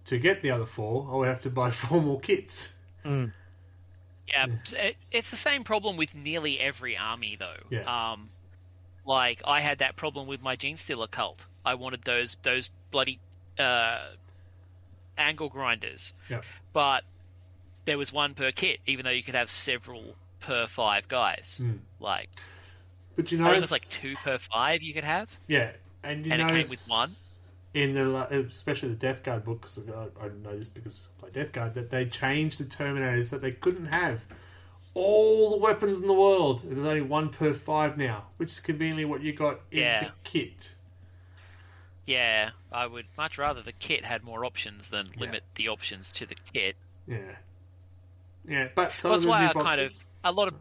To 0.07 0.19
get 0.19 0.43
the 0.43 0.51
other 0.51 0.67
four, 0.67 1.09
I 1.11 1.17
would 1.17 1.29
have 1.29 1.43
to 1.43 1.51
buy 1.51 1.71
four 1.73 2.01
more 2.03 2.21
kits. 2.21 2.75
Yeah, 3.05 4.47
it, 4.73 4.97
it's 5.13 5.31
the 5.31 5.37
same 5.37 5.63
problem 5.65 5.97
with 5.97 6.15
nearly 6.15 6.59
every 6.59 6.97
army, 6.97 7.37
though. 7.39 7.63
Yeah. 7.71 8.13
Um, 8.13 8.29
like 9.07 9.41
I 9.45 9.61
had 9.61 9.79
that 9.79 9.97
problem 9.97 10.27
with 10.27 10.43
my 10.43 10.57
Genestealer 10.57 11.11
cult. 11.11 11.45
I 11.65 11.75
wanted 11.75 12.03
those 12.05 12.37
those 12.43 12.71
bloody 12.91 13.21
uh, 13.59 14.09
angle 15.17 15.49
grinders, 15.49 16.13
Yeah. 16.29 16.41
but 16.73 17.05
there 17.87 17.97
was 17.99 18.13
one 18.13 18.35
per 18.35 18.53
kit, 18.53 18.81
even 18.87 19.05
though 19.05 19.11
you 19.11 19.23
could 19.23 19.35
have 19.35 19.49
several 19.51 20.15
per 20.41 20.67
five 20.67 21.09
guys. 21.09 21.61
Hmm. 21.63 21.77
Like 22.01 22.29
But 23.17 23.33
you 23.33 23.39
know, 23.39 23.51
it 23.53 23.57
was 23.57 23.71
like 23.73 23.83
two 23.89 24.15
per 24.17 24.39
five 24.39 24.83
you 24.83 24.93
could 24.93 25.05
have. 25.05 25.29
yeah, 25.49 25.73
and 26.03 26.27
you 26.27 26.33
and 26.33 26.43
it 26.43 26.49
came 26.49 26.57
with 26.69 26.87
one? 26.89 27.11
in 27.75 27.93
the 27.95 28.15
especially 28.51 28.89
the 28.91 28.95
Death 28.95 29.23
Guard 29.23 29.45
books. 29.45 29.79
I, 29.89 30.25
I 30.25 30.29
know 30.43 30.59
this 30.59 30.69
because 30.69 31.09
I 31.19 31.21
play 31.21 31.31
Death 31.33 31.53
Guard 31.53 31.75
that 31.75 31.91
they 31.91 32.07
changed 32.07 32.59
the 32.61 32.65
Terminators 32.65 33.31
that 33.31 33.43
they 33.43 33.53
couldn't 33.53 33.87
have 33.87 34.25
all 34.95 35.51
the 35.51 35.59
weapons 35.59 35.99
in 36.01 36.07
the 36.07 36.15
world. 36.15 36.63
There's 36.65 36.87
only 36.87 37.03
one 37.03 37.29
per 37.29 37.53
five 37.53 37.99
now, 37.99 38.25
which 38.39 38.51
is 38.53 38.61
conveniently 38.61 39.05
what 39.05 39.21
you 39.23 39.33
got 39.35 39.61
in 39.71 39.81
Yeah. 39.81 40.05
the 40.05 40.11
kit. 40.25 40.75
Yeah, 42.07 42.51
I 42.73 42.87
would 42.87 43.07
much 43.19 43.37
rather 43.37 43.63
the 43.63 43.73
kit 43.73 44.05
had 44.05 44.23
more 44.23 44.45
options 44.45 44.89
than 44.89 45.09
limit 45.19 45.43
the 45.57 45.69
options 45.69 46.11
to 46.13 46.25
the 46.27 46.37
kit. 46.55 46.77
Yeah, 47.07 47.37
yeah, 48.49 48.69
but 48.75 48.99
some 48.99 49.11
Well, 49.11 49.17
of 49.17 49.23
that's 49.23 49.25
the 49.25 49.31
why 49.31 49.41
new 49.43 49.49
I 49.49 49.53
boxes, 49.53 49.79
kind 49.79 49.81
of 49.81 49.93
a 50.25 50.33
lot 50.33 50.49
of. 50.49 50.55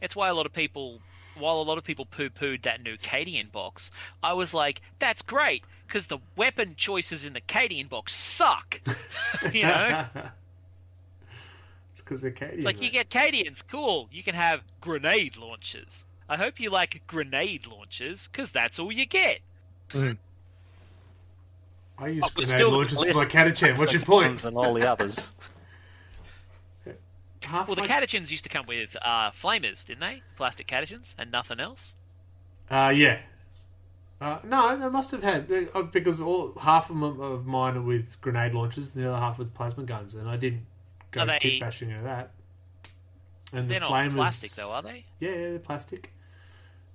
It's 0.00 0.14
why 0.14 0.28
a 0.28 0.34
lot 0.34 0.46
of 0.46 0.52
people, 0.52 1.00
while 1.38 1.60
a 1.60 1.62
lot 1.62 1.78
of 1.78 1.84
people 1.84 2.06
poo-pooed 2.06 2.62
that 2.62 2.82
new 2.82 2.96
Cadian 2.96 3.50
box, 3.50 3.90
I 4.22 4.32
was 4.34 4.54
like, 4.54 4.80
"That's 5.00 5.22
great," 5.22 5.64
because 5.86 6.06
the 6.06 6.18
weapon 6.36 6.74
choices 6.76 7.24
in 7.24 7.32
the 7.32 7.40
Cadian 7.40 7.88
box 7.88 8.14
suck. 8.14 8.80
you 9.52 9.62
know, 9.62 10.06
it's 11.90 12.00
because 12.00 12.22
they're 12.22 12.30
Canadian. 12.30 12.58
it's 12.60 12.66
like 12.66 12.80
you 12.80 12.90
get 12.90 13.10
Cadians, 13.10 13.62
cool. 13.70 14.08
You 14.12 14.22
can 14.22 14.34
have 14.34 14.60
grenade 14.80 15.36
launchers. 15.36 16.04
I 16.28 16.36
hope 16.36 16.60
you 16.60 16.70
like 16.70 17.02
grenade 17.06 17.66
launchers, 17.66 18.28
because 18.30 18.50
that's 18.50 18.78
all 18.78 18.92
you 18.92 19.06
get. 19.06 19.40
Mm. 19.90 20.18
I 21.98 22.08
use 22.08 22.24
But 22.36 22.46
grenade 22.46 22.64
launchers 22.66 23.04
for 23.04 23.14
my 23.14 23.24
Catachan. 23.24 23.78
What's 23.80 23.92
your 23.94 24.02
point? 24.02 24.44
And 24.44 24.56
all 24.56 24.74
the 24.74 24.88
others. 24.88 25.32
Half 27.48 27.66
Well, 27.68 27.76
the 27.76 27.82
my- 27.82 27.88
Catachans 27.88 28.30
used 28.30 28.44
to 28.44 28.50
come 28.50 28.66
with 28.66 28.94
uh, 29.00 29.30
flamers, 29.30 29.86
didn't 29.86 30.00
they? 30.00 30.22
Plastic 30.36 30.66
Catachans 30.68 31.14
and 31.18 31.32
nothing 31.32 31.60
else. 31.60 31.94
Uh, 32.70 32.92
yeah. 32.94 33.20
Uh, 34.20 34.38
no, 34.44 34.76
they 34.76 34.88
must 34.88 35.10
have 35.12 35.22
had 35.22 35.48
they- 35.48 35.68
uh, 35.74 35.82
because 35.82 36.20
all 36.20 36.52
half 36.60 36.90
of, 36.90 36.98
them, 37.00 37.20
of 37.20 37.46
mine 37.46 37.76
are 37.76 37.82
with 37.82 38.20
grenade 38.20 38.52
launchers, 38.52 38.94
and 38.94 39.02
the 39.04 39.08
other 39.08 39.18
half 39.18 39.38
with 39.38 39.54
plasma 39.54 39.84
guns, 39.84 40.14
and 40.14 40.28
I 40.28 40.36
didn't 40.36 40.66
go 41.10 41.22
Are 41.22 41.26
they- 41.26 41.38
kit 41.38 41.60
bashing 41.60 41.90
into 41.90 42.02
that. 42.04 42.32
And 43.54 43.70
They're 43.70 43.80
the 43.80 43.86
not 43.88 43.92
flamers, 43.92 44.14
plastic, 44.14 44.50
though, 44.52 44.70
are 44.72 44.82
they? 44.82 45.06
Yeah, 45.20 45.30
yeah, 45.30 45.36
they're 45.50 45.58
plastic. 45.58 46.12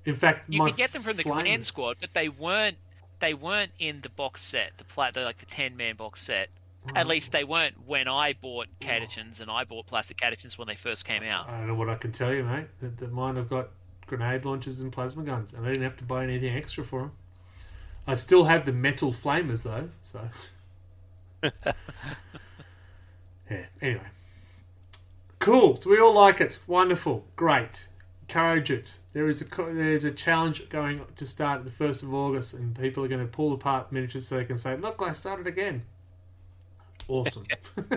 In 0.05 0.15
fact, 0.15 0.49
You 0.49 0.59
my 0.59 0.67
could 0.69 0.77
get 0.77 0.91
them 0.91 1.01
from 1.01 1.17
the 1.17 1.23
flame- 1.23 1.37
command 1.45 1.65
squad, 1.65 1.97
but 1.99 2.13
they 2.13 2.29
weren't. 2.29 2.77
They 3.19 3.33
weren't 3.33 3.71
in 3.79 4.01
the 4.01 4.09
box 4.09 4.43
set, 4.43 4.77
the 4.77 4.83
pla- 4.83 5.09
the 5.11 5.21
like 5.21 5.37
the 5.39 5.45
ten 5.47 5.77
man 5.77 5.95
box 5.95 6.21
set. 6.21 6.49
At 6.95 7.07
least 7.07 7.31
they 7.31 7.43
weren't 7.43 7.87
when 7.87 8.07
I 8.07 8.33
bought 8.33 8.67
Catachans 8.81 9.39
and 9.39 9.49
I 9.49 9.63
bought 9.63 9.87
plastic 9.87 10.17
Catachans 10.17 10.57
when 10.57 10.67
they 10.67 10.75
first 10.75 11.05
came 11.05 11.23
out. 11.23 11.49
I 11.49 11.59
don't 11.59 11.67
know 11.67 11.75
what 11.75 11.89
I 11.89 11.95
can 11.95 12.11
tell 12.11 12.33
you, 12.33 12.43
mate. 12.43 12.67
That, 12.81 12.97
that 12.97 13.11
mine 13.11 13.35
have 13.37 13.49
got 13.49 13.69
grenade 14.05 14.45
launchers 14.45 14.81
and 14.81 14.91
plasma 14.91 15.23
guns, 15.23 15.53
and 15.53 15.65
I 15.65 15.69
didn't 15.69 15.83
have 15.83 15.97
to 15.97 16.03
buy 16.03 16.23
anything 16.23 16.55
extra 16.55 16.83
for 16.83 17.01
them. 17.01 17.11
I 18.05 18.15
still 18.15 18.45
have 18.45 18.65
the 18.65 18.73
metal 18.73 19.13
flamers 19.13 19.63
though, 19.63 19.89
so 20.01 20.29
yeah. 23.49 23.65
Anyway, 23.81 24.07
cool. 25.39 25.77
So 25.77 25.89
we 25.89 25.99
all 25.99 26.13
like 26.13 26.41
it. 26.41 26.59
Wonderful. 26.67 27.25
Great. 27.37 27.87
Encourage 28.27 28.69
it. 28.69 28.99
There 29.13 29.29
is 29.29 29.41
a 29.41 29.45
there 29.45 29.91
is 29.91 30.03
a 30.03 30.11
challenge 30.11 30.67
going 30.69 31.01
to 31.15 31.25
start 31.25 31.59
at 31.59 31.65
the 31.65 31.71
first 31.71 32.03
of 32.03 32.13
August, 32.13 32.53
and 32.53 32.77
people 32.77 33.05
are 33.05 33.07
going 33.07 33.25
to 33.25 33.27
pull 33.27 33.53
apart 33.53 33.91
miniatures 33.91 34.27
so 34.27 34.35
they 34.35 34.45
can 34.45 34.57
say, 34.57 34.75
"Look, 34.75 35.01
I 35.01 35.13
started 35.13 35.47
again." 35.47 35.83
Awesome. 37.07 37.45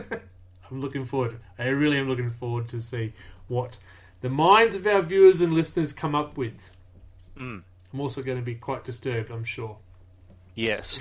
I'm 0.71 0.81
looking 0.81 1.05
forward. 1.05 1.39
I 1.59 1.69
really 1.69 1.99
am 1.99 2.09
looking 2.09 2.31
forward 2.31 2.69
to 2.69 2.81
see 2.81 3.13
what 3.49 3.79
the 4.21 4.29
minds 4.29 4.77
of 4.77 4.87
our 4.87 5.03
viewers 5.03 5.41
and 5.41 5.55
listeners 5.55 5.93
come 5.93 6.15
up 6.15 6.37
with. 6.37 6.71
Mm. 7.39 7.63
I'm 7.93 8.01
also 8.01 8.23
going 8.23 8.39
to 8.39 8.45
be 8.45 8.55
quite 8.55 8.85
disturbed, 8.85 9.31
I'm 9.31 9.45
sure. 9.45 9.77
Yes. 10.55 10.99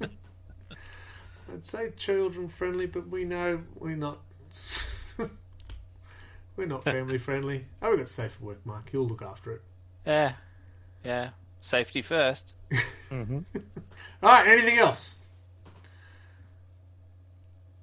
I'd 1.52 1.64
say 1.64 1.90
children 1.96 2.48
friendly, 2.48 2.86
but 2.86 3.08
we 3.08 3.24
know 3.24 3.62
we're 3.78 3.96
not. 3.96 4.18
we're 6.56 6.66
not 6.66 6.84
family 6.84 7.18
friendly. 7.18 7.64
Oh, 7.82 7.90
we 7.90 7.96
got 7.96 8.08
safe 8.08 8.36
at 8.36 8.42
work, 8.42 8.64
Mark. 8.64 8.90
You'll 8.92 9.06
look 9.06 9.22
after 9.22 9.52
it. 9.52 9.62
Yeah. 10.06 10.34
Yeah. 11.04 11.30
Safety 11.60 12.02
first. 12.02 12.54
Mm-hmm. 13.10 13.38
All 14.22 14.30
right. 14.30 14.46
Anything 14.46 14.78
else? 14.78 15.24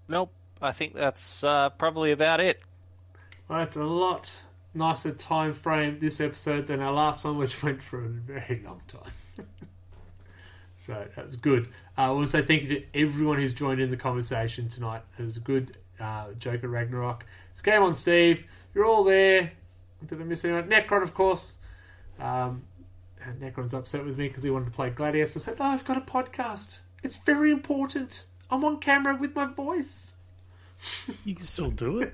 Nope. 0.08 0.32
I 0.62 0.72
think 0.72 0.94
that's 0.94 1.44
uh, 1.44 1.70
probably 1.72 2.12
about 2.12 2.40
it. 2.40 2.60
Well, 3.48 3.60
that's 3.60 3.76
a 3.76 3.84
lot. 3.84 4.36
nicer 4.74 5.14
time 5.14 5.54
frame 5.54 6.00
this 6.00 6.20
episode 6.20 6.68
than 6.68 6.82
our 6.82 6.94
last 6.94 7.24
one, 7.26 7.38
which 7.38 7.62
went 7.64 7.82
for 7.82 8.00
a 8.00 8.08
very 8.08 8.62
long 8.66 8.82
time. 8.88 9.12
so 10.78 11.06
that 11.16 11.24
was 11.24 11.36
good. 11.36 11.68
Uh, 11.98 12.02
I 12.02 12.10
want 12.12 12.26
to 12.26 12.32
say 12.32 12.42
thank 12.42 12.64
you 12.64 12.80
to 12.80 13.00
everyone 13.00 13.38
who's 13.38 13.54
joined 13.54 13.82
in 13.82 13.90
the 13.90 13.98
conversation 13.98 14.68
tonight. 14.70 15.02
It 15.18 15.24
was 15.24 15.38
a 15.38 15.42
good 15.42 15.78
uh, 16.00 16.28
Joker 16.40 16.68
Ragnarok. 16.68 17.26
It's 17.52 17.62
Game 17.62 17.84
on 17.84 17.96
Steve. 17.96 18.46
You're 18.74 18.86
all 18.86 19.04
there. 19.04 19.52
Did 20.06 20.22
I 20.22 20.24
miss 20.26 20.44
anyone? 20.44 20.70
Necron, 20.70 21.04
of 21.04 21.14
course. 21.14 21.58
Um, 22.20 22.64
Necron's 23.40 23.74
upset 23.74 24.06
with 24.06 24.18
me 24.18 24.28
because 24.28 24.44
he 24.44 24.50
wanted 24.50 24.66
to 24.66 24.72
play 24.72 24.90
Gladius. 24.90 25.36
I 25.36 25.40
said, 25.40 25.58
"No, 25.58 25.66
I've 25.66 25.86
got 25.86 25.98
a 25.98 26.02
podcast. 26.02 26.80
It's 27.02 27.16
very 27.16 27.52
important. 27.52 28.26
I'm 28.50 28.64
on 28.64 28.80
camera 28.80 29.16
with 29.16 29.36
my 29.36 29.46
voice." 29.46 30.14
You 31.24 31.36
can 31.36 31.46
still 31.46 31.72
do 31.72 32.00
it. 32.02 32.14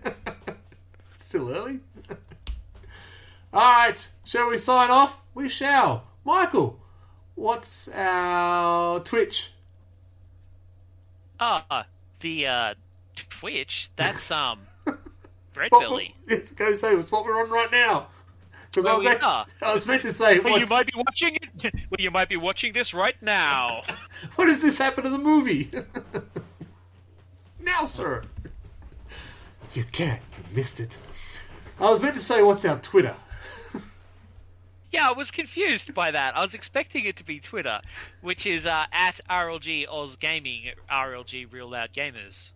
Still 1.18 1.50
early. 1.50 1.80
All 3.54 3.60
right, 3.62 4.10
shall 4.24 4.50
we 4.50 4.58
sign 4.58 4.90
off? 4.92 5.22
We 5.34 5.50
shall. 5.50 6.04
Michael, 6.26 6.80
what's 7.36 7.90
our 7.94 9.00
Twitch? 9.02 9.52
Ah, 11.40 11.86
the 12.20 12.48
uh, 12.48 12.74
Twitch. 13.30 13.90
That's 13.96 14.30
um, 14.32 14.60
Red 14.86 15.72
What- 15.72 15.82
Billy. 15.82 16.16
Yes, 16.28 16.52
go 16.52 16.74
say 16.74 16.94
it's 16.96 17.12
what 17.12 17.26
we're 17.26 17.42
on 17.42 17.50
right 17.50 17.72
now. 17.72 18.08
Because 18.72 18.86
I 18.86 18.94
was, 18.94 19.06
are. 19.06 19.46
I 19.62 19.74
was 19.74 19.86
meant 19.86 20.02
to 20.04 20.12
say, 20.12 20.40
Well, 20.40 20.58
you 20.58 20.66
might 20.68 20.88
be 20.88 20.94
watching 20.96 21.36
it. 21.36 21.74
Well, 21.90 22.00
you 22.00 22.10
might 22.10 22.30
be 22.30 22.38
watching 22.38 22.72
this 22.72 22.94
right 22.94 23.22
now. 23.22 23.82
what 24.36 24.46
does 24.46 24.62
this 24.62 24.78
happen 24.78 25.04
to 25.04 25.10
the 25.10 25.18
movie? 25.18 25.70
now, 27.60 27.84
sir. 27.84 28.24
You 29.74 29.84
can't. 29.92 30.22
You 30.38 30.56
missed 30.56 30.80
it. 30.80 30.98
I 31.80 31.90
was 31.90 32.02
meant 32.02 32.16
to 32.16 32.22
say, 32.22 32.42
what's 32.42 32.64
our 32.64 32.78
Twitter? 32.80 33.16
Yeah, 34.92 35.10
I 35.10 35.14
was 35.14 35.32
confused 35.32 35.94
by 35.94 36.12
that. 36.12 36.36
I 36.36 36.42
was 36.42 36.54
expecting 36.54 37.06
it 37.06 37.18
to 37.18 37.26
be 37.26 37.40
Twitter, 37.40 37.80
which 38.22 38.46
is 38.46 38.66
uh, 38.66 38.86
at 38.92 39.22
RLG 39.30 39.88
Oz 39.90 40.18
Gaming, 40.18 40.64
RLG 40.90 41.52
Real 41.52 41.70
Loud 41.70 41.90
Gamers. 41.94 42.52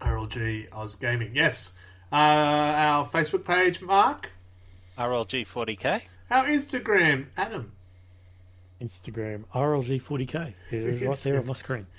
RLG 0.00 0.68
Oz 0.72 0.96
Gaming. 0.96 1.34
Yes. 1.34 1.76
Uh, 2.10 2.14
our 2.16 3.08
Facebook 3.08 3.44
page, 3.44 3.82
Mark. 3.82 4.32
RLG 4.96 5.46
40k. 5.46 6.02
Our 6.30 6.44
Instagram, 6.46 7.26
Adam. 7.36 7.72
Instagram 8.80 9.44
RLG40K. 9.54 10.54
It 10.70 10.82
is 10.82 11.02
right 11.02 11.16
there 11.18 11.40
on 11.40 11.46
my 11.46 11.54
screen. 11.54 11.86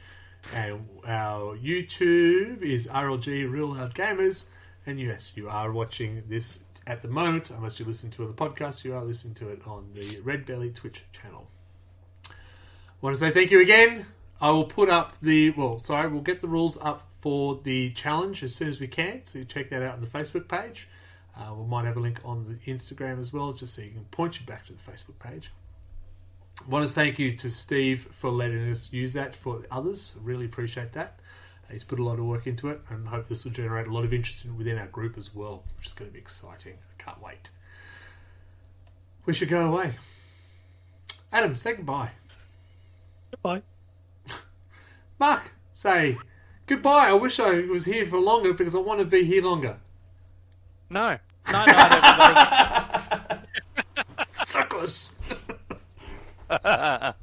And 0.55 0.87
our 1.05 1.57
YouTube 1.57 2.61
is 2.61 2.87
RLG 2.87 3.51
Real 3.51 3.73
Loud 3.73 3.93
Gamers. 3.93 4.45
And 4.85 4.97
yes, 4.97 5.33
you 5.35 5.49
are 5.49 5.69
watching 5.69 6.23
this 6.29 6.63
at 6.87 7.01
the 7.01 7.09
moment, 7.09 7.49
unless 7.49 7.77
you 7.77 7.85
listen 7.85 8.09
to 8.11 8.23
it 8.23 8.27
on 8.27 8.35
the 8.35 8.41
podcast, 8.49 8.85
you 8.85 8.95
are 8.95 9.03
listening 9.03 9.33
to 9.35 9.49
it 9.49 9.61
on 9.67 9.89
the 9.93 10.21
Red 10.23 10.45
Belly 10.45 10.71
Twitch 10.71 11.03
channel. 11.11 11.49
I 12.25 12.31
want 13.01 13.17
to 13.17 13.19
say 13.19 13.31
thank 13.31 13.51
you 13.51 13.59
again. 13.59 14.05
I 14.39 14.51
will 14.51 14.63
put 14.63 14.89
up 14.89 15.13
the, 15.21 15.49
well, 15.51 15.77
sorry, 15.77 16.07
we'll 16.07 16.21
get 16.21 16.39
the 16.39 16.47
rules 16.47 16.77
up 16.81 17.08
for 17.19 17.59
the 17.63 17.91
challenge 17.91 18.43
as 18.43 18.55
soon 18.55 18.69
as 18.69 18.79
we 18.79 18.87
can. 18.87 19.23
So 19.23 19.39
you 19.39 19.45
check 19.45 19.69
that 19.69 19.83
out 19.83 19.95
on 19.95 20.01
the 20.01 20.07
Facebook 20.07 20.47
page. 20.47 20.87
Uh, 21.37 21.53
we 21.53 21.65
might 21.67 21.85
have 21.85 21.97
a 21.97 21.99
link 21.99 22.19
on 22.25 22.45
the 22.47 22.71
Instagram 22.71 23.19
as 23.19 23.31
well, 23.31 23.53
just 23.53 23.75
so 23.75 23.81
you 23.81 23.91
can 23.91 24.05
point 24.05 24.39
you 24.39 24.45
back 24.45 24.65
to 24.67 24.73
the 24.73 24.79
Facebook 24.79 25.19
page. 25.19 25.51
want 26.67 26.87
to 26.87 26.93
thank 26.93 27.19
you 27.19 27.35
to 27.35 27.49
Steve 27.49 28.07
for 28.11 28.29
letting 28.29 28.69
us 28.69 28.91
use 28.91 29.13
that 29.13 29.35
for 29.35 29.61
others. 29.69 30.15
I 30.19 30.23
really 30.23 30.45
appreciate 30.45 30.93
that. 30.93 31.19
He's 31.71 31.83
put 31.83 31.99
a 31.99 32.03
lot 32.03 32.17
of 32.17 32.25
work 32.25 32.47
into 32.47 32.69
it, 32.69 32.81
and 32.89 33.07
hope 33.07 33.27
this 33.27 33.45
will 33.45 33.51
generate 33.51 33.85
a 33.85 33.93
lot 33.93 34.03
of 34.03 34.11
interest 34.11 34.43
within 34.57 34.79
our 34.79 34.87
group 34.87 35.17
as 35.17 35.35
well, 35.35 35.63
which 35.77 35.87
is 35.87 35.93
going 35.93 36.09
to 36.09 36.13
be 36.13 36.19
exciting. 36.19 36.73
I 36.73 37.03
can't 37.03 37.21
wait. 37.21 37.51
We 39.25 39.33
should 39.33 39.49
go 39.49 39.71
away. 39.71 39.93
Adam, 41.31 41.55
say 41.55 41.75
goodbye. 41.75 42.09
Goodbye. 43.29 43.61
Mark, 45.19 45.53
say 45.75 46.17
goodbye. 46.69 47.09
I 47.09 47.13
wish 47.13 47.39
I 47.39 47.61
was 47.61 47.83
here 47.83 48.05
for 48.05 48.19
longer 48.19 48.53
because 48.53 48.75
I 48.75 48.79
want 48.79 48.99
to 48.99 49.05
be 49.05 49.23
here 49.23 49.41
longer. 49.41 49.77
No. 50.89 51.17
No, 51.51 51.65
no, 51.65 51.73
everybody. 51.75 53.41
Suckers. 54.45 55.11
and 56.49 57.15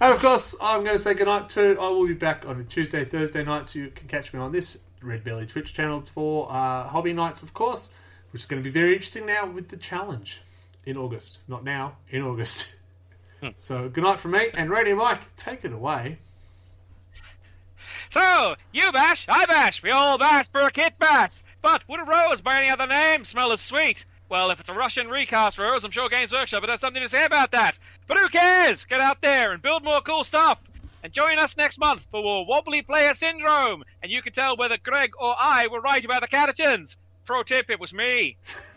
of 0.00 0.20
course, 0.20 0.56
I'm 0.62 0.82
going 0.82 0.96
to 0.96 0.98
say 0.98 1.12
goodnight 1.14 1.50
too. 1.50 1.76
I 1.78 1.88
will 1.90 2.06
be 2.06 2.14
back 2.14 2.46
on 2.46 2.66
Tuesday, 2.66 3.04
Thursday 3.04 3.44
night, 3.44 3.68
so 3.68 3.80
you 3.80 3.90
can 3.94 4.08
catch 4.08 4.32
me 4.32 4.40
on 4.40 4.50
this 4.50 4.78
Red 5.02 5.22
Belly 5.22 5.46
Twitch 5.46 5.74
channel 5.74 6.00
for 6.00 6.50
uh, 6.50 6.84
hobby 6.84 7.12
nights, 7.12 7.42
of 7.42 7.52
course, 7.52 7.92
which 8.32 8.42
is 8.42 8.46
going 8.46 8.62
to 8.62 8.64
be 8.68 8.72
very 8.72 8.94
interesting 8.94 9.26
now 9.26 9.46
with 9.46 9.68
the 9.68 9.76
challenge 9.76 10.40
in 10.86 10.96
August. 10.96 11.40
Not 11.48 11.64
now, 11.64 11.96
in 12.08 12.22
August. 12.22 12.76
so, 13.58 13.90
good 13.90 14.04
night 14.04 14.20
from 14.20 14.30
me 14.30 14.48
and 14.54 14.70
Radio 14.70 14.96
Mike. 14.96 15.36
Take 15.36 15.66
it 15.66 15.72
away. 15.72 16.18
So, 18.10 18.56
you 18.72 18.92
bash, 18.92 19.26
I 19.28 19.46
bash, 19.46 19.82
we 19.82 19.90
all 19.90 20.18
bash 20.18 20.46
for 20.50 20.62
a 20.62 20.70
kit 20.70 20.98
bash. 20.98 21.32
But 21.62 21.82
would 21.88 22.00
a 22.00 22.04
rose 22.04 22.40
by 22.40 22.58
any 22.58 22.70
other 22.70 22.86
name 22.86 23.24
smell 23.24 23.52
as 23.52 23.60
sweet? 23.60 24.04
Well, 24.28 24.50
if 24.50 24.60
it's 24.60 24.68
a 24.68 24.74
Russian 24.74 25.08
recast 25.08 25.58
rose, 25.58 25.84
I'm 25.84 25.90
sure 25.90 26.08
Games 26.08 26.32
Workshop 26.32 26.62
would 26.62 26.70
have 26.70 26.80
something 26.80 27.02
to 27.02 27.08
say 27.08 27.24
about 27.24 27.52
that. 27.52 27.78
But 28.06 28.18
who 28.18 28.28
cares? 28.28 28.84
Get 28.84 29.00
out 29.00 29.20
there 29.20 29.52
and 29.52 29.62
build 29.62 29.84
more 29.84 30.00
cool 30.00 30.24
stuff. 30.24 30.58
And 31.02 31.12
join 31.12 31.38
us 31.38 31.56
next 31.56 31.78
month 31.78 32.06
for 32.10 32.22
more 32.22 32.44
Wobbly 32.46 32.82
Player 32.82 33.14
Syndrome. 33.14 33.84
And 34.02 34.10
you 34.10 34.22
can 34.22 34.32
tell 34.32 34.56
whether 34.56 34.76
Greg 34.78 35.12
or 35.18 35.36
I 35.38 35.68
were 35.68 35.80
right 35.80 36.04
about 36.04 36.22
the 36.22 36.28
Catachans. 36.28 36.96
Pro 37.24 37.42
tip, 37.44 37.70
it 37.70 37.78
was 37.78 37.92
me. 37.92 38.36